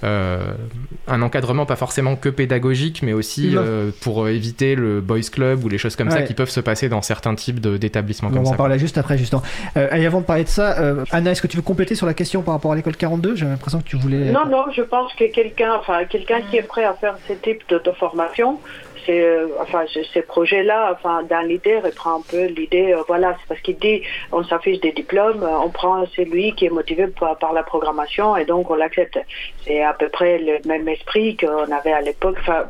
un 0.03 1.23
encadrement 1.23 1.67
pas 1.67 1.77
forcément 1.77 2.17
que 2.17 2.29
pédagogique, 2.29 3.03
mais 3.03 3.13
aussi 3.13 3.53
euh, 3.57 3.91
pour 4.03 4.29
éviter 4.29 4.75
le 4.75 5.01
boys 5.01 5.21
club 5.33 5.65
ou 5.65 5.69
les 5.69 5.79
choses 5.79 5.97
comme 5.97 6.11
ça 6.11 6.23
qui 6.23 6.35
peuvent 6.35 6.51
se 6.51 6.61
passer 6.61 6.89
dans 6.89 7.03
certains 7.03 7.35
types 7.35 7.61
de- 7.61 7.77
d'établissements 7.77 8.29
On 8.29 8.35
comme 8.35 8.43
va 8.45 8.49
en 8.49 8.53
ça. 8.53 8.57
parler 8.59 8.79
juste 8.79 8.99
après, 8.99 9.17
justement. 9.19 9.43
Euh, 9.77 9.89
et 9.95 10.05
avant 10.07 10.21
de 10.21 10.27
parler 10.27 10.45
de 10.45 10.49
ça, 10.49 10.79
euh, 10.79 11.05
Anna, 11.11 11.31
est-ce 11.33 11.43
que 11.43 11.47
tu 11.47 11.57
veux 11.57 11.63
compléter 11.63 11.95
sur 11.95 12.07
la 12.07 12.15
question 12.15 12.43
par 12.43 12.55
rapport 12.55 12.73
à 12.73 12.77
l'école 12.77 12.97
42 12.97 13.37
J'ai 13.37 13.47
l'impression 13.47 13.81
que 13.81 13.85
tu 13.89 13.97
voulais. 13.97 14.31
Non, 14.31 14.47
non, 14.47 14.65
je 14.75 14.83
pense 14.83 15.13
que 15.15 15.31
quelqu'un, 15.33 15.75
enfin, 15.79 16.05
quelqu'un 16.05 16.41
qui 16.51 16.57
est 16.57 16.63
prêt 16.63 16.85
à 16.85 16.95
faire 16.95 17.17
ce 17.29 17.33
type 17.35 17.63
de, 17.69 17.79
de 17.85 17.91
formation, 17.93 18.59
c'est, 19.07 19.23
euh, 19.23 19.49
enfin, 19.61 19.85
ce- 19.87 20.03
ces 20.13 20.23
projets-là, 20.23 20.93
enfin, 20.93 21.23
dans 21.25 21.41
l'idée, 21.47 21.79
reprend 21.79 22.19
un 22.19 22.23
peu 22.31 22.45
l'idée, 22.47 22.93
euh, 22.93 23.03
voilà, 23.07 23.37
c'est 23.41 23.49
parce 23.49 23.61
qu'il 23.61 23.77
dit, 23.79 24.03
on 24.33 24.43
s'affiche 24.45 24.81
des 24.81 24.93
diplômes, 24.93 25.43
euh, 25.43 25.59
on 25.65 25.71
prend 25.71 26.05
celui 26.17 26.53
qui 26.55 26.67
est 26.67 26.71
motivé 26.71 27.07
par, 27.09 27.53
la 27.53 27.63
programmation 27.63 28.37
et 28.37 28.45
donc 28.45 28.71
on 28.71 28.75
l'accepte. 28.75 29.19
C'est 29.65 29.83
à 29.83 29.93
peu 29.95 30.09
près 30.09 30.39
le 30.39 30.59
même 30.67 30.89
esprit 30.89 31.37
qu'on 31.37 31.71
avait 31.73 31.93
à 31.93 32.01
l'époque, 32.01 32.37
enfin, 32.41 32.65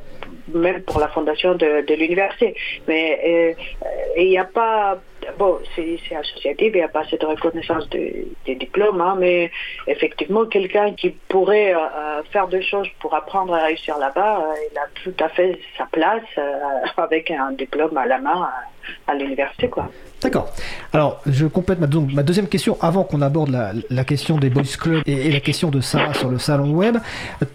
même 0.52 0.82
pour 0.82 1.00
la 1.00 1.08
fondation 1.08 1.54
de, 1.54 1.84
de 1.86 1.94
l'université. 1.94 2.54
Mais 2.88 3.56
il 4.16 4.28
n'y 4.28 4.38
a 4.38 4.44
pas, 4.44 4.98
bon, 5.38 5.58
c'est 5.74 5.98
associatif, 6.14 6.72
il 6.74 6.76
n'y 6.76 6.82
a 6.82 6.88
pas 6.88 7.04
cette 7.10 7.22
reconnaissance 7.22 7.88
de- 7.90 8.26
des 8.46 8.54
diplômes, 8.54 9.00
hein, 9.00 9.16
mais 9.18 9.50
effectivement, 9.86 10.46
quelqu'un 10.46 10.92
qui 10.92 11.10
pourrait 11.28 11.74
euh, 11.74 11.78
euh, 11.78 12.22
faire 12.32 12.48
des 12.48 12.62
choses 12.62 12.88
pour 13.00 13.14
apprendre 13.14 13.54
à 13.54 13.64
réussir 13.64 13.98
là-bas, 13.98 14.38
euh, 14.38 14.54
il 14.70 14.78
a 14.78 14.86
tout 15.02 15.24
à 15.24 15.28
fait 15.28 15.58
sa 15.76 15.86
place 15.86 16.22
avec 16.96 17.30
un 17.30 17.52
diplôme 17.52 17.96
à 17.96 18.06
la 18.06 18.18
main 18.18 18.48
à, 19.06 19.14
l'université. 19.14 19.70
D'accord. 20.20 20.52
Alors, 20.92 21.20
je 21.26 21.46
complète 21.46 21.80
ma, 21.80 21.86
deuxième 21.86 22.48
question 22.48 22.76
avant 22.82 23.04
qu'on 23.04 23.22
aborde 23.22 23.50
la, 23.88 24.04
question 24.04 24.36
des 24.38 24.50
boys 24.50 24.62
clubs 24.78 25.02
et, 25.06 25.28
et 25.28 25.32
la 25.32 25.40
question 25.40 25.70
de 25.70 25.80
Sarah 25.80 26.12
sur 26.14 26.28
le 26.28 26.38
salon 26.38 26.70
web. 26.70 26.98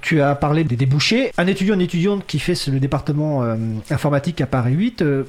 Tu 0.01 0.21
as 0.21 0.33
parlé 0.35 0.63
des 0.63 0.75
débouchés. 0.75 1.31
Un 1.37 1.47
étudiant, 1.47 1.75
une 1.75 1.81
étudiante 1.81 2.25
qui 2.25 2.39
fait 2.39 2.53
le 2.67 2.79
département 2.79 3.43
informatique 3.91 4.41
à 4.41 4.47
Paris 4.47 4.73
8, 4.73 5.01
euh, 5.01 5.23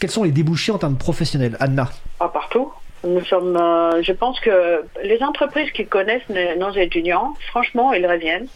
quels 0.00 0.10
sont 0.10 0.24
les 0.24 0.32
débouchés 0.32 0.72
en 0.72 0.78
termes 0.78 0.96
professionnels 0.96 1.56
Anna 1.60 1.88
Pas 2.18 2.28
partout. 2.28 2.72
Nous 3.04 3.24
sommes, 3.24 3.56
euh, 3.56 4.02
je 4.02 4.12
pense 4.12 4.40
que 4.40 4.84
les 5.04 5.22
entreprises 5.22 5.70
qui 5.70 5.86
connaissent 5.86 6.28
nos 6.28 6.72
étudiants, 6.72 7.34
franchement, 7.48 7.92
ils 7.92 8.06
reviennent. 8.06 8.46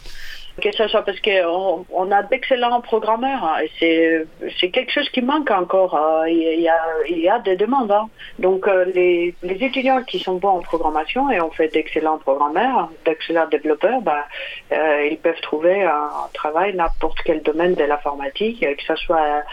Que 0.61 0.71
ce 0.71 0.87
soit 0.87 1.01
parce 1.01 1.19
qu'on 1.19 1.85
on 1.91 2.11
a 2.11 2.23
d'excellents 2.23 2.79
programmeurs 2.79 3.43
hein, 3.43 3.57
et 3.81 4.21
c'est 4.59 4.69
quelque 4.69 4.89
chose 4.91 5.09
qui 5.09 5.21
manque 5.21 5.51
encore. 5.51 5.93
hein. 5.95 6.27
Il 6.29 6.61
y 6.61 6.69
a, 6.69 6.79
y 7.09 7.27
a 7.27 7.39
des 7.39 7.57
demandes. 7.57 7.91
hein. 7.91 8.07
Donc 8.39 8.65
euh, 8.67 8.85
les, 8.95 9.35
les 9.43 9.63
étudiants 9.63 10.01
qui 10.03 10.17
sont 10.19 10.35
bons 10.35 10.57
en 10.59 10.61
programmation 10.61 11.29
et 11.29 11.41
on 11.41 11.51
fait 11.51 11.67
d'excellents 11.67 12.19
programmeurs, 12.19 12.89
d'excellents 13.03 13.47
développeurs, 13.47 13.99
bah, 14.01 14.23
euh, 14.71 15.07
ils 15.11 15.17
peuvent 15.17 15.41
trouver 15.41 15.83
un 15.83 16.09
travail 16.33 16.73
n'importe 16.73 17.17
quel 17.25 17.41
domaine 17.43 17.73
de 17.75 17.83
l'informatique, 17.83 18.63
euh, 18.63 18.75
que 18.75 18.83
ce 18.83 18.95
soit 18.95 19.43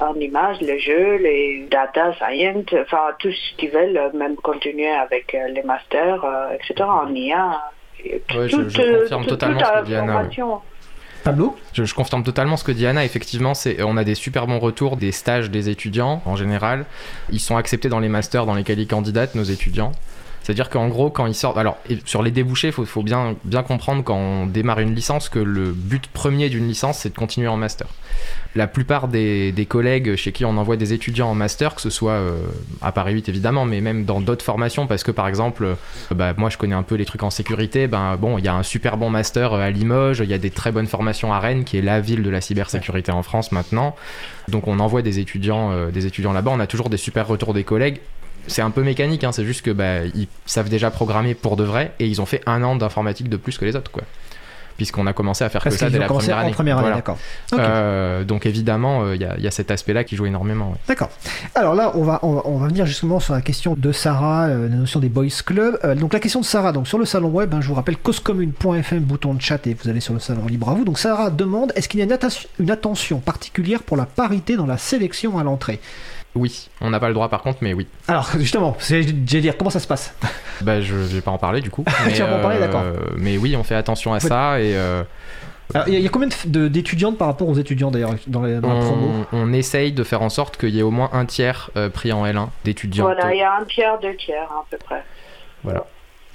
en 0.00 0.14
images, 0.16 0.60
les 0.60 0.80
jeux, 0.80 1.16
les 1.18 1.66
data 1.70 2.12
science, 2.14 2.64
enfin 2.82 3.12
tout 3.20 3.30
ce 3.30 3.56
qu'ils 3.58 3.70
veulent, 3.70 3.96
euh, 3.96 4.10
même 4.12 4.34
continuer 4.36 4.90
avec 4.90 5.36
euh, 5.36 5.46
les 5.48 5.62
masters, 5.62 6.24
euh, 6.24 6.50
etc. 6.54 6.82
en 6.82 7.14
IA. 7.14 7.70
Ouais, 8.04 8.48
je- 8.48 8.56
toute, 8.56 8.68
je 8.70 8.80
euh, 8.80 9.00
confirme 9.02 9.22
toute- 9.22 9.30
totalement 9.30 9.58
toute 9.58 9.66
ce 9.66 9.90
que 9.90 9.94
Anna, 9.94 10.22
ouais. 10.22 10.28
Pablo 11.24 11.56
Je, 11.72 11.84
je 11.84 11.94
confirme 11.94 12.22
totalement 12.22 12.56
ce 12.56 12.64
que 12.64 12.70
dit 12.72 12.86
Anna. 12.86 13.04
Effectivement, 13.04 13.52
c'est, 13.54 13.82
on 13.82 13.96
a 13.96 14.04
des 14.04 14.14
super 14.14 14.46
bons 14.46 14.60
retours 14.60 14.96
des 14.96 15.10
stages 15.12 15.50
des 15.50 15.68
étudiants 15.68 16.22
en 16.26 16.36
général. 16.36 16.84
Ils 17.30 17.40
sont 17.40 17.56
acceptés 17.56 17.88
dans 17.88 17.98
les 17.98 18.08
masters 18.08 18.46
dans 18.46 18.54
lesquels 18.54 18.78
ils 18.78 18.86
candidatent, 18.86 19.34
nos 19.34 19.42
étudiants. 19.42 19.92
C'est-à-dire 20.48 20.70
qu'en 20.70 20.88
gros, 20.88 21.10
quand 21.10 21.26
ils 21.26 21.34
sortent. 21.34 21.58
Alors, 21.58 21.76
sur 22.06 22.22
les 22.22 22.30
débouchés, 22.30 22.68
il 22.68 22.86
faut, 22.86 23.02
bien, 23.02 23.36
comprendre 23.66 24.02
quand 24.02 24.16
on 24.16 24.46
démarre 24.46 24.80
une 24.80 24.94
licence 24.94 25.28
que 25.28 25.38
le 25.38 25.72
but 25.72 26.06
premier 26.06 26.48
d'une 26.48 26.66
licence, 26.66 27.00
c'est 27.00 27.10
de 27.10 27.14
continuer 27.14 27.48
en 27.48 27.58
master. 27.58 27.86
La 28.54 28.66
plupart 28.66 29.08
des, 29.08 29.66
collègues 29.68 30.16
chez 30.16 30.32
qui 30.32 30.46
on 30.46 30.56
envoie 30.56 30.78
des 30.78 30.94
étudiants 30.94 31.28
en 31.28 31.34
master, 31.34 31.74
que 31.74 31.82
ce 31.82 31.90
soit 31.90 32.12
euh, 32.12 32.40
à 32.80 32.92
Paris 32.92 33.12
8 33.12 33.28
évidemment, 33.28 33.66
mais 33.66 33.82
même 33.82 34.06
dans 34.06 34.22
d'autres 34.22 34.42
formations, 34.42 34.86
parce 34.86 35.02
que 35.02 35.10
par 35.10 35.28
exemple, 35.28 35.64
euh, 35.64 35.74
bah, 36.14 36.32
moi 36.38 36.48
je 36.48 36.56
connais 36.56 36.74
un 36.74 36.82
peu 36.82 36.94
les 36.94 37.04
trucs 37.04 37.24
en 37.24 37.30
sécurité, 37.30 37.86
ben 37.86 38.16
bon, 38.16 38.38
il 38.38 38.44
y 38.46 38.48
a 38.48 38.54
un 38.54 38.62
super 38.62 38.96
bon 38.96 39.10
master 39.10 39.52
euh, 39.52 39.60
à 39.60 39.70
Limoges, 39.70 40.20
il 40.20 40.30
y 40.30 40.34
a 40.34 40.38
des 40.38 40.50
très 40.50 40.72
bonnes 40.72 40.86
formations 40.86 41.30
à 41.30 41.40
Rennes, 41.40 41.64
qui 41.64 41.76
est 41.76 41.82
la 41.82 42.00
ville 42.00 42.22
de 42.22 42.30
la 42.30 42.40
cybersécurité 42.40 43.12
en 43.12 43.22
France 43.22 43.52
maintenant. 43.52 43.94
Donc 44.48 44.66
on 44.66 44.80
envoie 44.80 45.02
des 45.02 45.18
étudiants, 45.18 45.90
des 45.90 46.06
étudiants 46.06 46.32
là-bas, 46.32 46.52
on 46.54 46.60
a 46.60 46.66
toujours 46.66 46.88
des 46.88 46.96
super 46.96 47.28
retours 47.28 47.52
des 47.52 47.64
collègues. 47.64 48.00
C'est 48.48 48.62
un 48.62 48.70
peu 48.70 48.82
mécanique, 48.82 49.24
hein, 49.24 49.32
c'est 49.32 49.44
juste 49.44 49.62
que 49.62 49.70
bah, 49.70 50.04
ils 50.14 50.26
savent 50.46 50.68
déjà 50.68 50.90
programmer 50.90 51.34
pour 51.34 51.56
de 51.56 51.64
vrai 51.64 51.92
et 52.00 52.06
ils 52.06 52.20
ont 52.20 52.26
fait 52.26 52.42
un 52.46 52.62
an 52.64 52.76
d'informatique 52.76 53.28
de 53.28 53.36
plus 53.36 53.56
que 53.58 53.64
les 53.64 53.76
autres, 53.76 53.90
quoi. 53.90 54.02
Puisqu'on 54.76 55.08
a 55.08 55.12
commencé 55.12 55.42
à 55.42 55.48
faire 55.48 55.60
Parce 55.64 55.74
que 55.74 55.80
ça 55.80 55.90
dès 55.90 55.98
la 55.98 56.06
première 56.06 56.38
année. 56.38 56.50
en 56.50 56.52
première 56.52 56.76
année, 56.76 56.82
Voilà. 56.84 56.96
d'accord. 56.98 57.18
Ok. 57.52 57.58
Euh, 57.58 58.22
donc 58.22 58.46
évidemment, 58.46 59.02
euh, 59.02 59.16
il 59.16 59.20
y, 59.20 59.24
a- 59.24 59.34
il 59.36 59.42
y 59.42 59.48
a 59.48 59.50
cet 59.50 59.72
aspect-là 59.72 60.04
qui 60.04 60.14
joue 60.14 60.26
énormément. 60.26 60.68
ouais. 60.70 60.76
D'accord. 60.86 61.10
Alors 61.56 61.74
là, 61.74 61.90
on 61.96 62.04
va, 62.04 62.20
on 62.22 62.34
va, 62.34 62.42
on 62.44 62.58
va 62.58 62.68
venir 62.68 62.86
justement 62.86 63.18
sur 63.18 63.34
la 63.34 63.40
question 63.40 63.74
de 63.76 63.90
Sarah, 63.90 64.44
euh, 64.46 64.68
la 64.68 64.76
notion 64.76 65.00
des 65.00 65.08
boys 65.08 65.26
club. 65.44 65.80
Euh, 65.82 65.96
donc 65.96 66.12
la 66.12 66.20
question 66.20 66.38
de 66.38 66.44
Sarah, 66.44 66.70
donc 66.70 66.86
sur 66.86 66.96
le 66.96 67.06
salon 67.06 67.28
web, 67.30 67.52
hein, 67.54 67.60
je 67.60 67.66
vous 67.66 67.74
rappelle 67.74 67.96
causecommune.fm, 67.96 69.00
bouton 69.00 69.34
de 69.34 69.42
chat 69.42 69.66
et 69.66 69.74
vous 69.74 69.90
allez 69.90 69.98
sur 69.98 70.14
le 70.14 70.20
salon 70.20 70.46
libre 70.46 70.68
à 70.68 70.74
vous. 70.74 70.84
Donc 70.84 71.00
Sarah 71.00 71.30
demande, 71.30 71.72
est-ce 71.74 71.88
qu'il 71.88 71.98
y 71.98 72.02
a 72.04 72.06
une 72.60 72.70
attention 72.70 73.18
particulière 73.18 73.82
pour 73.82 73.96
la 73.96 74.06
parité 74.06 74.54
dans 74.56 74.66
la 74.66 74.78
sélection 74.78 75.38
à 75.40 75.42
l'entrée? 75.42 75.80
Oui, 76.34 76.68
on 76.80 76.90
n'a 76.90 77.00
pas 77.00 77.08
le 77.08 77.14
droit 77.14 77.28
par 77.28 77.42
contre, 77.42 77.58
mais 77.62 77.72
oui. 77.74 77.86
Alors 78.06 78.28
justement, 78.38 78.76
c'est- 78.78 79.02
j'allais 79.26 79.40
dire, 79.42 79.56
comment 79.56 79.70
ça 79.70 79.80
se 79.80 79.86
passe? 79.88 80.14
Bah, 80.60 80.80
je 80.80 80.94
vais 80.94 81.20
pas 81.20 81.30
en 81.30 81.38
parler 81.38 81.60
du 81.60 81.70
coup. 81.70 81.84
Mais, 82.06 82.12
Tu 82.14 82.20
vas 82.22 82.28
pas 82.28 82.36
en 82.38 82.40
parler, 82.42 82.58
d'accord. 82.60 82.84
Mais 83.16 83.38
oui, 83.38 83.56
on 83.56 83.64
fait 83.64 83.74
attention 83.74 84.12
à 84.12 84.16
Ouais. 84.16 84.20
ça 84.20 84.60
et 84.60 84.76
euh, 84.76 85.02
Il 85.74 85.76
y, 85.76 85.96
a- 85.96 85.98
il 85.98 86.02
y 86.02 86.06
a 86.06 86.10
combien 86.10 86.28
de- 86.28 86.34
de- 86.50 86.68
d'étudiantes 86.68 87.18
par 87.18 87.28
rapport 87.28 87.48
aux 87.48 87.54
étudiants 87.54 87.90
d'ailleurs 87.90 88.14
dans, 88.26 88.42
les- 88.42 88.58
dans 88.60 88.72
la 88.72 88.80
promo? 88.80 89.10
on, 89.32 89.38
on 89.38 89.52
essaye 89.52 89.92
de 89.92 90.02
faire 90.04 90.22
en 90.22 90.28
sorte 90.30 90.56
qu'il 90.56 90.70
y 90.70 90.78
ait 90.78 90.82
au 90.82 90.90
moins 90.90 91.10
un 91.12 91.24
tiers 91.26 91.70
euh, 91.76 91.88
pris 91.90 92.12
en 92.12 92.24
L1 92.24 92.48
d'étudiants. 92.64 93.04
Voilà, 93.04 93.34
il 93.34 93.38
y 93.38 93.42
a 93.42 93.54
un 93.56 93.64
tiers, 93.64 93.98
deux 94.00 94.14
tiers 94.16 94.44
à 94.50 94.64
peu 94.70 94.76
près. 94.78 95.02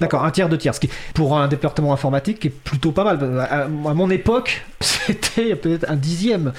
D'accord, 0.00 0.24
un 0.24 0.30
tiers, 0.30 0.48
deux 0.48 0.58
tiers. 0.58 0.74
Ce 0.74 0.80
qui, 0.80 0.90
pour 1.14 1.38
un 1.38 1.46
département 1.46 1.92
informatique, 1.92 2.44
est 2.46 2.50
plutôt 2.50 2.90
pas 2.92 3.04
mal. 3.04 3.38
À, 3.48 3.62
à 3.62 3.68
mon 3.68 4.10
époque, 4.10 4.64
c'était 4.80 5.54
peut-être 5.54 5.88
un 5.88 5.96
dixième. 5.96 6.52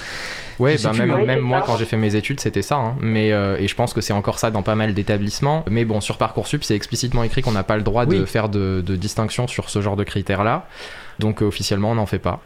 Ouais, 0.58 0.72
Je 0.72 0.78
sais 0.78 0.88
bah 0.88 0.94
même, 0.94 1.26
même 1.26 1.38
Oui, 1.40 1.44
moi 1.44 1.62
quand 1.66 1.76
j'ai 1.76 1.84
fait 1.84 1.98
mes 1.98 2.14
études 2.16 2.40
c'était 2.40 2.62
ça, 2.62 2.76
hein. 2.76 2.96
mais 3.00 3.30
euh, 3.32 3.58
et 3.58 3.68
je 3.68 3.74
pense 3.74 3.92
que 3.92 4.00
c'est 4.00 4.14
encore 4.14 4.38
ça 4.38 4.50
dans 4.50 4.62
pas 4.62 4.74
mal 4.74 4.94
d'établissements. 4.94 5.64
Mais 5.68 5.84
bon 5.84 6.00
sur 6.00 6.16
parcoursup 6.16 6.64
c'est 6.64 6.74
explicitement 6.74 7.22
écrit 7.24 7.42
qu'on 7.42 7.52
n'a 7.52 7.62
pas 7.62 7.76
le 7.76 7.82
droit 7.82 8.06
de 8.06 8.20
Oui. 8.20 8.26
faire 8.26 8.48
de, 8.48 8.82
de 8.84 8.96
distinction 8.96 9.46
sur 9.48 9.68
ce 9.68 9.82
genre 9.82 9.96
de 9.96 10.04
critères 10.04 10.44
là, 10.44 10.66
donc 11.18 11.42
euh, 11.42 11.46
officiellement 11.46 11.90
on 11.90 11.96
n'en 11.96 12.06
fait 12.06 12.18
pas. 12.18 12.40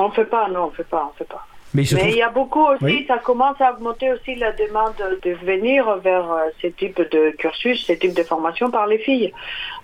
On 0.00 0.10
fait 0.10 0.24
pas, 0.24 0.48
non, 0.48 0.64
on 0.64 0.70
fait 0.72 0.82
pas, 0.82 1.08
on 1.14 1.16
fait 1.16 1.28
pas. 1.28 1.46
Mais 1.74 1.82
il 1.82 1.96
trouve. 1.96 2.10
y 2.10 2.22
a 2.22 2.28
beaucoup 2.30 2.64
aussi, 2.66 2.84
Oui. 2.84 3.04
ça 3.08 3.18
commence 3.18 3.60
à 3.60 3.72
augmenter 3.72 4.12
aussi 4.12 4.36
la 4.36 4.52
demande 4.52 4.94
de 5.22 5.30
venir 5.44 5.96
vers 5.96 6.30
euh, 6.32 6.44
ce 6.62 6.68
type 6.68 7.00
de 7.10 7.30
cursus, 7.36 7.84
ce 7.84 7.92
type 7.94 8.14
de 8.14 8.22
formation 8.22 8.70
par 8.70 8.86
les 8.86 8.98
filles. 8.98 9.32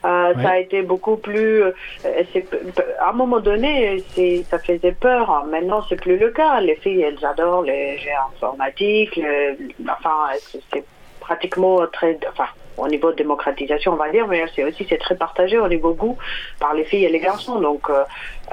Euh, 0.05 0.33
Ouais. 0.35 0.43
Ça 0.43 0.51
a 0.51 0.59
été 0.59 0.83
beaucoup 0.83 1.17
plus. 1.17 1.63
euh, 1.65 1.73
à 3.01 3.11
un 3.11 3.13
moment 3.13 3.41
donné, 3.41 4.03
ça 4.49 4.59
faisait 4.59 4.93
peur. 4.93 5.45
Maintenant, 5.51 5.83
c'est 5.89 6.01
plus 6.01 6.17
le 6.17 6.31
cas. 6.31 6.61
Les 6.61 6.77
filles, 6.77 7.03
elles 7.03 7.25
adorent 7.25 7.63
les 7.63 7.99
jeux 7.99 8.11
informatiques. 8.33 9.21
enfin, 9.89 10.19
c'est- 10.39 10.61
c'est 10.73 10.85
pratiquement 11.21 11.87
très. 11.93 12.19
Enfin, 12.31 12.47
au 12.79 12.89
niveau 12.89 13.11
de 13.11 13.17
démocratisation, 13.17 13.93
on 13.93 13.97
va 13.97 14.11
dire, 14.11 14.27
mais 14.27 14.45
c'est 14.55 14.65
aussi 14.65 14.87
c'est 14.89 14.97
très 14.97 15.15
partagé 15.17 15.59
au 15.59 15.69
niveau 15.69 15.93
goût 15.93 16.17
par 16.61 16.73
les 16.73 16.85
filles 16.85 17.05
et 17.05 17.11
les 17.11 17.19
garçons. 17.19 17.61
Donc, 17.61 17.91
euh, 17.91 18.05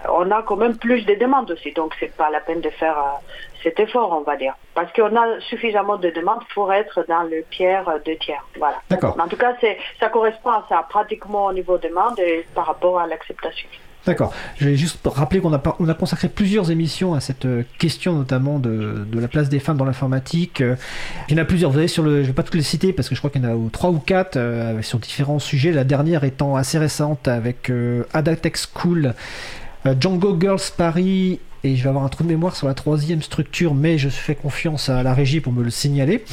on 0.10 0.30
a 0.32 0.44
quand 0.44 0.56
même 0.58 0.78
plus 0.78 1.06
de 1.06 1.16
demandes 1.16 1.50
aussi. 1.52 1.72
Donc, 1.74 1.94
c'est 2.00 2.16
pas 2.16 2.30
la 2.30 2.40
peine 2.40 2.62
de 2.62 2.70
faire 2.70 2.98
euh, 2.98 3.18
cet 3.64 3.80
effort, 3.80 4.16
on 4.20 4.24
va 4.24 4.36
dire. 4.38 4.54
Parce 4.74 4.92
qu'on 4.94 5.16
a 5.16 5.40
suffisamment 5.42 5.98
de 5.98 6.10
demandes 6.10 6.44
pour 6.54 6.72
être 6.74 7.06
dans 7.08 7.24
le 7.24 7.44
tiers, 7.52 7.88
euh, 7.90 8.00
deux 8.06 8.18
tiers. 8.18 8.46
Voilà. 8.58 8.78
D'accord. 8.90 9.16
En 9.20 9.28
tout 9.28 9.38
cas, 9.38 9.56
ça 10.00 10.10
correspond 10.10 10.52
à 10.52 10.66
ça, 10.70 10.86
pratiquement 10.90 11.46
au 11.46 11.54
niveau 11.54 11.78
demande 11.78 12.20
et 12.20 12.46
par 12.54 12.66
rapport 12.68 13.00
à 13.00 13.08
l'acceptation. 13.08 13.68
D'accord. 14.06 14.34
Je 14.56 14.70
vais 14.70 14.76
juste 14.78 15.00
rappeler 15.06 15.42
qu'on 15.42 15.52
a, 15.52 15.60
par- 15.60 15.76
on 15.82 15.90
a 15.90 15.94
consacré 15.94 16.30
plusieurs 16.30 16.72
émissions 16.72 17.14
à 17.14 17.20
cette 17.20 17.44
euh, 17.44 17.64
question, 17.78 18.14
notamment 18.14 18.58
de, 18.58 19.04
de 19.06 19.20
la 19.20 19.28
place 19.28 19.50
des 19.50 19.60
femmes 19.60 19.76
dans 19.76 19.84
l'informatique. 19.84 20.64
Il 21.28 21.36
y 21.36 21.38
en 21.38 21.42
a 21.42 21.46
plusieurs. 21.46 21.72
Vous 21.72 21.78
avez 21.78 21.90
sur 21.90 22.04
le, 22.04 22.22
je 22.24 22.28
vais 22.28 22.34
pas 22.34 22.44
toutes 22.44 22.56
les 22.56 22.62
citer 22.62 22.94
parce 22.94 23.10
que 23.10 23.16
je 23.16 23.20
crois 23.20 23.30
qu'il 23.32 23.44
y 23.44 23.46
en 23.46 23.50
a 23.68 23.70
trois 23.72 23.90
ou 23.90 24.00
quatre 24.00 24.38
euh, 24.38 24.82
sur 24.82 25.00
différents 25.00 25.40
sujets. 25.40 25.74
La 25.74 25.84
dernière 25.84 26.24
étant 26.24 26.56
assez 26.56 26.78
récente 26.78 27.28
avec 27.28 27.70
euh, 27.70 28.06
Adatech 28.14 28.56
School, 28.56 29.14
Django 30.00 30.38
Girls 30.40 30.62
Paris. 30.76 31.40
Et 31.64 31.76
je 31.76 31.82
vais 31.84 31.90
avoir 31.90 32.06
un 32.06 32.08
trou 32.08 32.24
de 32.24 32.30
mémoire 32.30 32.56
sur 32.56 32.68
la 32.68 32.76
troisième 32.76 33.24
structure, 33.24 33.74
mais 33.74 33.98
je 33.98 34.10
fais 34.10 34.36
confiance 34.36 34.90
à 34.90 35.02
la 35.02 35.14
régie 35.16 35.42
pour 35.42 35.52
me 35.52 35.64
le 35.64 35.72
signaler. 35.72 36.24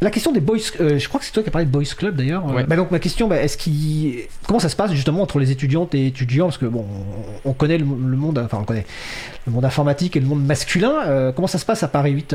La 0.00 0.10
question 0.10 0.32
des 0.32 0.40
boys, 0.40 0.56
euh, 0.80 0.98
je 0.98 1.08
crois 1.08 1.20
que 1.20 1.26
c'est 1.26 1.30
toi 1.32 1.42
qui 1.42 1.50
as 1.50 1.52
parlé 1.52 1.66
de 1.66 1.70
boys 1.70 1.84
club 1.96 2.16
d'ailleurs. 2.16 2.44
Ouais. 2.46 2.64
Bah 2.64 2.74
donc 2.74 2.90
ma 2.90 2.98
question, 2.98 3.28
bah, 3.28 3.36
est-ce 3.40 3.58
comment 4.46 4.58
ça 4.58 4.70
se 4.70 4.74
passe 4.74 4.90
justement 4.92 5.20
entre 5.22 5.38
les 5.38 5.50
étudiantes 5.50 5.94
et 5.94 6.06
étudiants, 6.06 6.46
parce 6.46 6.56
que 6.58 6.64
bon, 6.66 6.86
on, 7.44 7.50
on 7.50 7.52
connaît 7.52 7.76
le, 7.78 7.84
le 7.84 8.16
monde, 8.16 8.38
enfin 8.38 8.58
on 8.62 8.64
connaît 8.64 8.86
le 9.46 9.52
monde 9.52 9.64
informatique 9.66 10.16
et 10.16 10.20
le 10.20 10.26
monde 10.26 10.44
masculin. 10.44 10.94
euh, 11.06 11.32
comment 11.32 11.48
ça 11.48 11.58
se 11.58 11.66
passe 11.66 11.82
à 11.82 11.88
Paris 11.88 12.12
8 12.12 12.34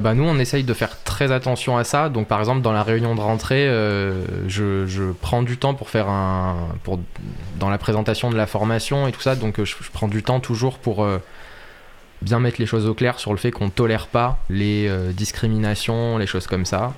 Bah 0.00 0.14
nous 0.14 0.22
on 0.24 0.38
essaye 0.38 0.62
de 0.62 0.74
faire 0.74 1.02
très 1.02 1.32
attention 1.32 1.76
à 1.76 1.84
ça. 1.84 2.08
Donc 2.08 2.28
par 2.28 2.38
exemple 2.38 2.60
dans 2.60 2.72
la 2.72 2.84
réunion 2.84 3.14
de 3.16 3.20
rentrée, 3.20 3.66
euh, 3.68 4.24
je, 4.46 4.86
je 4.86 5.10
prends 5.20 5.42
du 5.42 5.56
temps 5.56 5.74
pour 5.74 5.90
faire 5.90 6.08
un, 6.08 6.68
pour 6.84 7.00
dans 7.58 7.68
la 7.68 7.78
présentation 7.78 8.30
de 8.30 8.36
la 8.36 8.46
formation 8.46 9.08
et 9.08 9.12
tout 9.12 9.20
ça. 9.20 9.34
Donc 9.34 9.58
euh, 9.58 9.64
je, 9.64 9.74
je 9.80 9.90
prends 9.90 10.06
du 10.06 10.22
temps 10.22 10.38
toujours 10.38 10.78
pour 10.78 11.02
euh, 11.02 11.18
bien 12.22 12.40
mettre 12.40 12.60
les 12.60 12.66
choses 12.66 12.86
au 12.86 12.94
clair 12.94 13.18
sur 13.18 13.32
le 13.32 13.38
fait 13.38 13.50
qu'on 13.50 13.70
tolère 13.70 14.06
pas 14.06 14.38
les 14.50 14.86
euh, 14.88 15.12
discriminations, 15.12 16.18
les 16.18 16.26
choses 16.26 16.46
comme 16.46 16.64
ça, 16.64 16.94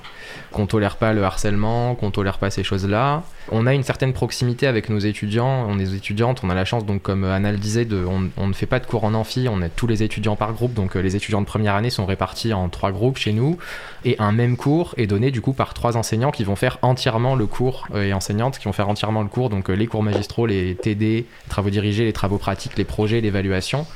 qu'on 0.53 0.67
tolère 0.67 0.97
pas 0.97 1.13
le 1.13 1.25
harcèlement, 1.25 1.95
qu'on 1.95 2.11
tolère 2.11 2.39
pas 2.39 2.51
ces 2.51 2.65
choses-là. 2.65 3.23
On 3.53 3.67
a 3.67 3.75
une 3.75 3.83
certaine 3.83 4.13
proximité 4.13 4.67
avec 4.67 4.89
nos 4.89 4.99
étudiants, 4.99 5.67
on 5.69 5.79
est 5.79 5.95
étudiantes, 5.95 6.41
on 6.45 6.51
a 6.51 6.55
la 6.55 6.65
chance 6.65 6.85
donc 6.87 7.03
comme 7.03 7.25
Anna 7.25 7.53
le 7.53 7.59
disait, 7.59 7.85
de, 7.85 8.05
on, 8.05 8.47
ne 8.47 8.53
fait 8.53 8.67
pas 8.67 8.79
de 8.79 8.87
cours 8.87 9.05
en 9.05 9.15
amphi, 9.15 9.49
on 9.51 9.63
a 9.63 9.69
tous 9.69 9.87
les 9.87 10.03
étudiants 10.03 10.37
par 10.37 10.53
groupe, 10.53 10.75
donc 10.75 10.97
euh, 10.97 11.01
les 11.01 11.17
étudiants 11.17 11.41
de 11.41 11.47
première 11.47 11.75
année 11.75 11.91
sont 11.91 12.07
répartis 12.07 12.53
en 12.53 12.69
trois 12.69 12.93
groupes 12.93 13.19
chez 13.19 13.33
nous, 13.33 13.59
et 14.05 14.17
un 14.19 14.33
même 14.33 14.57
cours 14.57 14.95
est 14.97 15.07
donné 15.07 15.31
du 15.31 15.41
coup 15.41 15.53
par 15.53 15.75
trois 15.75 15.97
enseignants 15.97 16.31
qui 16.31 16.45
vont 16.45 16.57
faire 16.57 16.79
entièrement 16.83 17.35
le 17.35 17.47
cours, 17.47 17.87
euh, 17.95 18.05
et 18.05 18.13
enseignantes 18.13 18.59
qui 18.59 18.65
vont 18.65 18.73
faire 18.73 18.89
entièrement 18.89 19.23
le 19.23 19.29
cours, 19.29 19.51
donc 19.51 19.71
euh, 19.71 19.75
les 19.75 19.87
cours 19.87 20.03
magistraux, 20.03 20.47
les 20.47 20.75
TD, 20.75 21.07
les 21.07 21.27
travaux 21.49 21.71
dirigés, 21.71 22.05
les 22.05 22.13
travaux 22.13 22.39
pratiques, 22.39 22.77
les 22.77 22.85
projets, 22.85 23.21
l'évaluation 23.21 23.87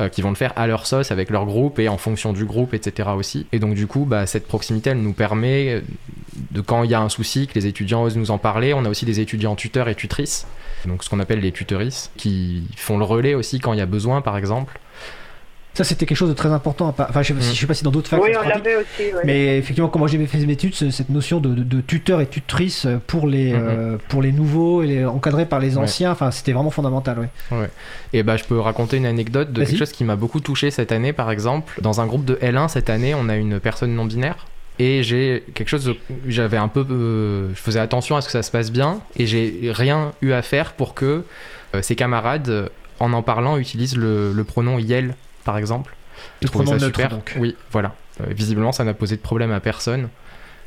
euh, 0.00 0.08
qui 0.08 0.22
vont 0.22 0.30
le 0.30 0.36
faire 0.36 0.52
à 0.56 0.66
leur 0.66 0.86
sauce 0.86 1.10
avec 1.10 1.30
leur 1.30 1.44
groupe 1.46 1.78
et 1.78 1.88
en 1.88 1.98
fonction 1.98 2.32
du 2.32 2.44
groupe, 2.44 2.74
etc. 2.74 3.10
aussi. 3.16 3.46
Et 3.52 3.58
donc 3.58 3.74
du 3.74 3.86
coup, 3.86 4.04
bah, 4.04 4.26
cette 4.26 4.46
proximité, 4.46 4.90
elle 4.90 5.02
nous 5.02 5.12
permet 5.12 5.82
de 6.50 6.60
quand 6.60 6.82
il 6.82 6.90
y 6.90 6.94
a 6.94 7.00
un 7.00 7.08
souci, 7.08 7.46
que 7.46 7.54
les 7.54 7.66
étudiants 7.66 8.02
osent 8.02 8.16
nous 8.16 8.30
en 8.30 8.38
parler. 8.38 8.74
On 8.74 8.84
a 8.84 8.88
aussi 8.88 9.04
des 9.04 9.20
étudiants 9.20 9.54
tuteurs 9.54 9.88
et 9.88 9.94
tutrices, 9.94 10.46
donc 10.86 11.04
ce 11.04 11.10
qu'on 11.10 11.20
appelle 11.20 11.40
les 11.40 11.52
tutrices, 11.52 12.10
qui 12.16 12.64
font 12.76 12.98
le 12.98 13.04
relais 13.04 13.34
aussi 13.34 13.60
quand 13.60 13.72
il 13.72 13.78
y 13.78 13.82
a 13.82 13.86
besoin, 13.86 14.20
par 14.20 14.36
exemple. 14.36 14.78
Ça 15.74 15.82
c'était 15.84 16.06
quelque 16.06 16.16
chose 16.16 16.28
de 16.28 16.34
très 16.34 16.50
important. 16.50 16.86
Enfin, 16.96 17.22
je 17.22 17.34
sais, 17.34 17.40
si- 17.40 17.50
Mm. 17.50 17.54
sais 17.54 17.66
pas 17.66 17.74
si 17.74 17.82
dans 17.84 17.90
d'autres 17.90 18.08
facs 18.08 18.22
oui, 18.22 18.30
on 18.42 18.48
l'avait 18.48 18.76
aussi. 18.76 19.12
ouais. 19.12 19.22
Mais 19.24 19.58
effectivement, 19.58 19.88
quand 19.88 19.98
moi 19.98 20.06
j'ai 20.08 20.24
fait 20.26 20.38
mes 20.38 20.52
études, 20.52 20.74
ce- 20.74 20.90
cette 20.90 21.08
notion 21.10 21.40
de, 21.40 21.52
de- 21.52 21.62
de 21.64 21.80
tuteur 21.80 22.20
et 22.20 22.26
tutrice 22.26 22.86
pour 23.08 23.26
les, 23.26 23.52
Mhm. 23.52 23.60
euh, 23.60 23.96
pour 24.08 24.22
les 24.22 24.30
nouveaux 24.32 24.82
et 24.82 24.86
les, 24.86 25.04
encadrés 25.04 25.46
par 25.46 25.58
les 25.58 25.76
Ouais. 25.76 25.82
anciens, 25.82 26.12
enfin, 26.12 26.30
c'était 26.30 26.52
vraiment 26.52 26.70
fondamental. 26.70 27.28
Ouais. 27.50 27.68
Et 28.12 28.22
bah, 28.22 28.36
je 28.36 28.44
peux 28.44 28.58
raconter 28.60 28.96
une 28.98 29.06
anecdote 29.06 29.52
de 29.52 29.64
quelque 29.64 29.76
chose 29.76 29.90
qui 29.92 30.04
m'a 30.04 30.16
beaucoup 30.16 30.40
touché 30.40 30.70
cette 30.70 30.92
année, 30.92 31.12
par 31.12 31.30
exemple. 31.32 31.80
Dans 31.82 32.00
un 32.00 32.06
groupe 32.06 32.24
de 32.24 32.38
L1 32.40 32.68
cette 32.68 32.88
année, 32.88 33.14
on 33.14 33.28
a 33.28 33.36
une 33.36 33.58
personne 33.58 33.94
non 33.94 34.04
binaire. 34.04 34.46
Et 34.78 35.02
j'ai 35.04 35.44
quelque 35.54 35.68
chose, 35.68 35.92
j'avais 36.26 36.56
un 36.56 36.66
peu, 36.68 36.84
euh, 36.90 37.48
je 37.50 37.60
faisais 37.60 37.78
attention 37.80 38.16
à 38.16 38.20
ce 38.20 38.26
que 38.26 38.32
ça 38.32 38.42
se 38.42 38.50
passe 38.50 38.72
bien, 38.72 39.00
et 39.16 39.26
j'ai 39.26 39.70
rien 39.72 40.12
eu 40.22 40.32
à 40.32 40.42
faire 40.42 40.72
pour 40.72 40.94
que 40.94 41.22
euh, 41.74 41.82
ses 41.82 41.94
camarades, 41.96 42.70
en 43.00 43.12
en 43.12 43.22
parlant, 43.22 43.56
utilisent 43.56 43.96
le, 43.96 44.32
le 44.32 44.44
pronom 44.44 44.78
Yel, 44.78 45.14
par 45.44 45.58
exemple. 45.58 45.94
Le 46.40 46.46
Je 46.46 46.52
pronom 46.52 46.72
ça 46.72 46.76
neutre, 46.78 46.86
super. 46.86 47.10
donc. 47.10 47.34
Oui, 47.38 47.56
voilà. 47.72 47.94
Euh, 48.20 48.26
visiblement, 48.30 48.72
ça 48.72 48.84
n'a 48.84 48.94
posé 48.94 49.16
de 49.16 49.20
problème 49.20 49.52
à 49.52 49.60
personne. 49.60 50.08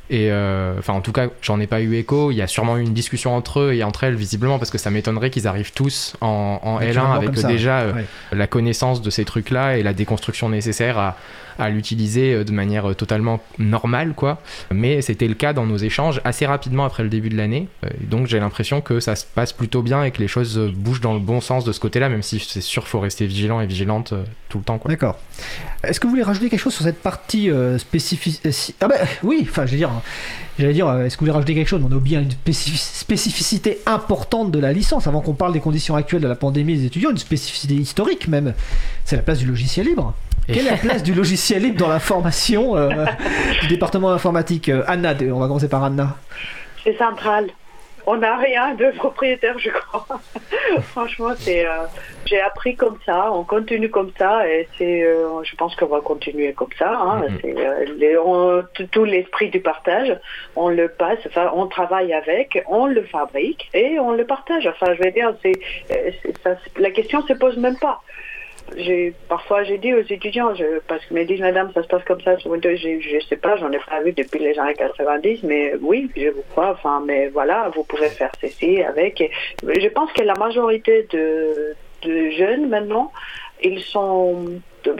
Et 0.09 0.31
euh, 0.31 0.75
enfin, 0.79 0.93
en 0.93 1.01
tout 1.01 1.11
cas, 1.11 1.27
j'en 1.41 1.59
ai 1.59 1.67
pas 1.67 1.81
eu 1.81 1.95
écho. 1.95 2.31
Il 2.31 2.35
y 2.35 2.41
a 2.41 2.47
sûrement 2.47 2.77
eu 2.77 2.81
une 2.81 2.93
discussion 2.93 3.35
entre 3.35 3.59
eux 3.59 3.73
et 3.73 3.83
entre 3.83 4.03
elles, 4.03 4.15
visiblement, 4.15 4.57
parce 4.57 4.71
que 4.71 4.77
ça 4.77 4.89
m'étonnerait 4.89 5.29
qu'ils 5.29 5.47
arrivent 5.47 5.73
tous 5.73 6.15
en, 6.21 6.59
en 6.63 6.79
L1 6.79 6.85
Naturellement 6.85 7.13
avec 7.13 7.45
déjà 7.45 7.79
euh, 7.79 7.93
ouais. 7.93 8.05
la 8.31 8.47
connaissance 8.47 9.01
de 9.01 9.09
ces 9.09 9.25
trucs-là 9.25 9.77
et 9.77 9.83
la 9.83 9.93
déconstruction 9.93 10.47
nécessaire 10.49 10.97
à, 10.97 11.17
à 11.59 11.69
l'utiliser 11.69 12.33
euh, 12.33 12.43
de 12.45 12.51
manière 12.53 12.95
totalement 12.95 13.41
normale, 13.59 14.13
quoi. 14.13 14.41
Mais 14.71 15.01
c'était 15.01 15.27
le 15.27 15.33
cas 15.33 15.51
dans 15.51 15.65
nos 15.65 15.77
échanges 15.77 16.21
assez 16.23 16.45
rapidement 16.45 16.85
après 16.85 17.03
le 17.03 17.09
début 17.09 17.29
de 17.29 17.37
l'année. 17.37 17.67
Donc 18.01 18.27
j'ai 18.27 18.39
l'impression 18.39 18.79
que 18.79 18.99
ça 19.01 19.15
se 19.15 19.25
passe 19.25 19.51
plutôt 19.51 19.81
bien 19.81 20.03
et 20.03 20.11
que 20.11 20.19
les 20.19 20.27
choses 20.27 20.57
bougent 20.73 21.01
dans 21.01 21.13
le 21.13 21.19
bon 21.19 21.41
sens 21.41 21.65
de 21.65 21.71
ce 21.73 21.79
côté-là, 21.79 22.07
même 22.07 22.23
si 22.23 22.39
c'est 22.39 22.61
sûr, 22.61 22.87
faut 22.87 22.99
rester 22.99 23.25
vigilant 23.25 23.59
et 23.59 23.65
vigilante 23.65 24.13
tout 24.49 24.57
le 24.57 24.63
temps, 24.63 24.77
quoi. 24.77 24.89
D'accord. 24.89 25.19
Est-ce 25.83 25.99
que 25.99 26.07
vous 26.07 26.11
voulez 26.11 26.23
rajouter 26.23 26.49
quelque 26.49 26.59
chose 26.59 26.73
sur 26.73 26.83
cette 26.83 27.01
partie 27.01 27.51
euh, 27.51 27.77
spécifique 27.77 28.41
Ah 28.81 28.87
ben 28.87 28.97
oui, 29.23 29.45
enfin 29.49 29.65
je 29.65 29.71
veux 29.71 29.77
dire, 29.77 29.91
j'allais 30.59 30.73
dire, 30.73 30.87
euh, 30.87 31.05
est-ce 31.05 31.15
que 31.15 31.19
vous 31.21 31.25
voulez 31.25 31.33
rajouter 31.33 31.55
quelque 31.55 31.67
chose? 31.67 31.81
On 31.87 31.95
a 31.95 31.99
bien 31.99 32.21
une 32.21 32.29
spécifi- 32.29 32.77
spécificité 32.77 33.79
importante 33.85 34.51
de 34.51 34.59
la 34.59 34.73
licence, 34.73 35.07
avant 35.07 35.21
qu'on 35.21 35.33
parle 35.33 35.53
des 35.53 35.59
conditions 35.59 35.95
actuelles 35.95 36.21
de 36.21 36.27
la 36.27 36.35
pandémie 36.35 36.77
des 36.77 36.85
étudiants, 36.85 37.11
une 37.11 37.17
spécificité 37.17 37.73
historique 37.75 38.27
même, 38.27 38.53
c'est 39.05 39.15
la 39.15 39.21
place 39.21 39.39
du 39.39 39.45
logiciel 39.45 39.85
libre. 39.87 40.13
Et- 40.49 40.53
Quelle 40.53 40.67
est 40.67 40.71
la 40.71 40.77
place 40.77 41.03
du 41.03 41.13
logiciel 41.13 41.63
libre 41.63 41.77
dans 41.77 41.89
la 41.89 41.99
formation 41.99 42.77
euh, 42.77 43.05
du 43.61 43.67
département 43.67 44.11
informatique 44.11 44.69
Euh, 44.69 44.83
Anna, 44.87 45.13
on 45.33 45.39
va 45.39 45.47
commencer 45.47 45.67
par 45.67 45.83
Anna. 45.83 46.15
C'est 46.83 46.97
central. 46.97 47.47
On 48.09 48.15
n'a 48.15 48.37
rien 48.37 48.73
de 48.73 48.91
propriétaire, 48.91 49.59
je 49.59 49.69
crois. 49.69 50.05
Franchement, 50.93 51.33
c'est. 51.37 51.65
euh, 51.67 51.71
j'ai 52.25 52.39
appris 52.39 52.75
comme 52.77 52.97
ça, 53.05 53.31
on 53.33 53.43
continue 53.43 53.89
comme 53.89 54.11
ça, 54.17 54.47
et 54.49 54.67
c'est. 54.77 55.03
euh, 55.03 55.43
je 55.43 55.53
pense 55.57 55.75
qu'on 55.75 55.87
va 55.87 55.99
continuer 55.99 56.53
comme 56.53 56.71
ça. 56.79 56.89
hein. 56.97 57.23
Mhm. 57.27 57.37
C'est, 57.41 57.57
euh, 57.57 57.85
les- 57.97 58.17
on- 58.17 58.63
tout, 58.93 59.03
l'esprit 59.03 59.49
du 59.49 59.59
partage, 59.59 60.17
on 60.55 60.69
le 60.69 60.87
passe, 60.87 61.19
enfin, 61.27 61.51
on 61.53 61.67
travaille 61.67 62.13
avec, 62.13 62.63
on 62.67 62.85
le 62.85 63.03
fabrique 63.03 63.69
et 63.73 63.99
on 63.99 64.13
le 64.13 64.25
partage. 64.25 64.65
Enfin, 64.67 64.93
je 64.93 65.03
veux 65.03 65.11
dire, 65.11 65.33
c'est, 65.43 65.59
la 66.77 66.91
question 66.91 67.21
se 67.27 67.33
pose 67.33 67.57
même 67.57 67.77
pas. 67.77 68.01
J'ai 68.75 69.13
parfois 69.29 69.63
j'ai 69.63 69.77
dit 69.77 69.93
aux 69.93 70.01
étudiants 70.01 70.53
je, 70.53 70.79
parce 70.87 71.05
qu'ils 71.05 71.17
me 71.17 71.23
disent 71.23 71.39
madame 71.39 71.71
ça 71.73 71.83
se 71.83 71.87
passe 71.87 72.03
comme 72.03 72.19
ça 72.21 72.37
sur 72.37 72.53
je, 72.61 72.99
je 72.99 73.25
sais 73.27 73.37
pas 73.37 73.55
j'en 73.55 73.71
ai 73.71 73.79
pas 73.79 74.01
vu 74.01 74.11
depuis 74.11 74.39
les 74.39 74.59
années 74.59 74.73
90 74.73 75.43
mais 75.43 75.73
oui 75.81 76.11
je 76.15 76.29
vous 76.29 76.43
crois 76.51 76.71
enfin 76.71 77.01
mais 77.05 77.29
voilà 77.29 77.71
vous 77.73 77.83
pouvez 77.83 78.09
faire 78.09 78.31
ceci 78.41 78.83
avec. 78.83 79.23
Je 79.63 79.87
pense 79.87 80.11
que 80.11 80.21
la 80.21 80.33
majorité 80.35 81.07
de, 81.11 81.75
jeunes 82.03 82.69
maintenant 82.69 83.11
ils 83.63 83.81
sont 83.81 84.45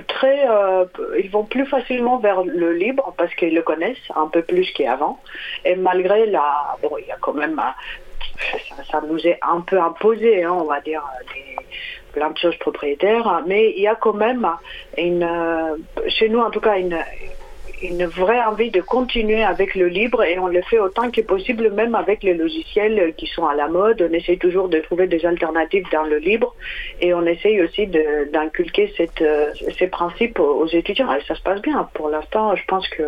très 0.07 0.49
euh, 0.49 0.85
ils 1.19 1.29
vont 1.29 1.43
plus 1.43 1.65
facilement 1.65 2.17
vers 2.17 2.43
le 2.43 2.73
libre 2.73 3.13
parce 3.17 3.33
qu'ils 3.35 3.53
le 3.53 3.61
connaissent 3.61 4.11
un 4.15 4.27
peu 4.27 4.41
plus 4.41 4.71
qu'avant. 4.71 5.19
Et 5.65 5.75
malgré 5.75 6.25
la 6.25 6.77
bon 6.81 6.97
il 6.99 7.07
y 7.07 7.11
a 7.11 7.17
quand 7.19 7.33
même 7.33 7.59
euh, 7.59 8.57
ça, 8.91 9.01
nous 9.07 9.27
est 9.27 9.39
un 9.41 9.61
peu 9.61 9.79
imposé 9.79 10.43
hein, 10.43 10.53
on 10.53 10.65
va 10.65 10.81
dire 10.81 11.03
plein 12.17 12.31
de 12.31 12.37
choses 12.37 12.57
propriétaires, 12.57 13.43
mais 13.45 13.73
il 13.77 13.83
y 13.83 13.87
a 13.87 13.95
quand 13.95 14.13
même 14.13 14.47
une, 14.97 15.23
euh, 15.23 15.75
chez 16.07 16.29
nous 16.29 16.39
en 16.39 16.49
tout 16.49 16.59
cas, 16.59 16.77
une, 16.77 16.97
une 17.81 18.05
vraie 18.05 18.43
envie 18.43 18.71
de 18.71 18.81
continuer 18.81 19.43
avec 19.43 19.75
le 19.75 19.87
libre 19.87 20.23
et 20.23 20.39
on 20.39 20.47
le 20.47 20.61
fait 20.63 20.79
autant 20.79 21.11
que 21.11 21.21
possible, 21.21 21.69
même 21.71 21.93
avec 21.93 22.23
les 22.23 22.33
logiciels 22.33 23.13
qui 23.17 23.27
sont 23.27 23.45
à 23.45 23.55
la 23.55 23.67
mode. 23.67 24.07
On 24.09 24.13
essaye 24.13 24.39
toujours 24.39 24.67
de 24.67 24.79
trouver 24.79 25.05
des 25.07 25.25
alternatives 25.25 25.85
dans 25.91 26.03
le 26.03 26.17
libre 26.17 26.55
et 27.01 27.13
on 27.13 27.25
essaye 27.25 27.61
aussi 27.61 27.87
d'inculquer 27.87 28.91
euh, 29.21 29.51
ces 29.77 29.87
principes 29.87 30.39
aux 30.39 30.67
étudiants. 30.67 31.13
Et 31.13 31.21
ça 31.27 31.35
se 31.35 31.41
passe 31.41 31.61
bien. 31.61 31.87
Pour 31.93 32.09
l'instant, 32.09 32.55
je 32.55 32.65
pense 32.65 32.87
que 32.87 33.03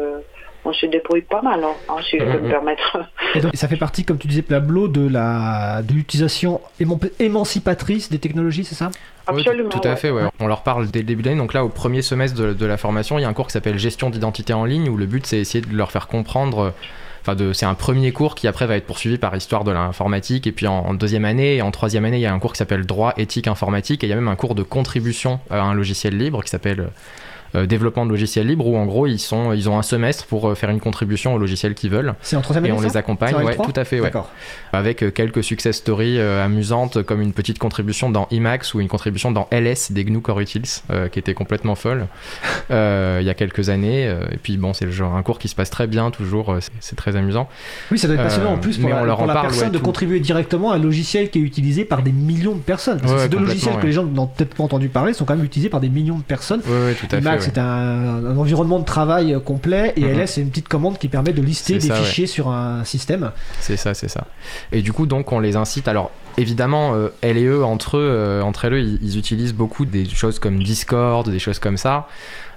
on 0.65 0.73
se 0.73 0.85
débrouille 0.85 1.21
pas 1.21 1.41
mal, 1.41 1.63
hein, 1.63 1.95
si 2.09 2.19
je 2.19 2.23
peux 2.23 2.39
me 2.39 2.49
permettre. 2.49 2.99
Et 3.35 3.41
donc, 3.41 3.55
ça 3.55 3.67
fait 3.67 3.77
partie, 3.77 4.03
comme 4.03 4.17
tu 4.17 4.27
disais, 4.27 4.41
Pablo, 4.41 4.87
de 4.87 5.07
la 5.07 5.81
de 5.83 5.93
l'utilisation 5.93 6.61
émancipatrice 7.19 8.09
des 8.09 8.19
technologies, 8.19 8.65
c'est 8.65 8.75
ça? 8.75 8.89
Absolument. 9.27 9.69
tout 9.69 9.87
à 9.87 9.95
fait, 9.95 10.09
ouais. 10.09 10.23
On 10.39 10.47
leur 10.47 10.63
parle 10.63 10.87
dès 10.87 10.99
le 10.99 11.05
début 11.05 11.21
d'année. 11.21 11.37
Donc 11.37 11.53
là, 11.53 11.63
au 11.63 11.69
premier 11.69 12.01
semestre 12.01 12.41
de, 12.41 12.65
la 12.65 12.77
formation, 12.77 13.19
il 13.19 13.21
y 13.21 13.25
a 13.25 13.29
un 13.29 13.33
cours 13.33 13.47
qui 13.47 13.53
s'appelle 13.53 13.77
Gestion 13.77 14.09
d'identité 14.09 14.53
en 14.53 14.65
ligne, 14.65 14.89
où 14.89 14.97
le 14.97 15.05
but, 15.05 15.25
c'est 15.25 15.37
essayer 15.37 15.63
de 15.63 15.75
leur 15.75 15.91
faire 15.91 16.07
comprendre. 16.07 16.73
Enfin, 17.21 17.35
c'est 17.53 17.65
un 17.65 17.73
premier 17.73 18.11
cours 18.11 18.33
qui 18.33 18.47
après 18.47 18.65
va 18.65 18.77
être 18.77 18.85
poursuivi 18.85 19.17
par 19.17 19.35
histoire 19.35 19.63
de 19.63 19.71
l'informatique. 19.71 20.47
Et 20.47 20.51
puis 20.51 20.67
en, 20.67 20.93
deuxième 20.93 21.25
année 21.25 21.57
et 21.57 21.61
en 21.61 21.71
troisième 21.71 22.05
année, 22.05 22.17
il 22.17 22.21
y 22.21 22.25
a 22.25 22.33
un 22.33 22.39
cours 22.39 22.53
qui 22.53 22.57
s'appelle 22.57 22.85
droit 22.85 23.13
éthique 23.17 23.47
informatique. 23.47 24.03
Et 24.03 24.07
il 24.07 24.09
y 24.09 24.13
a 24.13 24.15
même 24.15 24.27
un 24.27 24.35
cours 24.35 24.55
de 24.55 24.63
contribution 24.63 25.39
à 25.49 25.61
un 25.61 25.73
logiciel 25.73 26.17
libre 26.17 26.43
qui 26.43 26.49
s'appelle 26.49 26.79
euh, 26.79 26.87
développement 27.53 28.05
de 28.05 28.11
logiciels 28.11 28.47
libres 28.47 28.67
où 28.67 28.77
en 28.77 28.85
gros 28.85 29.07
ils 29.07 29.19
sont 29.19 29.53
ils 29.53 29.69
ont 29.69 29.77
un 29.77 29.83
semestre 29.83 30.25
pour 30.25 30.49
euh, 30.49 30.55
faire 30.55 30.69
une 30.69 30.79
contribution 30.79 31.33
au 31.33 31.37
logiciel 31.37 31.73
qu'ils 31.73 31.89
veulent. 31.89 32.13
C'est 32.21 32.35
en 32.35 32.41
troisième 32.41 32.65
Et 32.65 32.71
on 32.71 32.81
les 32.81 32.97
accompagne, 32.97 33.35
ouais, 33.35 33.55
tout 33.55 33.73
à 33.75 33.85
fait, 33.85 33.99
ouais. 33.99 34.11
Avec 34.73 35.03
euh, 35.03 35.11
quelques 35.11 35.43
success 35.43 35.77
stories 35.77 36.19
amusantes 36.19 37.03
comme 37.03 37.21
une 37.21 37.33
petite 37.33 37.59
contribution 37.59 38.09
dans 38.09 38.27
Emacs 38.31 38.73
ou 38.73 38.79
une 38.79 38.87
contribution 38.87 39.31
dans 39.31 39.47
LS 39.51 39.91
des 39.91 40.03
GNU 40.05 40.21
Core 40.21 40.39
Utils 40.39 40.83
qui 41.11 41.19
était 41.19 41.33
complètement 41.33 41.75
folle 41.75 42.07
il 42.69 43.25
y 43.25 43.29
a 43.29 43.33
quelques 43.33 43.69
années. 43.69 44.03
et 44.31 44.37
puis 44.37 44.57
bon, 44.57 44.73
c'est 44.73 44.85
le 44.85 44.91
genre 44.91 45.15
un 45.15 45.23
cours 45.23 45.39
qui 45.39 45.47
se 45.47 45.55
passe 45.55 45.69
très 45.69 45.87
bien 45.87 46.11
toujours, 46.11 46.55
c'est 46.79 46.95
très 46.95 47.15
amusant. 47.15 47.49
Oui, 47.91 47.97
ça 47.97 48.07
doit 48.07 48.15
être 48.15 48.23
passionnant 48.23 48.53
en 48.53 48.57
plus 48.57 48.77
pour, 48.77 48.89
la, 48.89 49.15
pour 49.15 49.25
la, 49.25 49.41
personne 49.41 49.71
de 49.71 49.77
contribuer 49.77 50.19
directement 50.19 50.71
à 50.71 50.75
un 50.75 50.79
logiciel 50.79 51.29
qui 51.29 51.39
est 51.39 51.41
utilisé 51.41 51.85
par 51.85 52.01
des 52.01 52.11
millions 52.11 52.55
de 52.55 52.61
personnes. 52.61 52.99
Parce 52.99 53.13
que 53.13 53.19
ces 53.19 53.29
deux 53.29 53.39
logiciels 53.39 53.77
que 53.79 53.85
les 53.85 53.91
gens 53.91 54.03
n'ont 54.03 54.27
peut-être 54.27 54.55
pas 54.55 54.63
entendu 54.63 54.89
parler 54.89 55.13
sont 55.13 55.25
quand 55.25 55.35
même 55.35 55.45
utilisés 55.45 55.69
par 55.69 55.79
des 55.79 55.89
millions 55.89 56.17
de 56.17 56.23
personnes. 56.23 56.61
Oui, 56.65 56.93
tout 56.95 57.07
à 57.15 57.21
fait 57.21 57.38
c'est 57.39 57.57
un, 57.57 58.37
environnement 58.37 58.79
de 58.79 58.85
travail 58.85 59.37
complet 59.43 59.93
et 59.95 60.01
LS, 60.01 60.31
c'est 60.31 60.41
une 60.41 60.49
petite 60.49 60.67
commande 60.67 60.97
qui 60.97 61.07
permet 61.07 61.33
de 61.33 61.41
lister 61.41 61.77
des 61.77 61.91
fichiers 61.91 62.27
sur 62.27 62.49
un 62.49 62.83
système. 62.83 63.31
C'est 63.59 63.77
ça, 63.77 63.93
c'est 63.93 64.09
ça. 64.09 64.25
Et 64.71 64.81
du 64.81 64.93
coup, 64.93 65.05
donc, 65.05 65.31
on 65.31 65.39
les 65.39 65.55
incite. 65.55 65.87
Alors, 65.87 66.11
évidemment, 66.37 66.93
euh, 66.93 67.09
elle 67.21 67.37
et 67.37 67.45
eux, 67.45 67.63
entre 67.63 67.97
eux, 67.97 68.09
euh, 68.09 68.41
entre 68.41 68.65
elles, 68.65 68.99
ils, 69.01 69.17
utilisent 69.17 69.53
beaucoup 69.53 69.85
des 69.85 70.05
choses 70.05 70.39
comme 70.39 70.61
Discord, 70.61 71.29
des 71.29 71.39
choses 71.39 71.59
comme 71.59 71.77
ça. 71.77 72.07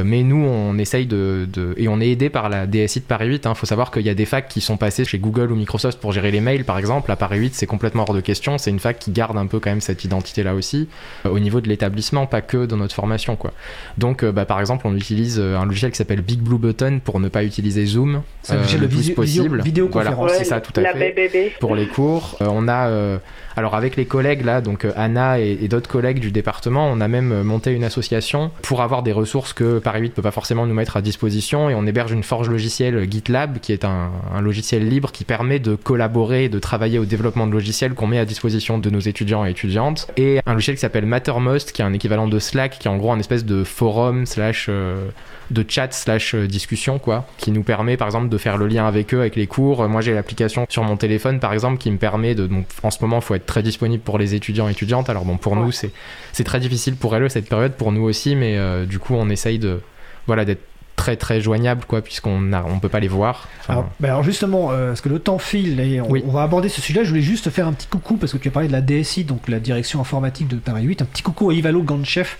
Mais 0.02 0.22
nous, 0.22 0.44
on 0.44 0.78
essaye 0.78 1.06
de, 1.06 1.46
et 1.76 1.88
on 1.88 2.00
est 2.00 2.08
aidé 2.08 2.30
par 2.30 2.48
la 2.48 2.66
DSI 2.66 3.00
de 3.00 3.04
Paris 3.04 3.28
8. 3.28 3.42
Il 3.44 3.48
hein. 3.48 3.54
faut 3.54 3.66
savoir 3.66 3.90
qu'il 3.90 4.02
y 4.02 4.08
a 4.08 4.14
des 4.14 4.24
facs 4.24 4.48
qui 4.48 4.60
sont 4.60 4.76
passés 4.76 5.04
chez 5.04 5.18
Google 5.18 5.52
ou 5.52 5.54
Microsoft 5.54 6.00
pour 6.00 6.12
gérer 6.12 6.30
les 6.30 6.40
mails, 6.40 6.64
par 6.64 6.78
exemple. 6.78 7.10
À 7.12 7.16
Paris 7.16 7.38
8, 7.38 7.54
c'est 7.54 7.66
complètement 7.66 8.04
hors 8.08 8.14
de 8.14 8.20
question. 8.20 8.58
C'est 8.58 8.70
une 8.70 8.80
fac 8.80 8.98
qui 8.98 9.10
garde 9.12 9.36
un 9.36 9.46
peu 9.46 9.60
quand 9.60 9.70
même 9.70 9.80
cette 9.80 10.04
identité-là 10.04 10.54
aussi, 10.54 10.88
euh, 11.26 11.30
au 11.30 11.38
niveau 11.38 11.60
de 11.60 11.68
l'établissement, 11.68 12.26
pas 12.26 12.40
que 12.40 12.66
dans 12.66 12.76
notre 12.76 12.94
formation, 12.94 13.36
quoi. 13.36 13.52
Donc, 13.98 14.24
bah, 14.24 14.44
par 14.44 14.60
exemple, 14.60 14.86
on 14.86 14.96
utilise 14.96 15.38
un 15.38 15.64
logiciel 15.64 15.90
qui 15.90 15.98
s'appelle 15.98 16.22
Big 16.22 16.40
Blue 16.40 16.58
Button 16.58 17.00
pour 17.04 17.20
ne 17.20 17.28
pas 17.28 17.44
utiliser 17.44 17.86
Zoom 17.86 18.22
le 18.50 18.88
plus 18.88 19.10
possible. 19.10 19.62
Voilà, 19.90 20.16
c'est 20.28 20.44
ça, 20.44 20.60
tout 20.60 20.72
à 20.76 20.92
fait. 20.92 21.52
Pour 21.60 21.74
les 21.74 21.86
cours, 21.86 22.36
on 22.40 22.68
a 22.68 23.20
alors 23.62 23.76
avec 23.76 23.94
les 23.94 24.06
collègues 24.06 24.44
là, 24.44 24.60
donc 24.60 24.84
euh, 24.84 24.90
Anna 24.96 25.38
et, 25.38 25.68
d'autres 25.68 25.88
collègues 25.88 26.18
du 26.18 26.32
département, 26.32 26.88
on 26.90 27.00
a 27.00 27.06
même 27.06 27.30
euh, 27.30 27.44
monté 27.44 27.70
une 27.70 27.84
association 27.84 28.50
pour 28.60 28.82
avoir 28.82 29.04
des 29.04 29.12
ressources 29.12 29.52
que 29.52 29.78
Paris 29.78 30.00
8 30.00 30.14
peut 30.14 30.22
pas 30.22 30.32
forcément 30.32 30.66
nous 30.66 30.74
mettre 30.74 30.96
à 30.96 31.00
disposition 31.00 31.70
et 31.70 31.74
on 31.76 31.86
héberge 31.86 32.10
une 32.10 32.24
forge 32.24 32.50
logicielle 32.50 33.08
GitLab 33.08 33.60
qui 33.60 33.72
est 33.72 33.84
un, 33.84 34.10
logiciel 34.40 34.88
libre 34.88 35.12
qui 35.12 35.22
permet 35.22 35.60
de 35.60 35.76
collaborer 35.76 36.46
et 36.46 36.48
de 36.48 36.58
travailler 36.58 36.98
au 36.98 37.04
développement 37.04 37.46
de 37.46 37.52
logiciels 37.52 37.94
qu'on 37.94 38.08
met 38.08 38.18
à 38.18 38.24
disposition 38.24 38.78
de 38.78 38.90
nos 38.90 38.98
étudiants 38.98 39.46
et 39.46 39.50
étudiantes. 39.50 40.08
Et 40.16 40.40
un 40.44 40.54
logiciel 40.54 40.74
qui 40.74 40.80
s'appelle 40.80 41.06
Mattermost 41.06 41.70
qui 41.70 41.82
est 41.82 41.84
un 41.84 41.92
équivalent 41.92 42.26
de 42.26 42.40
Slack 42.40 42.80
qui 42.80 42.88
est 42.88 42.90
en 42.90 42.96
gros 42.96 43.12
un 43.12 43.20
espèce 43.20 43.44
de 43.44 43.62
forum 43.62 44.26
slash 44.26 44.66
euh, 44.68 45.06
de 45.52 45.64
chat 45.66 45.92
slash 45.92 46.34
euh, 46.34 46.46
discussion 46.46 46.98
quoi, 46.98 47.26
qui 47.36 47.50
nous 47.50 47.62
permet 47.62 47.96
par 47.96 48.08
exemple 48.08 48.28
de 48.28 48.38
faire 48.38 48.56
le 48.56 48.66
lien 48.66 48.86
avec 48.86 49.14
eux, 49.14 49.20
avec 49.20 49.36
les 49.36 49.46
cours. 49.46 49.88
Moi 49.88 50.00
j'ai 50.00 50.14
l'application 50.14 50.66
sur 50.68 50.82
mon 50.82 50.96
téléphone 50.96 51.40
par 51.40 51.52
exemple 51.52 51.78
qui 51.78 51.90
me 51.90 51.98
permet 51.98 52.34
de, 52.34 52.46
donc 52.46 52.66
en 52.82 52.90
ce 52.90 52.98
moment 53.02 53.18
il 53.18 53.22
faut 53.22 53.34
être 53.34 53.46
très 53.46 53.62
disponible 53.62 54.02
pour 54.02 54.18
les 54.18 54.34
étudiants 54.34 54.68
et 54.68 54.72
étudiantes. 54.72 55.10
Alors 55.10 55.24
bon 55.24 55.36
pour 55.36 55.56
nous 55.56 55.72
c'est 55.72 55.92
c'est 56.32 56.44
très 56.44 56.60
difficile 56.60 56.96
pour 56.96 57.14
elles 57.14 57.30
cette 57.30 57.48
période, 57.48 57.72
pour 57.74 57.92
nous 57.92 58.02
aussi, 58.02 58.34
mais 58.34 58.56
euh, 58.56 58.86
du 58.86 58.98
coup 58.98 59.14
on 59.14 59.28
essaye 59.28 59.58
de 59.58 59.80
voilà 60.26 60.44
d'être 60.44 60.71
très 60.96 61.16
très 61.16 61.40
joignable 61.40 61.84
quoi 61.86 62.00
puisqu'on 62.02 62.52
on 62.52 62.78
peut 62.78 62.88
pas 62.88 63.00
les 63.00 63.08
voir. 63.08 63.48
Ben 63.68 64.08
alors, 64.08 64.22
justement 64.22 64.70
euh, 64.70 64.88
parce 64.88 65.00
que 65.00 65.08
le 65.08 65.18
temps 65.18 65.38
file 65.38 65.80
et 65.80 66.00
on, 66.00 66.10
on, 66.10 66.30
va 66.30 66.42
aborder 66.42 66.68
ce 66.68 66.80
sujet 66.80 67.04
je 67.04 67.08
voulais 67.08 67.22
juste 67.22 67.50
faire 67.50 67.66
un 67.66 67.72
petit 67.72 67.86
coucou 67.86 68.16
parce 68.16 68.32
que 68.32 68.38
tu 68.38 68.48
as 68.48 68.50
parlé 68.50 68.68
de 68.68 68.72
la 68.72 68.80
DSI 68.80 69.24
donc 69.24 69.48
la 69.48 69.60
direction 69.60 70.00
informatique 70.00 70.48
de 70.48 70.56
Paris 70.56 70.84
8 70.84 71.02
un 71.02 71.04
petit 71.04 71.22
coucou 71.22 71.50
à 71.50 71.54
Ivalo 71.54 71.82
Ganchef 71.82 72.38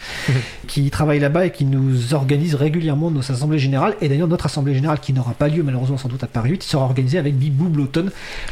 qui 0.68 0.90
travaille 0.90 1.20
là-bas 1.20 1.46
et 1.46 1.50
qui 1.50 1.64
nous 1.64 2.14
organise 2.14 2.54
régulièrement 2.54 3.10
nos 3.10 3.20
assemblées 3.20 3.58
générales. 3.58 3.94
Et 4.00 4.08
d'ailleurs 4.08 4.28
notre 4.28 4.46
assemblée 4.46 4.74
générale 4.74 5.00
qui 5.00 5.12
n'aura 5.12 5.32
pas 5.32 5.48
lieu 5.48 5.62
malheureusement 5.62 5.98
sans 5.98 6.08
doute 6.08 6.22
à 6.24 6.26
Paris 6.26 6.50
8 6.50 6.62
sera 6.62 6.84
organisée 6.84 7.18
avec 7.18 7.36
Bibou 7.36 7.68
Bloton 7.68 8.06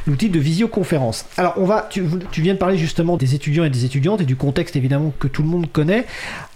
l'outil 0.07 0.29
de 0.29 0.39
visioconférence. 0.39 1.27
Alors 1.37 1.55
on 1.57 1.65
va 1.65 1.87
tu, 1.91 2.05
tu 2.31 2.43
viens 2.43 2.55
de 2.55 2.59
parler 2.59 2.79
justement 2.79 3.17
des 3.17 3.35
étudiants 3.35 3.65
et 3.65 3.71
des 3.71 3.85
étudiantes 3.85 4.21
et 4.21 4.27
du 4.27 4.37
contexte 4.37 4.77
évidemment 4.77 5.13
que 5.19 5.29
tout 5.29 5.43
le 5.43 5.49
monde 5.49 5.71
connaît 5.71 6.07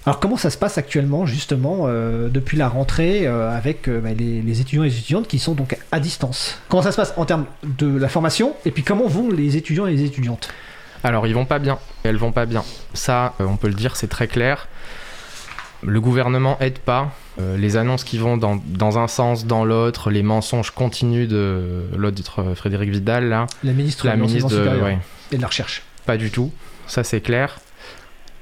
alors 0.07 0.21
comment 0.21 0.37
ça 0.37 0.51
se 0.51 0.59
passe 0.59 0.77
actuellement 0.77 1.25
justement 1.25 1.85
euh, 1.85 2.29
depuis 2.29 2.59
la 2.59 2.69
rentrée 2.69 3.27
euh, 3.27 3.51
avec 3.51 3.89
euh, 3.89 4.01
bah, 4.01 4.11
les, 4.13 4.61
étudiants 4.61 4.85
et 4.85 4.89
les 4.89 4.99
étudiantes 4.99 5.27
qui 5.27 5.39
sont 5.39 5.55
donc 5.55 5.79
à 5.93 6.01
distance? 6.01 6.59
Comment 6.69 6.83
ça 6.83 6.93
se 6.93 6.97
passe 6.97 7.15
en 7.17 7.25
termes 7.25 7.47
de 7.63 7.97
la 7.97 8.09
formation? 8.09 8.55
Et 8.67 8.71
puis 8.71 8.83
comment 8.83 9.07
vont 9.07 9.31
les 9.31 9.57
étudiants 9.57 9.87
et 9.87 9.93
les 9.93 10.05
étudiantes? 10.05 10.51
Alors 11.03 11.27
ils 11.27 11.35
vont 11.35 11.47
pas 11.47 11.59
bien, 11.59 11.79
elles 12.03 12.17
vont 12.17 12.33
pas 12.33 12.45
bien. 12.45 12.65
Ça, 12.93 13.35
on 13.39 13.57
peut 13.57 13.69
le 13.69 13.75
dire, 13.75 13.97
c'est 13.97 14.09
très 14.09 14.29
clair. 14.29 14.69
Le 15.83 16.01
gouvernement 16.01 16.59
aide 16.61 16.79
pas. 16.79 17.13
les 17.39 17.77
annonces 17.77 18.05
qui 18.05 18.17
vont 18.17 18.39
dans, 18.39 18.59
dans 18.65 18.99
un 18.99 19.07
sens, 19.07 19.45
dans 19.45 19.67
l'autre, 19.67 20.11
les 20.11 20.23
mensonges 20.23 20.71
continus 20.71 21.29
de 21.29 21.85
l'autre 21.97 22.55
Frédéric 22.55 22.91
Vidal 22.91 23.29
là. 23.29 23.47
La 23.63 23.73
ministre, 23.73 24.07
la 24.07 24.17
ministre 24.17 24.51
de, 24.51 24.97
et 25.33 25.37
de 25.37 25.43
la 25.43 25.49
recherche. 25.49 25.83
Pas 26.07 26.17
du 26.17 26.31
tout. 26.31 26.53
Ça 26.87 27.05
c'est 27.05 27.21
clair. 27.21 27.59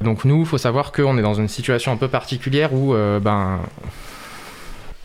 Donc 0.03 0.25
nous, 0.25 0.41
il 0.41 0.47
faut 0.47 0.59
savoir 0.59 0.93
qu'on 0.93 1.19
est 1.19 1.23
dans 1.23 1.35
une 1.35 1.49
situation 1.49 1.93
un 1.93 1.97
peu 1.97 2.09
particulière 2.09 2.73
où 2.73 2.95
euh, 2.95 3.21
ben, 3.21 3.61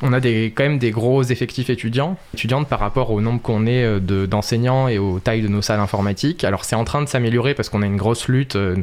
on 0.01 0.13
a 0.13 0.19
des, 0.19 0.53
quand 0.55 0.63
même 0.63 0.79
des 0.79 0.91
gros 0.91 1.23
effectifs 1.23 1.69
étudiants, 1.69 2.17
étudiantes 2.33 2.67
par 2.67 2.79
rapport 2.79 3.11
au 3.11 3.21
nombre 3.21 3.41
qu'on 3.41 3.65
est 3.65 3.83
euh, 3.83 4.27
d'enseignants 4.27 4.87
et 4.87 4.97
aux 4.97 5.19
tailles 5.19 5.41
de 5.41 5.47
nos 5.47 5.61
salles 5.61 5.79
informatiques. 5.79 6.43
Alors 6.43 6.65
c'est 6.65 6.75
en 6.75 6.83
train 6.83 7.01
de 7.01 7.07
s'améliorer 7.07 7.53
parce 7.53 7.69
qu'on 7.69 7.81
a 7.81 7.85
une 7.85 7.97
grosse 7.97 8.27
lutte. 8.27 8.55
Euh, 8.55 8.75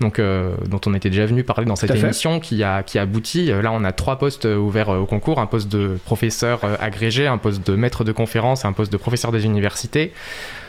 donc, 0.00 0.18
dont 0.18 0.80
on 0.86 0.94
était 0.94 1.10
déjà 1.10 1.26
venu 1.26 1.44
parler 1.44 1.66
dans 1.66 1.76
cette 1.76 1.94
émission 1.94 2.40
qui 2.40 2.64
a, 2.64 2.82
qui 2.82 2.98
aboutit. 2.98 3.48
Là, 3.48 3.70
on 3.70 3.84
a 3.84 3.92
trois 3.92 4.16
postes 4.16 4.46
ouverts 4.46 4.88
au 4.88 5.04
concours 5.04 5.40
un 5.40 5.44
poste 5.44 5.68
de 5.68 5.98
professeur 6.06 6.60
agrégé, 6.80 7.26
un 7.26 7.36
poste 7.36 7.66
de 7.66 7.76
maître 7.76 8.02
de 8.02 8.12
conférence 8.12 8.64
et 8.64 8.66
un 8.66 8.72
poste 8.72 8.90
de 8.90 8.96
professeur 8.96 9.30
des 9.30 9.44
universités 9.44 10.14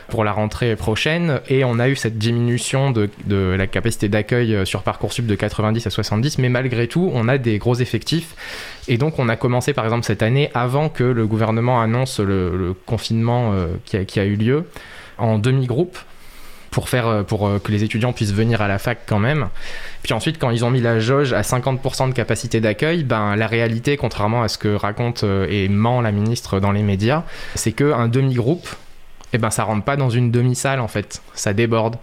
pour 0.08 0.24
la 0.24 0.32
rentrée 0.32 0.76
prochaine. 0.76 1.40
Et 1.48 1.64
on 1.64 1.78
a 1.78 1.88
eu 1.88 1.96
cette 1.96 2.18
diminution 2.18 2.90
de, 2.90 3.10
la 3.28 3.66
capacité 3.66 4.08
d'accueil 4.08 4.54
euh, 4.54 4.64
sur 4.64 4.82
Parcoursup 4.82 5.26
de 5.26 5.34
90 5.34 5.86
à 5.86 5.90
70, 5.90 6.38
mais 6.38 6.48
malgré 6.48 6.88
tout, 6.88 7.10
on 7.14 7.28
a 7.28 7.38
des 7.38 7.58
gros 7.58 7.74
effectifs. 7.74 8.34
Et 8.88 8.98
donc, 8.98 9.18
on 9.18 9.28
a 9.28 9.36
commencé 9.36 9.72
par 9.72 9.84
exemple 9.84 10.04
cette 10.04 10.22
année, 10.22 10.50
avant 10.54 10.88
que 10.88 11.04
le 11.04 11.26
gouvernement 11.26 11.80
annonce 11.80 12.20
le, 12.20 12.74
confinement 12.86 13.52
euh, 13.52 13.68
qui, 13.84 14.20
a, 14.20 14.24
eu 14.24 14.36
lieu, 14.36 14.64
en 15.18 15.38
demi-groupe 15.38 15.98
pour 16.70 16.88
faire 16.88 17.06
euh, 17.06 17.22
pour 17.22 17.50
que 17.62 17.70
les 17.70 17.84
étudiants 17.84 18.12
puissent 18.12 18.32
venir 18.32 18.62
à 18.62 18.68
la 18.68 18.78
fac 18.78 19.00
quand 19.06 19.18
même. 19.18 19.48
Puis 20.02 20.14
ensuite 20.14 20.38
quand 20.38 20.50
ils 20.50 20.64
ont 20.64 20.70
mis 20.70 20.80
la 20.80 21.00
jauge 21.00 21.32
à 21.32 21.42
50% 21.42 22.08
de 22.08 22.14
capacité 22.14 22.60
d'accueil, 22.60 23.04
ben 23.04 23.36
la 23.36 23.46
réalité 23.46 23.96
contrairement 23.96 24.42
à 24.42 24.48
ce 24.48 24.58
que 24.58 24.74
raconte 24.74 25.22
et 25.22 25.68
ment 25.68 26.00
la 26.00 26.12
ministre 26.12 26.60
dans 26.60 26.72
les 26.72 26.82
médias, 26.82 27.24
c'est 27.54 27.72
que 27.72 27.92
un 27.92 28.08
demi-groupe 28.08 28.68
eh 29.32 29.38
ben 29.38 29.50
ça 29.50 29.64
rentre 29.64 29.84
pas 29.84 29.96
dans 29.96 30.10
une 30.10 30.30
demi-salle 30.30 30.80
en 30.80 30.88
fait, 30.88 31.22
ça 31.34 31.52
déborde. 31.52 31.96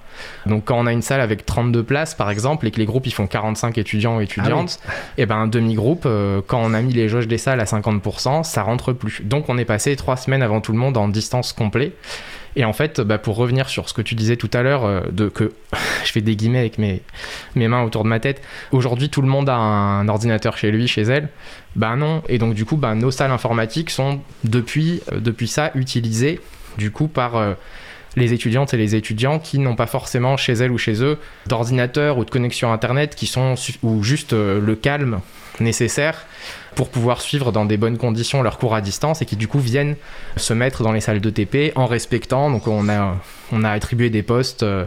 Donc 0.46 0.66
quand 0.66 0.78
on 0.78 0.86
a 0.86 0.92
une 0.92 1.02
salle 1.02 1.22
avec 1.22 1.46
32 1.46 1.84
places 1.84 2.16
par 2.16 2.30
exemple 2.30 2.68
et 2.68 2.72
que 2.72 2.78
les 2.78 2.86
groupes 2.86 3.06
ils 3.08 3.14
font 3.14 3.28
45 3.28 3.78
étudiants 3.78 4.18
ou 4.18 4.22
étudiantes, 4.22 4.80
ah 4.88 4.92
et 5.18 5.24
eh 5.24 5.26
ben 5.26 5.36
un 5.36 5.48
demi-groupe, 5.48 6.04
euh, 6.06 6.42
quand 6.46 6.60
on 6.62 6.74
a 6.74 6.82
mis 6.82 6.94
les 6.94 7.08
jauges 7.10 7.28
des 7.28 7.38
salles 7.38 7.60
à 7.60 7.66
50%, 7.66 8.44
ça 8.44 8.64
rentre 8.64 8.94
plus. 8.94 9.22
Donc 9.24 9.50
on 9.50 9.58
est 9.58 9.66
passé 9.66 9.96
trois 9.96 10.18
semaines 10.18 10.44
avant 10.44 10.62
tout 10.62 10.72
le 10.72 10.80
monde 10.80 10.98
en 10.98 11.08
distance 11.08 11.54
complet. 11.54 11.94
Et 12.56 12.66
en 12.66 12.74
fait, 12.74 13.00
bah, 13.00 13.18
pour 13.18 13.36
revenir 13.36 13.70
sur 13.70 13.88
ce 13.90 13.94
que 13.94 14.02
tu 14.02 14.16
disais 14.16 14.36
tout 14.36 14.50
à 14.54 14.64
l'heure, 14.64 14.84
euh, 14.84 15.02
de 15.12 15.30
que 15.30 15.54
je 16.04 16.12
fais 16.12 16.22
des 16.22 16.36
guillemets 16.36 16.60
avec 16.60 16.78
mes, 16.78 17.02
mes 17.56 17.68
mains 17.68 17.84
autour 17.84 18.04
de 18.04 18.10
ma 18.10 18.20
tête, 18.20 18.42
aujourd'hui 18.72 19.10
tout 19.10 19.22
le 19.22 19.28
monde 19.28 19.50
a 19.50 19.56
un 19.56 20.08
ordinateur 20.08 20.58
chez 20.58 20.72
lui, 20.72 20.88
chez 20.88 21.04
elle. 21.04 21.30
Ben 21.76 21.96
non. 21.96 22.24
Et 22.28 22.38
donc 22.38 22.56
du 22.56 22.66
coup, 22.66 22.76
ben, 22.76 22.96
nos 22.96 23.12
salles 23.12 23.32
informatiques 23.32 23.92
sont 23.92 24.20
depuis, 24.44 25.02
euh, 25.14 25.20
depuis 25.20 25.48
ça 25.48 25.72
utilisées 25.76 26.40
du 26.80 26.90
coup 26.90 27.08
par 27.08 27.36
euh, 27.36 27.54
les 28.16 28.34
étudiantes 28.34 28.74
et 28.74 28.78
les 28.78 28.96
étudiants 28.96 29.38
qui 29.38 29.60
n'ont 29.60 29.76
pas 29.76 29.86
forcément 29.86 30.38
chez 30.38 30.54
elles 30.54 30.72
ou 30.72 30.80
chez 30.80 31.04
eux 31.04 31.20
d'ordinateur 31.46 32.18
ou 32.18 32.26
de 32.26 32.32
connexion 32.32 32.74
internet 32.74 33.14
qui 33.14 33.28
sont 33.28 33.54
ou 33.84 34.02
juste 34.02 34.34
euh, 34.34 34.60
le 34.60 34.76
calme 34.76 35.20
nécessaire 35.60 36.26
pour 36.76 36.90
pouvoir 36.90 37.22
suivre 37.22 37.52
dans 37.52 37.66
des 37.66 37.76
bonnes 37.76 37.98
conditions 37.98 38.42
leurs 38.42 38.58
cours 38.58 38.74
à 38.74 38.82
distance 38.82 39.22
et 39.22 39.26
qui 39.26 39.36
du 39.36 39.48
coup 39.48 39.60
viennent 39.60 39.96
se 40.38 40.54
mettre 40.54 40.82
dans 40.82 40.94
les 40.94 41.02
salles 41.02 41.20
de 41.20 41.30
TP 41.30 41.74
en 41.76 41.86
respectant. 41.86 42.50
Donc 42.50 42.68
on 42.68 42.88
a 42.90 43.18
on 43.52 43.64
a 43.64 43.70
attribué 43.70 44.10
des 44.10 44.24
postes 44.24 44.64
euh, 44.64 44.86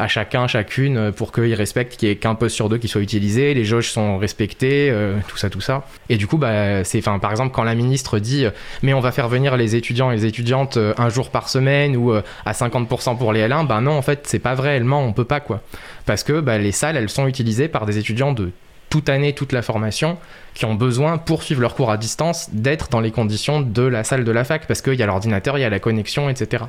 à 0.00 0.08
chacun, 0.08 0.46
chacune, 0.46 0.96
euh, 0.96 1.12
pour 1.12 1.30
qu'ils 1.32 1.54
respectent 1.54 1.96
qu'il 1.96 2.08
n'y 2.08 2.12
ait 2.12 2.16
qu'un 2.16 2.34
poste 2.34 2.56
sur 2.56 2.68
deux 2.68 2.78
qui 2.78 2.88
soit 2.88 3.02
utilisé, 3.02 3.54
les 3.54 3.64
jauges 3.64 3.90
sont 3.90 4.18
respectées, 4.18 4.90
euh, 4.90 5.18
tout 5.28 5.36
ça, 5.36 5.50
tout 5.50 5.60
ça. 5.60 5.86
Et 6.08 6.16
du 6.16 6.26
coup, 6.26 6.38
bah, 6.38 6.84
c'est, 6.84 6.98
enfin, 6.98 7.18
par 7.18 7.30
exemple, 7.30 7.52
quand 7.54 7.64
la 7.64 7.74
ministre 7.74 8.18
dit, 8.18 8.46
euh, 8.46 8.50
mais 8.82 8.94
on 8.94 9.00
va 9.00 9.12
faire 9.12 9.28
venir 9.28 9.56
les 9.56 9.76
étudiants 9.76 10.10
et 10.10 10.16
les 10.16 10.26
étudiantes 10.26 10.78
un 10.96 11.08
jour 11.08 11.30
par 11.30 11.48
semaine 11.48 11.96
ou 11.96 12.12
à 12.12 12.52
50% 12.52 13.16
pour 13.18 13.32
les 13.32 13.46
L1, 13.46 13.66
ben 13.66 13.82
non, 13.82 13.92
en 13.92 14.02
fait, 14.02 14.20
c'est 14.24 14.38
pas 14.38 14.54
vrai, 14.54 14.76
elle 14.76 14.84
ment, 14.84 15.04
on 15.04 15.12
peut 15.12 15.24
pas, 15.24 15.40
quoi. 15.40 15.60
Parce 16.06 16.24
que 16.24 16.40
bah, 16.40 16.58
les 16.58 16.72
salles, 16.72 16.96
elles 16.96 17.10
sont 17.10 17.26
utilisées 17.26 17.68
par 17.68 17.86
des 17.86 17.98
étudiants 17.98 18.32
de 18.32 18.50
toute 18.88 19.08
année, 19.08 19.34
toute 19.34 19.52
la 19.52 19.62
formation, 19.62 20.18
qui 20.54 20.64
ont 20.64 20.74
besoin, 20.74 21.18
pour 21.18 21.44
suivre 21.44 21.60
leur 21.60 21.74
cours 21.74 21.90
à 21.90 21.96
distance, 21.96 22.50
d'être 22.52 22.88
dans 22.88 23.00
les 23.00 23.12
conditions 23.12 23.60
de 23.60 23.82
la 23.82 24.02
salle 24.02 24.24
de 24.24 24.32
la 24.32 24.44
fac, 24.44 24.66
parce 24.66 24.82
qu'il 24.82 24.94
y 24.94 25.02
a 25.02 25.06
l'ordinateur, 25.06 25.56
il 25.58 25.60
y 25.60 25.64
a 25.64 25.70
la 25.70 25.78
connexion, 25.78 26.28
etc. 26.28 26.64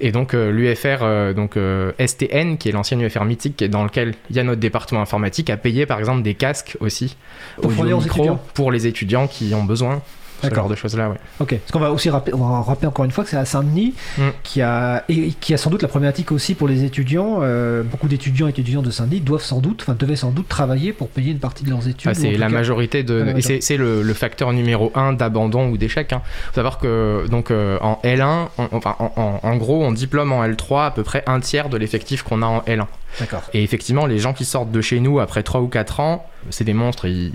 Et 0.00 0.12
donc 0.12 0.34
euh, 0.34 0.50
l'UFR, 0.50 1.02
euh, 1.02 1.32
donc 1.34 1.56
euh, 1.56 1.92
STN, 2.04 2.56
qui 2.56 2.68
est 2.68 2.72
l'ancienne 2.72 3.02
UFR 3.02 3.24
mythique, 3.24 3.62
dans 3.64 3.84
lequel 3.84 4.14
il 4.30 4.36
y 4.36 4.40
a 4.40 4.44
notre 4.44 4.60
département 4.60 5.02
informatique, 5.02 5.50
a 5.50 5.56
payé 5.56 5.84
par 5.84 5.98
exemple 5.98 6.22
des 6.22 6.34
casques 6.34 6.76
aussi 6.80 7.16
Pour 7.60 7.70
aux 7.70 8.00
étudiants. 8.00 8.40
pour 8.54 8.72
les 8.72 8.86
étudiants 8.86 9.26
qui 9.26 9.54
ont 9.54 9.64
besoin. 9.64 10.02
Ce 10.42 10.54
genre 10.54 10.68
de 10.68 10.74
choses-là, 10.74 11.10
ouais. 11.10 11.16
Ok. 11.40 11.56
Parce 11.58 11.70
qu'on 11.72 11.78
va 11.80 11.90
aussi 11.92 12.10
rappeler, 12.10 12.34
on 12.34 12.38
va 12.38 12.60
rappeler 12.62 12.88
encore 12.88 13.04
une 13.04 13.10
fois 13.10 13.24
que 13.24 13.30
c'est 13.30 13.36
à 13.36 13.44
Saint-Denis 13.44 13.94
Mm. 14.18 14.22
qui 14.42 14.62
a 14.62 15.04
et 15.08 15.32
qui 15.40 15.54
a 15.54 15.56
sans 15.56 15.70
doute 15.70 15.82
la 15.82 15.88
problématique 15.88 16.32
aussi 16.32 16.54
pour 16.54 16.68
les 16.68 16.84
étudiants. 16.84 17.38
Euh, 17.42 17.82
beaucoup 17.82 18.08
d'étudiants 18.08 18.46
et 18.46 18.50
étudiantes 18.50 18.84
de 18.84 18.90
Saint-Denis 18.90 19.20
doivent 19.20 19.42
sans 19.42 19.60
doute, 19.60 19.82
enfin 19.82 19.94
devaient 19.98 20.16
sans 20.16 20.30
doute 20.30 20.48
travailler 20.48 20.92
pour 20.92 21.08
payer 21.08 21.32
une 21.32 21.38
partie 21.38 21.64
de 21.64 21.70
leurs 21.70 21.86
études. 21.88 22.10
Ah, 22.10 22.14
c'est 22.14 22.32
la 22.32 22.46
cas- 22.46 22.52
majorité 22.52 23.02
de. 23.02 23.34
Et 23.36 23.60
c'est 23.60 23.76
le, 23.76 24.02
le 24.02 24.14
facteur 24.14 24.52
numéro 24.52 24.92
un 24.94 25.12
d'abandon 25.12 25.68
ou 25.70 25.76
d'échec. 25.76 26.12
Hein. 26.12 26.22
faut 26.48 26.54
savoir 26.54 26.78
que 26.78 27.26
donc 27.30 27.50
euh, 27.50 27.78
en 27.80 27.98
L1, 28.04 28.48
on- 28.58 28.68
enfin 28.72 28.96
en, 28.98 29.12
en- 29.16 29.40
en 29.42 29.56
gros, 29.56 29.84
on 29.84 29.92
diplôme 29.92 30.32
en 30.32 30.44
L3 30.44 30.86
à 30.86 30.90
peu 30.90 31.02
près 31.02 31.22
un 31.26 31.40
tiers 31.40 31.68
de 31.68 31.76
l'effectif 31.76 32.22
qu'on 32.22 32.42
a 32.42 32.46
en 32.46 32.60
L1. 32.60 32.86
D'accord. 33.18 33.42
Et 33.54 33.62
effectivement, 33.64 34.06
les 34.06 34.18
gens 34.18 34.32
qui 34.32 34.44
sortent 34.44 34.70
de 34.70 34.80
chez 34.80 35.00
nous 35.00 35.18
après 35.20 35.42
3 35.42 35.60
ou 35.60 35.66
4 35.66 36.00
ans, 36.00 36.24
c'est 36.50 36.64
des 36.64 36.74
monstres. 36.74 37.06
Ils, 37.06 37.32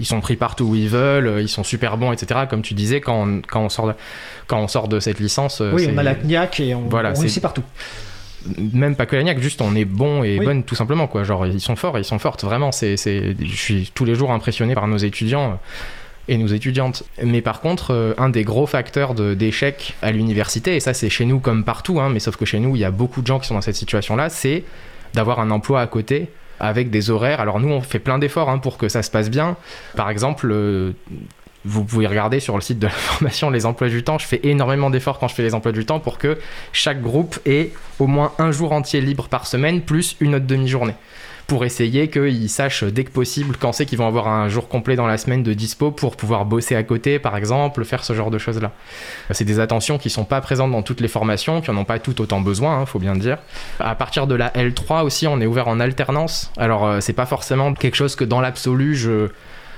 ils 0.00 0.06
sont 0.06 0.20
pris 0.20 0.36
partout 0.36 0.64
où 0.64 0.74
ils 0.74 0.88
veulent, 0.88 1.40
ils 1.40 1.48
sont 1.48 1.64
super 1.64 1.96
bons, 1.96 2.12
etc. 2.12 2.40
Comme 2.48 2.62
tu 2.62 2.74
disais, 2.74 3.00
quand 3.00 3.26
on, 3.26 3.42
quand 3.46 3.62
on, 3.62 3.68
sort, 3.68 3.88
de, 3.88 3.94
quand 4.46 4.58
on 4.60 4.68
sort 4.68 4.88
de 4.88 5.00
cette 5.00 5.18
licence, 5.20 5.60
euh, 5.60 5.72
Oui, 5.74 5.88
on 5.92 5.98
a 5.98 6.02
la 6.02 6.14
CNIAC 6.14 6.60
et 6.60 6.74
on, 6.74 6.82
Voilà, 6.88 7.12
on 7.16 7.20
réussit 7.20 7.42
partout. 7.42 7.62
même 8.72 8.94
pas 8.96 9.06
que 9.06 9.16
la 9.16 9.22
niaque, 9.24 9.40
juste 9.40 9.60
on 9.60 9.74
est 9.74 9.84
bon 9.84 10.22
et 10.22 10.38
Oui. 10.38 10.44
bonne 10.44 10.62
tout 10.62 10.74
simplement 10.76 11.06
quoi. 11.08 11.24
Genre 11.24 11.46
ils 11.46 11.60
sont 11.60 11.76
forts, 11.76 11.98
ils 11.98 12.04
sont 12.04 12.18
fortes 12.18 12.44
vraiment. 12.44 12.70
C'est, 12.72 12.96
c'est, 12.96 13.34
je 13.40 13.56
suis 13.56 13.90
tous 13.94 14.04
les 14.04 14.14
jours 14.14 14.30
impressionné 14.30 14.74
par 14.74 14.86
nos 14.86 14.96
étudiants 14.96 15.50
euh, 15.52 15.54
et 16.28 16.38
nos 16.38 16.46
étudiantes. 16.46 17.02
Mais 17.22 17.40
par 17.42 17.60
contre, 17.60 17.92
euh, 17.92 18.14
un 18.18 18.28
des 18.28 18.44
gros 18.44 18.66
facteurs 18.66 19.14
de- 19.14 19.34
d'échec 19.34 19.94
à 20.02 20.12
l'université, 20.12 20.76
et 20.76 20.80
ça 20.80 20.94
c'est 20.94 21.10
chez 21.10 21.24
nous 21.24 21.40
comme 21.40 21.64
partout, 21.64 22.00
hein, 22.00 22.10
mais 22.12 22.20
sauf 22.20 22.36
que 22.36 22.44
chez 22.44 22.60
nous 22.60 22.76
il 22.76 22.80
y 22.80 22.84
a 22.84 22.90
beaucoup 22.92 23.22
de 23.22 23.26
gens 23.26 23.38
qui 23.40 23.48
sont 23.48 23.54
dans 23.54 23.60
cette 23.60 23.76
situation-là, 23.76 24.28
c'est 24.28 24.62
d'avoir 25.14 25.40
un 25.40 25.50
emploi 25.50 25.80
à 25.80 25.86
côté 25.86 26.28
avec 26.60 26.90
des 26.90 27.10
horaires. 27.10 27.40
Alors 27.40 27.60
nous 27.60 27.70
on 27.70 27.80
fait 27.80 27.98
plein 27.98 28.18
d'efforts 28.18 28.50
hein, 28.50 28.58
pour 28.58 28.78
que 28.78 28.88
ça 28.88 29.02
se 29.02 29.10
passe 29.10 29.30
bien. 29.30 29.56
Par 29.96 30.10
exemple. 30.10 30.48
euh, 30.50 30.92
vous 31.64 31.84
pouvez 31.84 32.06
regarder 32.06 32.40
sur 32.40 32.54
le 32.54 32.60
site 32.60 32.78
de 32.78 32.86
la 32.86 32.92
formation 32.92 33.50
les 33.50 33.66
emplois 33.66 33.88
du 33.88 34.02
temps. 34.02 34.18
Je 34.18 34.26
fais 34.26 34.40
énormément 34.44 34.90
d'efforts 34.90 35.18
quand 35.18 35.28
je 35.28 35.34
fais 35.34 35.42
les 35.42 35.54
emplois 35.54 35.72
du 35.72 35.84
temps 35.84 36.00
pour 36.00 36.18
que 36.18 36.38
chaque 36.72 37.02
groupe 37.02 37.38
ait 37.46 37.72
au 37.98 38.06
moins 38.06 38.32
un 38.38 38.52
jour 38.52 38.72
entier 38.72 39.00
libre 39.00 39.28
par 39.28 39.46
semaine 39.46 39.82
plus 39.82 40.16
une 40.20 40.36
autre 40.36 40.46
demi-journée. 40.46 40.94
Pour 41.48 41.64
essayer 41.64 42.08
qu'ils 42.08 42.50
sachent 42.50 42.84
dès 42.84 43.04
que 43.04 43.10
possible 43.10 43.56
quand 43.58 43.72
c'est 43.72 43.86
qu'ils 43.86 43.96
vont 43.96 44.06
avoir 44.06 44.28
un 44.28 44.48
jour 44.48 44.68
complet 44.68 44.96
dans 44.96 45.06
la 45.06 45.16
semaine 45.16 45.42
de 45.42 45.54
dispo 45.54 45.90
pour 45.90 46.14
pouvoir 46.14 46.44
bosser 46.44 46.76
à 46.76 46.82
côté, 46.82 47.18
par 47.18 47.36
exemple, 47.36 47.84
faire 47.84 48.04
ce 48.04 48.12
genre 48.12 48.30
de 48.30 48.36
choses-là. 48.36 48.70
C'est 49.30 49.46
des 49.46 49.58
attentions 49.58 49.96
qui 49.96 50.10
sont 50.10 50.26
pas 50.26 50.42
présentes 50.42 50.70
dans 50.70 50.82
toutes 50.82 51.00
les 51.00 51.08
formations, 51.08 51.62
qui 51.62 51.70
en 51.70 51.76
ont 51.78 51.86
pas 51.86 51.98
toutes 51.98 52.20
autant 52.20 52.42
besoin, 52.42 52.78
hein, 52.78 52.86
faut 52.86 52.98
bien 52.98 53.14
le 53.14 53.20
dire. 53.20 53.38
À 53.80 53.94
partir 53.94 54.26
de 54.26 54.34
la 54.34 54.50
L3 54.50 55.04
aussi, 55.04 55.26
on 55.26 55.40
est 55.40 55.46
ouvert 55.46 55.68
en 55.68 55.80
alternance. 55.80 56.52
Alors 56.58 56.86
euh, 56.86 57.00
c'est 57.00 57.14
pas 57.14 57.26
forcément 57.26 57.72
quelque 57.72 57.96
chose 57.96 58.14
que 58.14 58.24
dans 58.24 58.42
l'absolu 58.42 58.94
je 58.94 59.28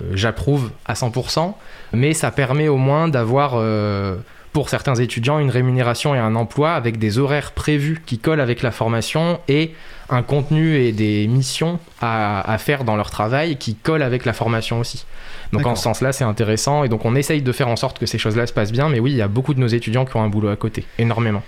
euh, 0.03 0.13
j'approuve 0.15 0.71
à 0.87 0.95
100%, 0.95 1.55
mais 1.93 2.15
ça 2.15 2.31
permet 2.31 2.69
au 2.69 2.77
moins 2.77 3.09
d'avoir 3.09 3.53
euh, 3.55 4.17
pour 4.53 4.69
certains 4.69 4.95
étudiants 4.97 5.39
une 5.39 5.51
rémunération 5.51 6.15
et 6.15 6.19
un 6.19 6.35
emploi 6.35 6.73
avec 6.73 6.99
des 6.99 7.19
horaires 7.19 7.53
prévus 7.53 8.03
qui 8.05 8.19
collent 8.19 8.41
avec 8.41 8.63
la 8.63 8.71
formation 8.71 9.39
et 9.49 9.73
un 10.09 10.23
contenu 10.23 10.77
et 10.77 10.93
des 10.93 11.29
missions 11.29 11.79
à, 12.01 12.53
à 12.53 12.59
faire 12.59 12.85
dans 12.85 12.97
leur 12.97 13.11
travail 13.11 13.57
qui 13.57 13.77
collent 13.77 14.03
avec 14.03 14.25
la 14.25 14.33
formation 14.33 14.81
aussi. 14.81 15.07
Donc 15.53 15.67
en 15.67 15.77
ce 15.77 15.83
sens-là, 15.83 16.13
c'est 16.13 16.25
intéressant 16.25 16.85
et 16.85 16.89
donc 16.89 17.05
on 17.05 17.15
essaye 17.15 17.43
de 17.43 17.53
faire 17.53 17.69
en 17.69 17.77
sorte 17.77 17.99
que 17.99 18.07
ces 18.07 18.19
choses-là 18.19 18.47
se 18.47 18.53
passent 18.53 18.73
bien, 18.73 18.89
mais 18.89 19.01
oui, 19.01 19.13
il 19.13 19.17
y 19.17 19.23
a 19.23 19.29
beaucoup 19.29 19.55
de 19.55 19.61
nos 19.61 19.67
étudiants 19.69 20.05
qui 20.05 20.17
ont 20.17 20.23
un 20.23 20.29
boulot 20.29 20.49
à 20.49 20.57
côté, 20.57 20.85
énormément. 20.99 21.43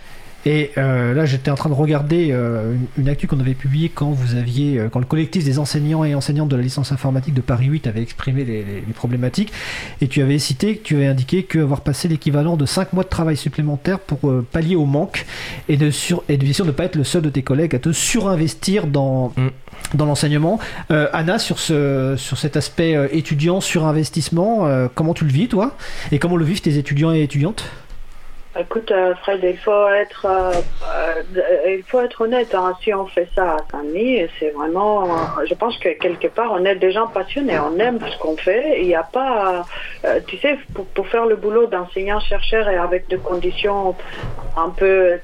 Et 0.45 0.71
euh, 0.77 1.15
là, 1.15 1.25
j'étais 1.25 1.51
en 1.51 1.55
train 1.55 1.69
de 1.71 1.75
regarder 1.75 2.29
euh, 2.33 2.75
une, 2.75 3.03
une 3.05 3.09
actu 3.09 3.27
qu'on 3.29 3.39
avait 3.39 3.55
publiée 3.55 3.89
quand 3.89 4.11
vous 4.11 4.35
aviez, 4.35 4.79
euh, 4.79 4.89
quand 4.89 4.99
le 4.99 5.05
collectif 5.07 5.45
des 5.45 5.59
enseignants 5.61 6.03
et 6.05 6.15
enseignantes 6.17 6.49
de 6.49 6.57
la 6.57 6.63
licence 6.63 6.91
informatique 6.91 7.35
de 7.35 7.41
Paris 7.41 7.67
8 7.67 7.87
avait 7.87 8.03
exprimé 8.03 8.45
les, 8.45 8.65
les- 8.65 8.83
les 8.87 8.93
problématiques. 8.93 9.53
Et 10.01 10.09
tu 10.09 10.21
avais 10.21 10.39
cité, 10.41 10.81
tu 10.83 10.97
avais 10.97 11.07
indiqué 11.07 11.45
qu'avoir 11.45 11.83
passé 11.83 12.09
l'équivalent 12.09 12.57
de 12.57 12.67
5 12.67 12.93
mois 12.93 13.05
de 13.05 13.09
travail 13.09 13.37
supplémentaire 13.37 13.99
pour 14.01 14.19
pallier 14.51 14.75
au 14.77 14.85
manque 14.87 15.27
et 15.69 15.77
de, 15.77 15.91
sur, 15.91 16.25
et 16.29 16.37
de 16.37 16.43
bien 16.45 16.53
sûr 16.53 16.65
ne 16.65 16.73
pas 16.73 16.85
être 16.85 16.97
le 16.97 17.05
seul 17.05 17.23
de 17.23 17.31
tes 17.31 17.43
collègues 17.43 17.75
à 17.77 17.79
te 17.79 17.93
surinvestir 17.93 18.87
dans, 18.89 19.33
Mm. 19.37 19.49
dans 19.95 20.07
l'enseignement. 20.07 20.59
Anna, 20.91 21.39
sur, 21.39 21.59
ce, 21.59 22.15
sur 22.19 22.37
cet 22.39 22.57
aspect 22.57 22.97
étudiant, 23.13 23.61
surinvestissement, 23.61 24.67
comment 24.95 25.15
tu 25.15 25.25
le 25.25 25.31
vis 25.31 25.49
toi? 25.49 25.77
Et 26.11 26.19
comment 26.19 26.37
le 26.37 26.45
vivent 26.45 26.61
tes 26.61 26.77
étudiants 26.79 27.13
et 27.13 27.23
étudiantes? 27.23 27.65
Écoute, 28.59 28.91
euh, 28.91 29.15
Fred, 29.23 29.41
il 29.43 29.57
faut 29.57 29.89
être, 29.89 30.27
euh, 30.27 30.53
euh, 30.85 31.75
il 31.75 31.83
faut 31.85 32.01
être 32.03 32.21
honnête. 32.21 32.55
hein. 32.55 32.75
Si 32.83 32.93
on 32.93 33.07
fait 33.07 33.29
ça 33.35 33.55
à 33.55 33.57
Saint-Denis, 33.71 34.27
c'est 34.39 34.51
vraiment. 34.51 35.05
euh, 35.05 35.47
je 35.47 35.55
pense 35.55 35.79
que 35.79 35.89
quelque 35.99 36.27
part, 36.29 36.53
on 36.53 36.63
est 36.67 36.75
des 36.77 36.93
gens 36.93 37.07
passionnés. 37.07 37.59
On 37.59 37.79
aime 37.79 37.99
ce 38.07 38.19
qu'on 38.19 38.37
fait. 38.37 38.81
Il 38.83 38.89
n'y 38.89 38.95
a 38.95 39.05
pas, 39.05 39.65
euh, 40.05 40.21
tu 40.27 40.37
sais, 40.37 40.59
pour, 40.75 40.85
pour 40.87 41.09
faire 41.09 41.25
le 41.25 41.37
boulot 41.37 41.67
d'enseignant-chercheur 41.67 42.69
et 42.69 42.77
avec 42.77 43.09
des 43.09 43.17
conditions 43.17 43.97
un 44.57 44.69
peu. 44.69 45.19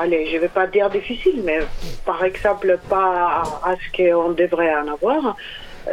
Allez, 0.00 0.26
je 0.32 0.38
vais 0.38 0.48
pas 0.48 0.66
dire 0.68 0.88
difficiles, 0.90 1.42
mais 1.44 1.58
par 2.06 2.22
exemple 2.24 2.78
pas 2.88 3.42
à 3.64 3.74
ce 3.74 3.96
qu'on 3.96 4.30
devrait 4.30 4.72
en 4.76 4.86
avoir. 4.92 5.36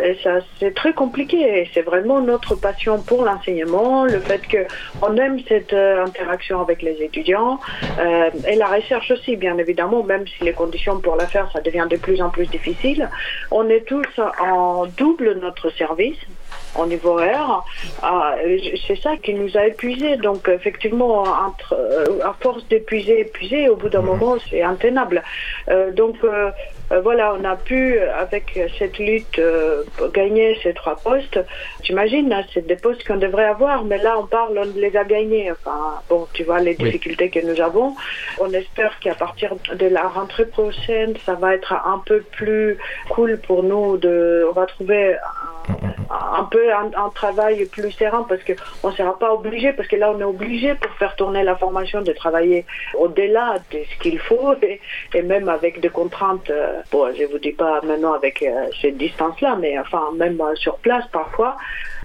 Et 0.03 0.17
ça, 0.23 0.39
c'est 0.59 0.73
très 0.73 0.93
compliqué. 0.93 1.69
C'est 1.73 1.81
vraiment 1.81 2.21
notre 2.21 2.55
passion 2.55 3.01
pour 3.01 3.23
l'enseignement, 3.23 4.05
le 4.05 4.19
fait 4.19 4.41
que 4.47 4.65
on 5.01 5.15
aime 5.17 5.39
cette 5.47 5.73
euh, 5.73 6.05
interaction 6.05 6.61
avec 6.61 6.81
les 6.81 7.01
étudiants 7.01 7.59
euh, 7.99 8.29
et 8.47 8.55
la 8.55 8.67
recherche 8.67 9.11
aussi, 9.11 9.35
bien 9.35 9.57
évidemment, 9.57 10.03
même 10.03 10.25
si 10.27 10.43
les 10.43 10.53
conditions 10.53 10.99
pour 10.99 11.15
la 11.15 11.27
faire, 11.27 11.51
ça 11.51 11.61
devient 11.61 11.87
de 11.89 11.97
plus 11.97 12.21
en 12.21 12.29
plus 12.29 12.47
difficile. 12.47 13.09
On 13.51 13.67
est 13.69 13.85
tous 13.85 14.19
en 14.39 14.85
double 14.85 15.39
notre 15.41 15.69
service 15.71 16.19
au 16.77 16.85
niveau 16.85 17.09
horaire. 17.11 17.63
Ah, 18.01 18.35
c'est 18.87 18.99
ça 19.01 19.17
qui 19.17 19.33
nous 19.33 19.57
a 19.57 19.67
épuisés. 19.67 20.17
Donc, 20.17 20.47
effectivement, 20.47 21.23
entre, 21.23 21.73
euh, 21.73 22.19
à 22.23 22.33
force 22.39 22.65
d'épuiser, 22.67 23.21
épuiser, 23.21 23.69
au 23.69 23.75
bout 23.75 23.89
d'un 23.89 24.01
moment, 24.01 24.35
c'est 24.49 24.61
intenable. 24.61 25.23
Euh, 25.69 25.91
donc, 25.91 26.15
euh, 26.23 26.51
voilà, 26.99 27.33
on 27.39 27.43
a 27.45 27.55
pu, 27.55 27.97
avec 27.99 28.59
cette 28.77 28.97
lutte, 28.99 29.39
euh, 29.39 29.83
gagner 30.13 30.57
ces 30.61 30.73
trois 30.73 30.97
postes. 30.97 31.39
J'imagine, 31.83 32.33
hein, 32.33 32.43
c'est 32.53 32.65
des 32.67 32.75
postes 32.75 33.07
qu'on 33.07 33.15
devrait 33.17 33.45
avoir, 33.45 33.85
mais 33.85 33.97
là, 33.99 34.17
on 34.19 34.25
parle, 34.27 34.57
on 34.57 34.77
les 34.77 34.95
a 34.97 35.03
gagnés. 35.05 35.51
Enfin, 35.51 36.01
bon, 36.09 36.27
tu 36.33 36.43
vois 36.43 36.59
les 36.59 36.71
Oui. 36.79 36.85
difficultés 36.85 37.29
que 37.29 37.39
nous 37.45 37.61
avons. 37.61 37.95
On 38.39 38.51
espère 38.51 38.99
qu'à 38.99 39.15
partir 39.15 39.55
de 39.73 39.85
la 39.87 40.07
rentrée 40.07 40.45
prochaine, 40.45 41.13
ça 41.25 41.35
va 41.35 41.53
être 41.55 41.71
un 41.73 42.01
peu 42.05 42.21
plus 42.31 42.77
cool 43.09 43.39
pour 43.39 43.63
nous. 43.63 43.97
De, 43.97 44.45
on 44.49 44.53
va 44.53 44.65
trouver 44.65 45.15
un, 45.15 46.39
un 46.39 46.43
peu 46.45 46.73
un, 46.73 46.91
un 46.95 47.09
travail 47.09 47.65
plus 47.65 47.91
serein 47.91 48.25
parce 48.27 48.43
que 48.43 48.53
on 48.83 48.91
sera 48.91 49.17
pas 49.17 49.33
obligé, 49.33 49.71
parce 49.73 49.87
que 49.87 49.95
là, 49.95 50.11
on 50.11 50.19
est 50.19 50.23
obligé 50.25 50.75
pour 50.75 50.91
faire 50.95 51.15
tourner 51.15 51.43
la 51.43 51.55
formation 51.55 52.01
de 52.01 52.11
travailler 52.11 52.65
au-delà 52.95 53.55
de 53.71 53.79
ce 53.83 53.99
qu'il 54.01 54.19
faut 54.19 54.53
et, 54.61 54.81
et 55.13 55.21
même 55.21 55.47
avec 55.47 55.79
des 55.79 55.89
contraintes. 55.89 56.49
euh, 56.49 56.80
bon, 56.91 57.13
je 57.13 57.23
vous 57.25 57.39
dis 57.39 57.51
pas 57.51 57.81
maintenant 57.81 58.13
avec 58.13 58.41
euh, 58.41 58.67
cette 58.81 58.97
distance-là, 58.97 59.57
mais 59.59 59.77
enfin 59.79 60.11
même 60.15 60.39
euh, 60.41 60.55
sur 60.55 60.77
place 60.77 61.05
parfois. 61.11 61.57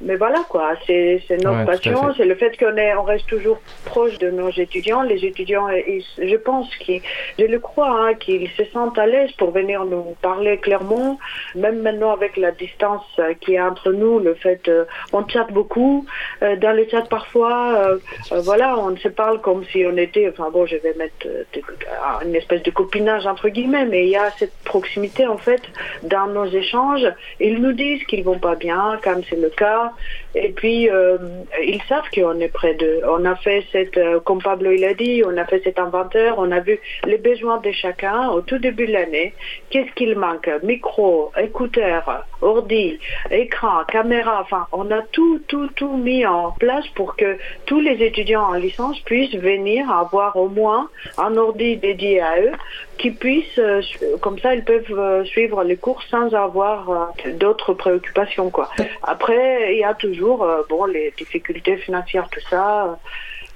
Mais 0.03 0.17
voilà 0.17 0.41
quoi, 0.49 0.73
c'est 0.87 1.21
notre 1.43 1.59
Ouais, 1.61 1.65
passion, 1.65 2.13
c'est 2.17 2.25
le 2.25 2.35
fait 2.35 2.57
qu'on 2.59 2.77
est, 2.77 2.95
on 2.95 3.03
reste 3.03 3.27
toujours 3.27 3.59
proche 3.85 4.19
de 4.19 4.31
nos 4.31 4.51
étudiants. 4.51 5.03
Les 5.03 5.25
étudiants, 5.25 5.69
ils- 5.69 6.05
je 6.19 6.37
pense 6.37 6.75
qu'ils, 6.77 7.03
je 7.39 7.45
le 7.45 7.59
crois, 7.59 7.91
hein, 7.91 8.15
qu'ils 8.15 8.49
se 8.51 8.65
sentent 8.67 8.99
à 8.99 9.07
l'aise 9.07 9.33
pour 9.33 9.51
venir 9.53 9.85
nous 9.85 10.15
parler 10.23 10.59
clairement. 10.59 11.19
Même 11.55 11.81
maintenant 11.83 12.13
avec 12.13 12.37
la 12.37 12.51
distance 12.53 13.05
euh, 13.19 13.35
qui 13.41 13.55
est 13.55 13.61
entre 13.61 13.93
nous, 13.93 14.19
le 14.19 14.35
fait, 14.35 14.69
euh, 14.69 14.85
on 15.13 15.27
chatte 15.27 15.53
beaucoup. 15.53 16.05
Euh, 16.43 16.57
dans 16.57 16.73
le 16.77 16.87
chat 16.89 17.09
parfois, 17.09 17.75
euh, 17.77 17.99
euh, 18.33 18.41
voilà, 18.43 18.79
on 18.79 18.97
se 18.97 19.09
parle 19.09 19.41
comme 19.41 19.65
si 19.65 19.85
on 19.91 19.97
était, 19.97 20.29
enfin 20.29 20.51
bon, 20.51 20.67
je 20.67 20.77
vais 20.77 20.95
mettre 20.95 21.27
euh, 21.27 21.45
de- 21.55 21.63
ah, 22.03 22.21
une 22.25 22.35
espèce 22.35 22.63
de 22.63 22.71
copinage 22.71 23.27
entre 23.27 23.49
guillemets, 23.49 23.87
mais 23.87 24.05
il 24.05 24.11
y 24.11 24.17
a 24.17 24.31
cette 24.39 24.55
proximité 24.65 25.27
en 25.27 25.39
fait 25.39 25.63
dans 26.03 26.27
nos 26.27 26.47
échanges. 26.47 27.07
Ils 27.41 27.61
nous 27.61 27.73
disent 27.73 28.05
qu'ils 28.05 28.25
vont 28.25 28.39
pas 28.39 28.55
bien, 28.57 28.99
comme 29.03 29.23
c'est 29.29 29.37
le 29.41 29.51
cas, 29.51 29.86
et 30.35 30.51
puis 30.51 30.89
euh, 30.91 31.19
ils 31.63 31.83
savent 31.89 32.09
qu'on 32.15 32.39
est 32.41 32.53
près 32.53 32.75
d'eux. 32.75 33.01
On 33.09 33.25
a 33.25 33.37
fait 33.37 33.65
cette, 33.73 33.97
euh, 33.97 34.21
comme 34.21 34.41
il 34.73 34.85
a 34.85 34.95
dit, 34.95 35.23
on 35.27 35.37
a 35.37 35.45
fait 35.45 35.61
cet 35.65 35.79
inventaire, 35.79 36.35
on 36.39 36.51
a 36.51 36.61
vu 36.61 36.79
les 37.05 37.19
besoins 37.19 37.59
de 37.59 37.71
chacun 37.73 38.29
au 38.31 38.41
tout 38.41 38.59
début 38.59 38.87
de 38.87 38.93
l'année. 38.93 39.35
Qu'est-ce 39.71 39.93
qu'il 39.93 40.17
manque? 40.17 40.51
Micro, 40.63 41.33
écouteurs, 41.37 42.25
ordi, 42.43 42.99
écran, 43.31 43.85
caméra, 43.89 44.41
enfin, 44.41 44.67
on 44.73 44.91
a 44.91 45.03
tout, 45.13 45.41
tout, 45.49 45.69
tout 45.77 45.97
mis 45.97 46.25
en 46.27 46.53
place 46.53 46.87
pour 46.95 47.17
que 47.17 47.37
tous 47.67 47.81
les 47.81 48.03
étudiants 48.03 48.45
en 48.45 48.55
licence 48.55 48.99
puissent 49.01 49.35
venir 49.35 49.91
avoir 49.91 50.37
au 50.37 50.49
moins 50.49 50.89
un 51.19 51.37
ordi 51.37 51.77
dédié 51.77 52.21
à 52.21 52.41
eux, 52.41 52.53
qui 52.99 53.11
puissent, 53.11 53.59
euh, 53.59 53.83
comme 54.21 54.39
ça, 54.39 54.55
ils 54.55 54.65
peuvent 54.65 54.85
euh, 54.91 55.25
suivre 55.25 55.63
les 55.65 55.77
cours 55.77 56.03
sans 56.05 56.33
avoir 56.35 56.91
euh, 56.91 57.33
d'autres 57.33 57.75
préoccupations, 57.75 58.51
quoi. 58.51 58.71
Après, 59.03 59.75
il 59.75 59.79
y 59.79 59.85
a 59.85 59.95
toujours, 59.95 60.47
bon, 60.69 60.87
les 60.87 61.13
difficultés 61.17 61.77
financières, 61.77 62.29
tout 62.31 62.41
ça. 62.49 62.99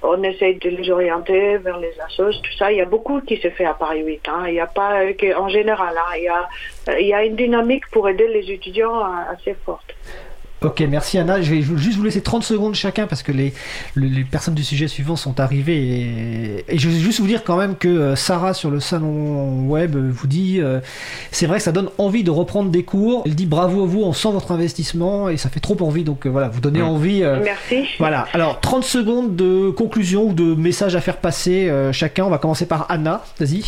on 0.03 0.21
essaye 0.23 0.55
de 0.55 0.69
les 0.69 0.89
orienter 0.89 1.57
vers 1.57 1.77
les 1.79 1.93
assos, 1.99 2.31
tout 2.41 2.53
ça. 2.57 2.71
Il 2.71 2.77
y 2.77 2.81
a 2.81 2.85
beaucoup 2.85 3.21
qui 3.21 3.37
se 3.37 3.49
fait 3.49 3.65
à 3.65 3.73
Paris 3.73 4.03
8. 4.03 4.21
Hein. 4.27 4.43
Il 4.47 4.55
y 4.55 4.59
a 4.59 4.67
pas, 4.67 5.01
en 5.37 5.49
général, 5.49 5.95
hein, 5.97 6.11
il, 6.17 6.23
y 6.23 6.27
a, 6.27 6.49
il 6.99 7.07
y 7.07 7.13
a 7.13 7.23
une 7.23 7.35
dynamique 7.35 7.89
pour 7.91 8.09
aider 8.09 8.27
les 8.27 8.51
étudiants 8.51 9.03
assez 9.29 9.55
forte. 9.65 9.95
Ok, 10.63 10.79
merci 10.87 11.17
Anna. 11.17 11.41
Je 11.41 11.49
vais 11.55 11.61
juste 11.63 11.97
vous 11.97 12.03
laisser 12.03 12.21
30 12.21 12.43
secondes 12.43 12.75
chacun 12.75 13.07
parce 13.07 13.23
que 13.23 13.31
les, 13.31 13.51
le- 13.95 14.05
les 14.05 14.23
personnes 14.23 14.53
du 14.53 14.63
sujet 14.63 14.87
suivant 14.87 15.15
sont 15.15 15.39
arrivées. 15.39 15.75
Et, 16.69 16.75
et 16.75 16.77
je 16.77 16.87
vais 16.87 16.99
juste 16.99 17.19
vous 17.19 17.25
dire 17.25 17.43
quand 17.43 17.57
même 17.57 17.75
que 17.75 17.87
euh, 17.87 18.15
Sarah 18.15 18.53
sur 18.53 18.69
le 18.69 18.79
salon 18.79 19.65
web 19.67 19.95
vous 19.95 20.27
dit 20.27 20.59
euh, 20.61 20.79
c'est 21.31 21.47
vrai 21.47 21.57
que 21.57 21.63
ça 21.63 21.71
donne 21.71 21.89
envie 21.97 22.23
de 22.23 22.29
reprendre 22.29 22.69
des 22.69 22.83
cours. 22.83 23.23
Elle 23.25 23.33
dit 23.33 23.47
bravo 23.47 23.83
à 23.83 23.87
vous, 23.87 24.03
on 24.03 24.13
sent 24.13 24.29
votre 24.31 24.51
investissement 24.51 25.29
et 25.29 25.37
ça 25.37 25.49
fait 25.49 25.59
trop 25.61 25.75
envie. 25.81 26.03
Donc 26.03 26.27
euh, 26.27 26.29
voilà, 26.29 26.47
vous 26.49 26.61
donnez 26.61 26.81
Mm. 26.81 26.85
envie. 26.85 27.23
euh, 27.23 27.39
Merci. 27.43 27.87
voilà, 27.97 28.27
alors 28.33 28.59
30 28.59 28.83
secondes 28.83 29.35
de 29.35 29.71
conclusion 29.71 30.25
ou 30.27 30.33
de 30.33 30.53
message 30.53 30.95
à 30.95 31.01
faire 31.01 31.17
passer 31.17 31.69
euh, 31.69 31.91
chacun. 31.91 32.25
On 32.25 32.29
va 32.29 32.37
commencer 32.37 32.67
par 32.67 32.85
Anna. 32.89 33.23
Vas-y. 33.39 33.63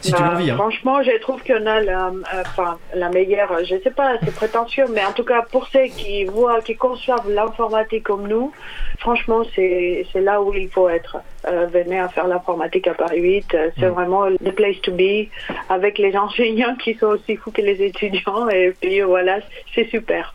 Si 0.00 0.12
tu 0.12 0.22
as 0.22 0.32
envie. 0.32 0.50
Hein. 0.50 0.56
Franchement, 0.56 1.02
je 1.02 1.18
trouve 1.20 1.42
qu'on 1.42 1.66
a 1.66 1.80
la, 1.80 2.06
euh, 2.08 2.40
enfin, 2.40 2.78
la 2.94 3.08
meilleure, 3.10 3.52
je 3.64 3.76
sais 3.82 3.90
pas, 3.90 4.14
c'est 4.22 4.34
prétentieux, 4.34 4.86
mais 4.92 5.04
en 5.04 5.12
tout 5.12 5.24
cas, 5.24 5.42
pour 5.50 5.66
ceux 5.68 5.86
qui 5.86 6.24
voient, 6.24 6.60
qui 6.62 6.74
conçoivent 6.76 7.30
l'informatique 7.30 8.04
comme 8.04 8.26
nous, 8.26 8.52
franchement, 8.98 9.42
c'est 9.54 10.06
c'est 10.12 10.20
là 10.20 10.40
où 10.40 10.54
il 10.54 10.68
faut 10.68 10.88
être. 10.88 11.18
Euh, 11.48 11.66
venez 11.72 11.98
à 11.98 12.08
faire 12.08 12.26
l'informatique 12.26 12.86
à 12.86 12.94
Paris 12.94 13.20
8, 13.20 13.54
euh, 13.54 13.70
c'est 13.78 13.86
Mm. 13.88 13.92
vraiment 13.92 14.26
the 14.44 14.52
place 14.54 14.80
to 14.82 14.92
be, 14.92 15.28
avec 15.68 15.98
les 15.98 16.16
enseignants 16.16 16.74
qui 16.76 16.94
sont 16.94 17.06
aussi 17.06 17.36
fous 17.36 17.50
que 17.50 17.62
les 17.62 17.82
étudiants, 17.82 18.48
et 18.48 18.74
puis 18.80 19.00
voilà, 19.02 19.38
c'est 19.74 19.88
super. 19.88 20.34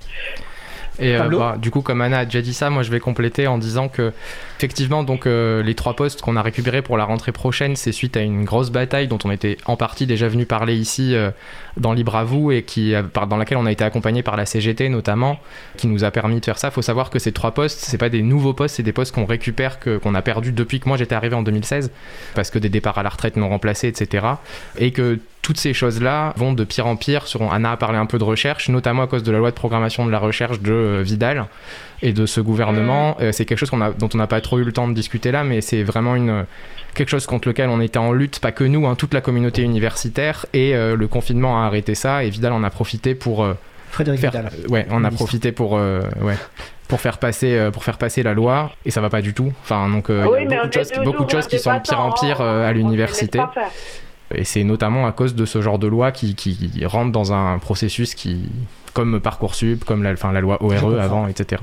Et 1.00 1.16
euh, 1.18 1.28
bah, 1.28 1.56
du 1.58 1.72
coup, 1.72 1.82
comme 1.82 2.02
Anna 2.02 2.20
a 2.20 2.26
déjà 2.26 2.42
dit 2.42 2.54
ça, 2.54 2.70
moi 2.70 2.82
je 2.82 2.90
vais 2.90 3.00
compléter 3.02 3.48
en 3.48 3.58
disant 3.58 3.90
que 3.90 4.14
effectivement, 4.58 5.04
donc 5.04 5.26
euh, 5.28 5.62
les 5.64 5.76
trois 5.76 5.96
postes 5.96 6.22
qu'on 6.22 6.36
a 6.36 6.42
récupérés 6.42 6.82
pour 6.82 6.98
la 6.98 7.06
rentrée 7.06 7.32
prochaine, 7.32 7.76
c'est 7.76 7.92
suite 7.92 8.18
à 8.18 8.22
une 8.22 8.44
grosse 8.46 8.70
bataille 8.72 9.08
dont 9.08 9.20
on 9.24 9.32
était 9.32 9.58
en 9.66 9.76
partie 9.76 10.06
déjà 10.06 10.28
venu 10.28 10.46
parler 10.46 10.76
ici 10.76 11.16
euh, 11.16 11.32
dans 11.78 11.94
Libre 11.94 12.16
à 12.16 12.24
vous 12.24 12.52
et 12.52 12.64
qui, 12.64 12.94
euh, 12.94 13.04
dans 13.30 13.38
laquelle 13.38 13.58
on 13.58 13.66
a 13.66 13.72
été 13.72 13.84
accompagné 13.84 14.24
par 14.24 14.36
la 14.38 14.46
CGT 14.46 14.90
notamment, 14.90 15.40
qui 15.78 15.88
nous 15.88 16.04
a 16.04 16.12
permis 16.12 16.40
de 16.40 16.46
faire 16.46 16.58
ça. 16.58 16.72
Faut 16.72 16.82
savoir 16.82 17.10
que 17.10 17.20
ces 17.20 17.32
trois 17.32 17.52
postes, 17.52 17.80
c'est 17.80 17.98
pas 17.98 18.10
des 18.10 18.22
nouveaux 18.22 18.54
postes, 18.54 18.76
c'est 18.76 18.84
des 18.84 18.94
postes 18.94 19.14
qu'on 19.14 19.26
récupère, 19.26 19.80
que- 19.80 19.98
qu'on 19.98 20.16
a 20.16 20.22
perdu 20.22 20.52
depuis 20.52 20.80
que 20.80 20.88
moi 20.88 20.98
j'étais 20.98 21.16
arrivé 21.16 21.36
en 21.36 21.44
2016, 21.44 21.92
parce 22.34 22.50
que 22.50 22.60
des 22.60 22.70
départs 22.70 22.98
à 22.98 23.04
la 23.04 23.10
retraite 23.10 23.36
non 23.38 23.50
remplacés, 23.50 23.88
etc. 23.88 24.26
Et 24.78 24.92
que 24.92 25.20
toutes 25.42 25.58
ces 25.60 25.74
choses-là 25.76 26.34
vont 26.38 26.54
de 26.54 26.64
pire 26.64 26.88
en 26.88 26.96
pire. 26.96 27.28
Sur, 27.28 27.54
Anna 27.54 27.74
a 27.74 27.78
parlé 27.78 28.00
un 28.00 28.08
peu 28.08 28.18
de 28.18 28.24
recherche, 28.24 28.68
notamment 28.70 29.04
à 29.04 29.08
cause 29.08 29.22
de 29.22 29.32
la 29.32 29.38
loi 29.38 29.52
de 29.52 29.56
programmation 29.56 30.04
de 30.04 30.10
la 30.12 30.18
recherche 30.18 30.60
de 30.60 31.02
Vidal 31.06 31.46
et 32.02 32.14
de 32.14 32.26
ce 32.26 32.42
gouvernement. 32.42 33.16
Euh, 33.22 33.32
c'est 33.32 33.46
quelque 33.46 33.60
chose 33.60 33.70
qu'on 33.70 33.82
a, 33.82 33.92
dont 33.92 34.10
on 34.12 34.18
n'a 34.18 34.26
pas 34.26 34.42
trop 34.46 34.60
eu 34.60 34.64
le 34.64 34.72
temps 34.72 34.88
de 34.88 34.94
discuter 34.94 35.32
là, 35.32 35.44
mais 35.44 35.60
c'est 35.60 35.84
vraiment 35.84 36.16
une, 36.16 36.46
quelque 36.94 37.10
chose 37.10 37.26
contre 37.26 37.48
lequel 37.50 37.68
on 37.70 37.82
était 37.82 38.00
en 38.00 38.14
lutte, 38.14 38.40
pas 38.40 38.52
que 38.54 38.64
nous, 38.64 38.88
hein, 38.88 38.96
toute 38.96 39.14
la 39.14 39.22
communauté 39.22 39.62
universitaire. 39.62 40.46
Et 40.54 40.74
euh, 40.74 40.96
le 40.96 41.08
confinement 41.08 41.62
a 41.62 41.66
arrêté 41.66 41.96
ça, 41.96 42.24
et 42.24 42.30
Vidal 42.30 42.54
en 42.54 42.64
a 42.64 42.70
profité 42.70 43.16
pour 43.16 43.44
euh, 43.44 43.54
Frédéric 43.92 44.22
faire, 44.22 44.32
Vidal. 44.32 44.52
euh, 44.54 44.68
ouais, 44.70 44.86
on 44.90 44.96
a 44.96 45.00
Ministre. 45.00 45.18
profité 45.18 45.52
pour, 45.52 45.76
euh, 45.78 46.02
ouais, 46.22 46.38
pour 46.88 47.02
faire 47.02 47.18
passer, 47.18 47.70
pour 47.74 47.84
faire 47.84 47.98
passer 47.98 48.24
la 48.24 48.34
loi, 48.34 48.72
et 48.86 48.92
ça 48.92 49.02
va 49.02 49.10
pas 49.10 49.22
du 49.22 49.34
tout. 49.34 49.52
Enfin, 49.64 49.90
donc 49.90 50.10
euh, 50.10 50.26
il 50.40 50.50
y 50.50 50.54
a 50.54 50.58
beaucoup 50.58 50.68
de 50.68 50.74
choses, 50.74 50.92
beaucoup 51.04 51.26
de 51.26 51.32
choses 51.32 51.48
qui 51.48 51.60
sont 51.60 51.74
de 51.74 51.80
pire 51.82 52.00
en 52.00 52.12
pire 52.12 52.42
euh, 52.42 52.70
à 52.70 52.72
l'université. 52.74 53.40
Et 54.34 54.44
c'est 54.44 54.64
notamment 54.64 55.06
à 55.06 55.12
cause 55.12 55.36
de 55.36 55.46
ce 55.46 55.62
genre 55.62 55.78
de 55.80 55.88
loi 55.88 56.12
qui, 56.12 56.34
qui 56.36 56.58
rentre 56.86 57.12
dans 57.12 57.32
un 57.32 57.60
processus 57.60 58.16
qui, 58.16 58.50
comme 58.96 59.20
Parcoursup, 59.20 59.84
comme 59.84 60.02
la, 60.02 60.14
enfin, 60.14 60.32
la 60.32 60.42
loi. 60.42 60.58
ORE 60.64 61.00
avant, 61.00 61.28
etc. 61.28 61.62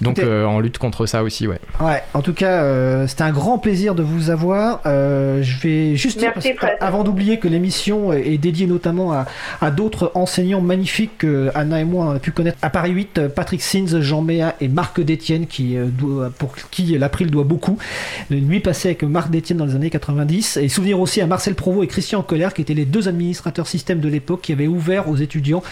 Donc 0.00 0.18
euh, 0.20 0.44
en 0.46 0.60
lutte 0.60 0.78
contre 0.78 1.04
ça 1.04 1.22
aussi, 1.22 1.46
ouais. 1.48 1.58
Ouais, 1.80 2.02
en 2.14 2.22
tout 2.22 2.32
cas, 2.32 2.62
euh, 2.62 3.06
c'était 3.08 3.24
un 3.24 3.32
grand 3.32 3.58
plaisir 3.58 3.94
de 3.94 4.02
vous 4.02 4.30
avoir. 4.30 4.80
Euh, 4.86 5.42
je 5.42 5.60
vais 5.60 5.96
juste 5.96 6.18
dire, 6.18 6.30
Merci, 6.34 6.54
Fred. 6.54 6.76
avant 6.80 7.02
d'oublier 7.04 7.38
que 7.40 7.48
l'émission 7.48 8.12
est 8.12 8.38
dédiée 8.38 8.66
notamment 8.68 9.12
à, 9.12 9.26
à 9.60 9.70
d'autres 9.72 10.12
enseignants 10.14 10.60
magnifiques 10.60 11.18
que 11.18 11.50
Anna 11.56 11.80
et 11.80 11.84
moi 11.84 12.06
on 12.06 12.10
a 12.12 12.18
pu 12.20 12.30
connaître 12.30 12.58
à 12.62 12.70
Paris 12.70 12.92
8, 12.92 13.18
euh, 13.18 13.28
Patrick 13.28 13.60
Sins, 13.62 14.00
Jean 14.00 14.22
Méa 14.22 14.54
et 14.60 14.68
Marc 14.68 15.00
Détienne, 15.00 15.46
qui, 15.48 15.76
euh, 15.76 15.86
doit- 15.86 16.30
pour 16.30 16.54
qui 16.70 16.96
l'April 16.96 17.30
doit 17.32 17.44
beaucoup. 17.44 17.78
Une 18.30 18.46
nuit 18.46 18.60
passée 18.60 18.88
avec 18.90 19.02
Marc 19.02 19.30
Détienne 19.30 19.58
dans 19.58 19.66
les 19.66 19.74
années 19.74 19.90
90. 19.90 20.56
Et 20.58 20.68
souvenir 20.68 21.00
aussi 21.00 21.20
à 21.20 21.26
Marcel 21.26 21.56
Provost 21.56 21.84
et 21.84 21.88
Christian 21.88 22.22
Colère, 22.22 22.54
qui 22.54 22.62
étaient 22.62 22.74
les 22.74 22.84
deux 22.84 23.08
administrateurs 23.08 23.66
système 23.66 23.98
de 23.98 24.08
l'époque, 24.08 24.42
qui 24.42 24.52
avaient 24.52 24.68
ouvert 24.68 25.08
aux 25.08 25.16
étudiants 25.16 25.62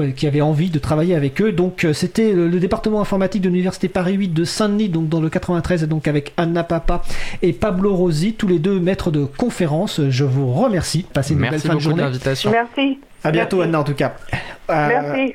euh, 0.00 0.10
qui 0.12 0.26
avaient 0.26 0.35
envie 0.40 0.70
de 0.70 0.78
travailler 0.78 1.14
avec 1.14 1.40
eux. 1.42 1.52
Donc 1.52 1.84
euh, 1.84 1.92
c'était 1.92 2.32
le, 2.32 2.48
le 2.48 2.60
département 2.60 3.00
informatique 3.00 3.42
de 3.42 3.48
l'université 3.48 3.88
Paris 3.88 4.14
8 4.14 4.28
de 4.28 4.44
Saint-Denis, 4.44 4.88
donc 4.88 5.08
dans 5.08 5.20
le 5.20 5.28
93, 5.28 5.82
et 5.82 5.86
donc 5.86 6.08
avec 6.08 6.32
Anna 6.36 6.64
Papa 6.64 7.02
et 7.42 7.52
Pablo 7.52 7.94
Rosi, 7.94 8.34
tous 8.34 8.48
les 8.48 8.58
deux 8.58 8.78
maîtres 8.80 9.10
de 9.10 9.24
conférence. 9.24 10.00
Je 10.08 10.24
vous 10.24 10.52
remercie. 10.52 11.04
Passez 11.12 11.34
une 11.34 11.40
belle 11.40 11.58
fin 11.60 11.74
de 11.74 11.80
journée. 11.80 12.02
l'invitation. 12.02 12.50
Merci. 12.50 12.98
À 13.24 13.30
bientôt 13.30 13.56
Merci. 13.58 13.68
Anna 13.68 13.80
en 13.80 13.84
tout 13.84 13.94
cas. 13.94 14.14
Euh, 14.70 14.88
Merci. 14.88 15.34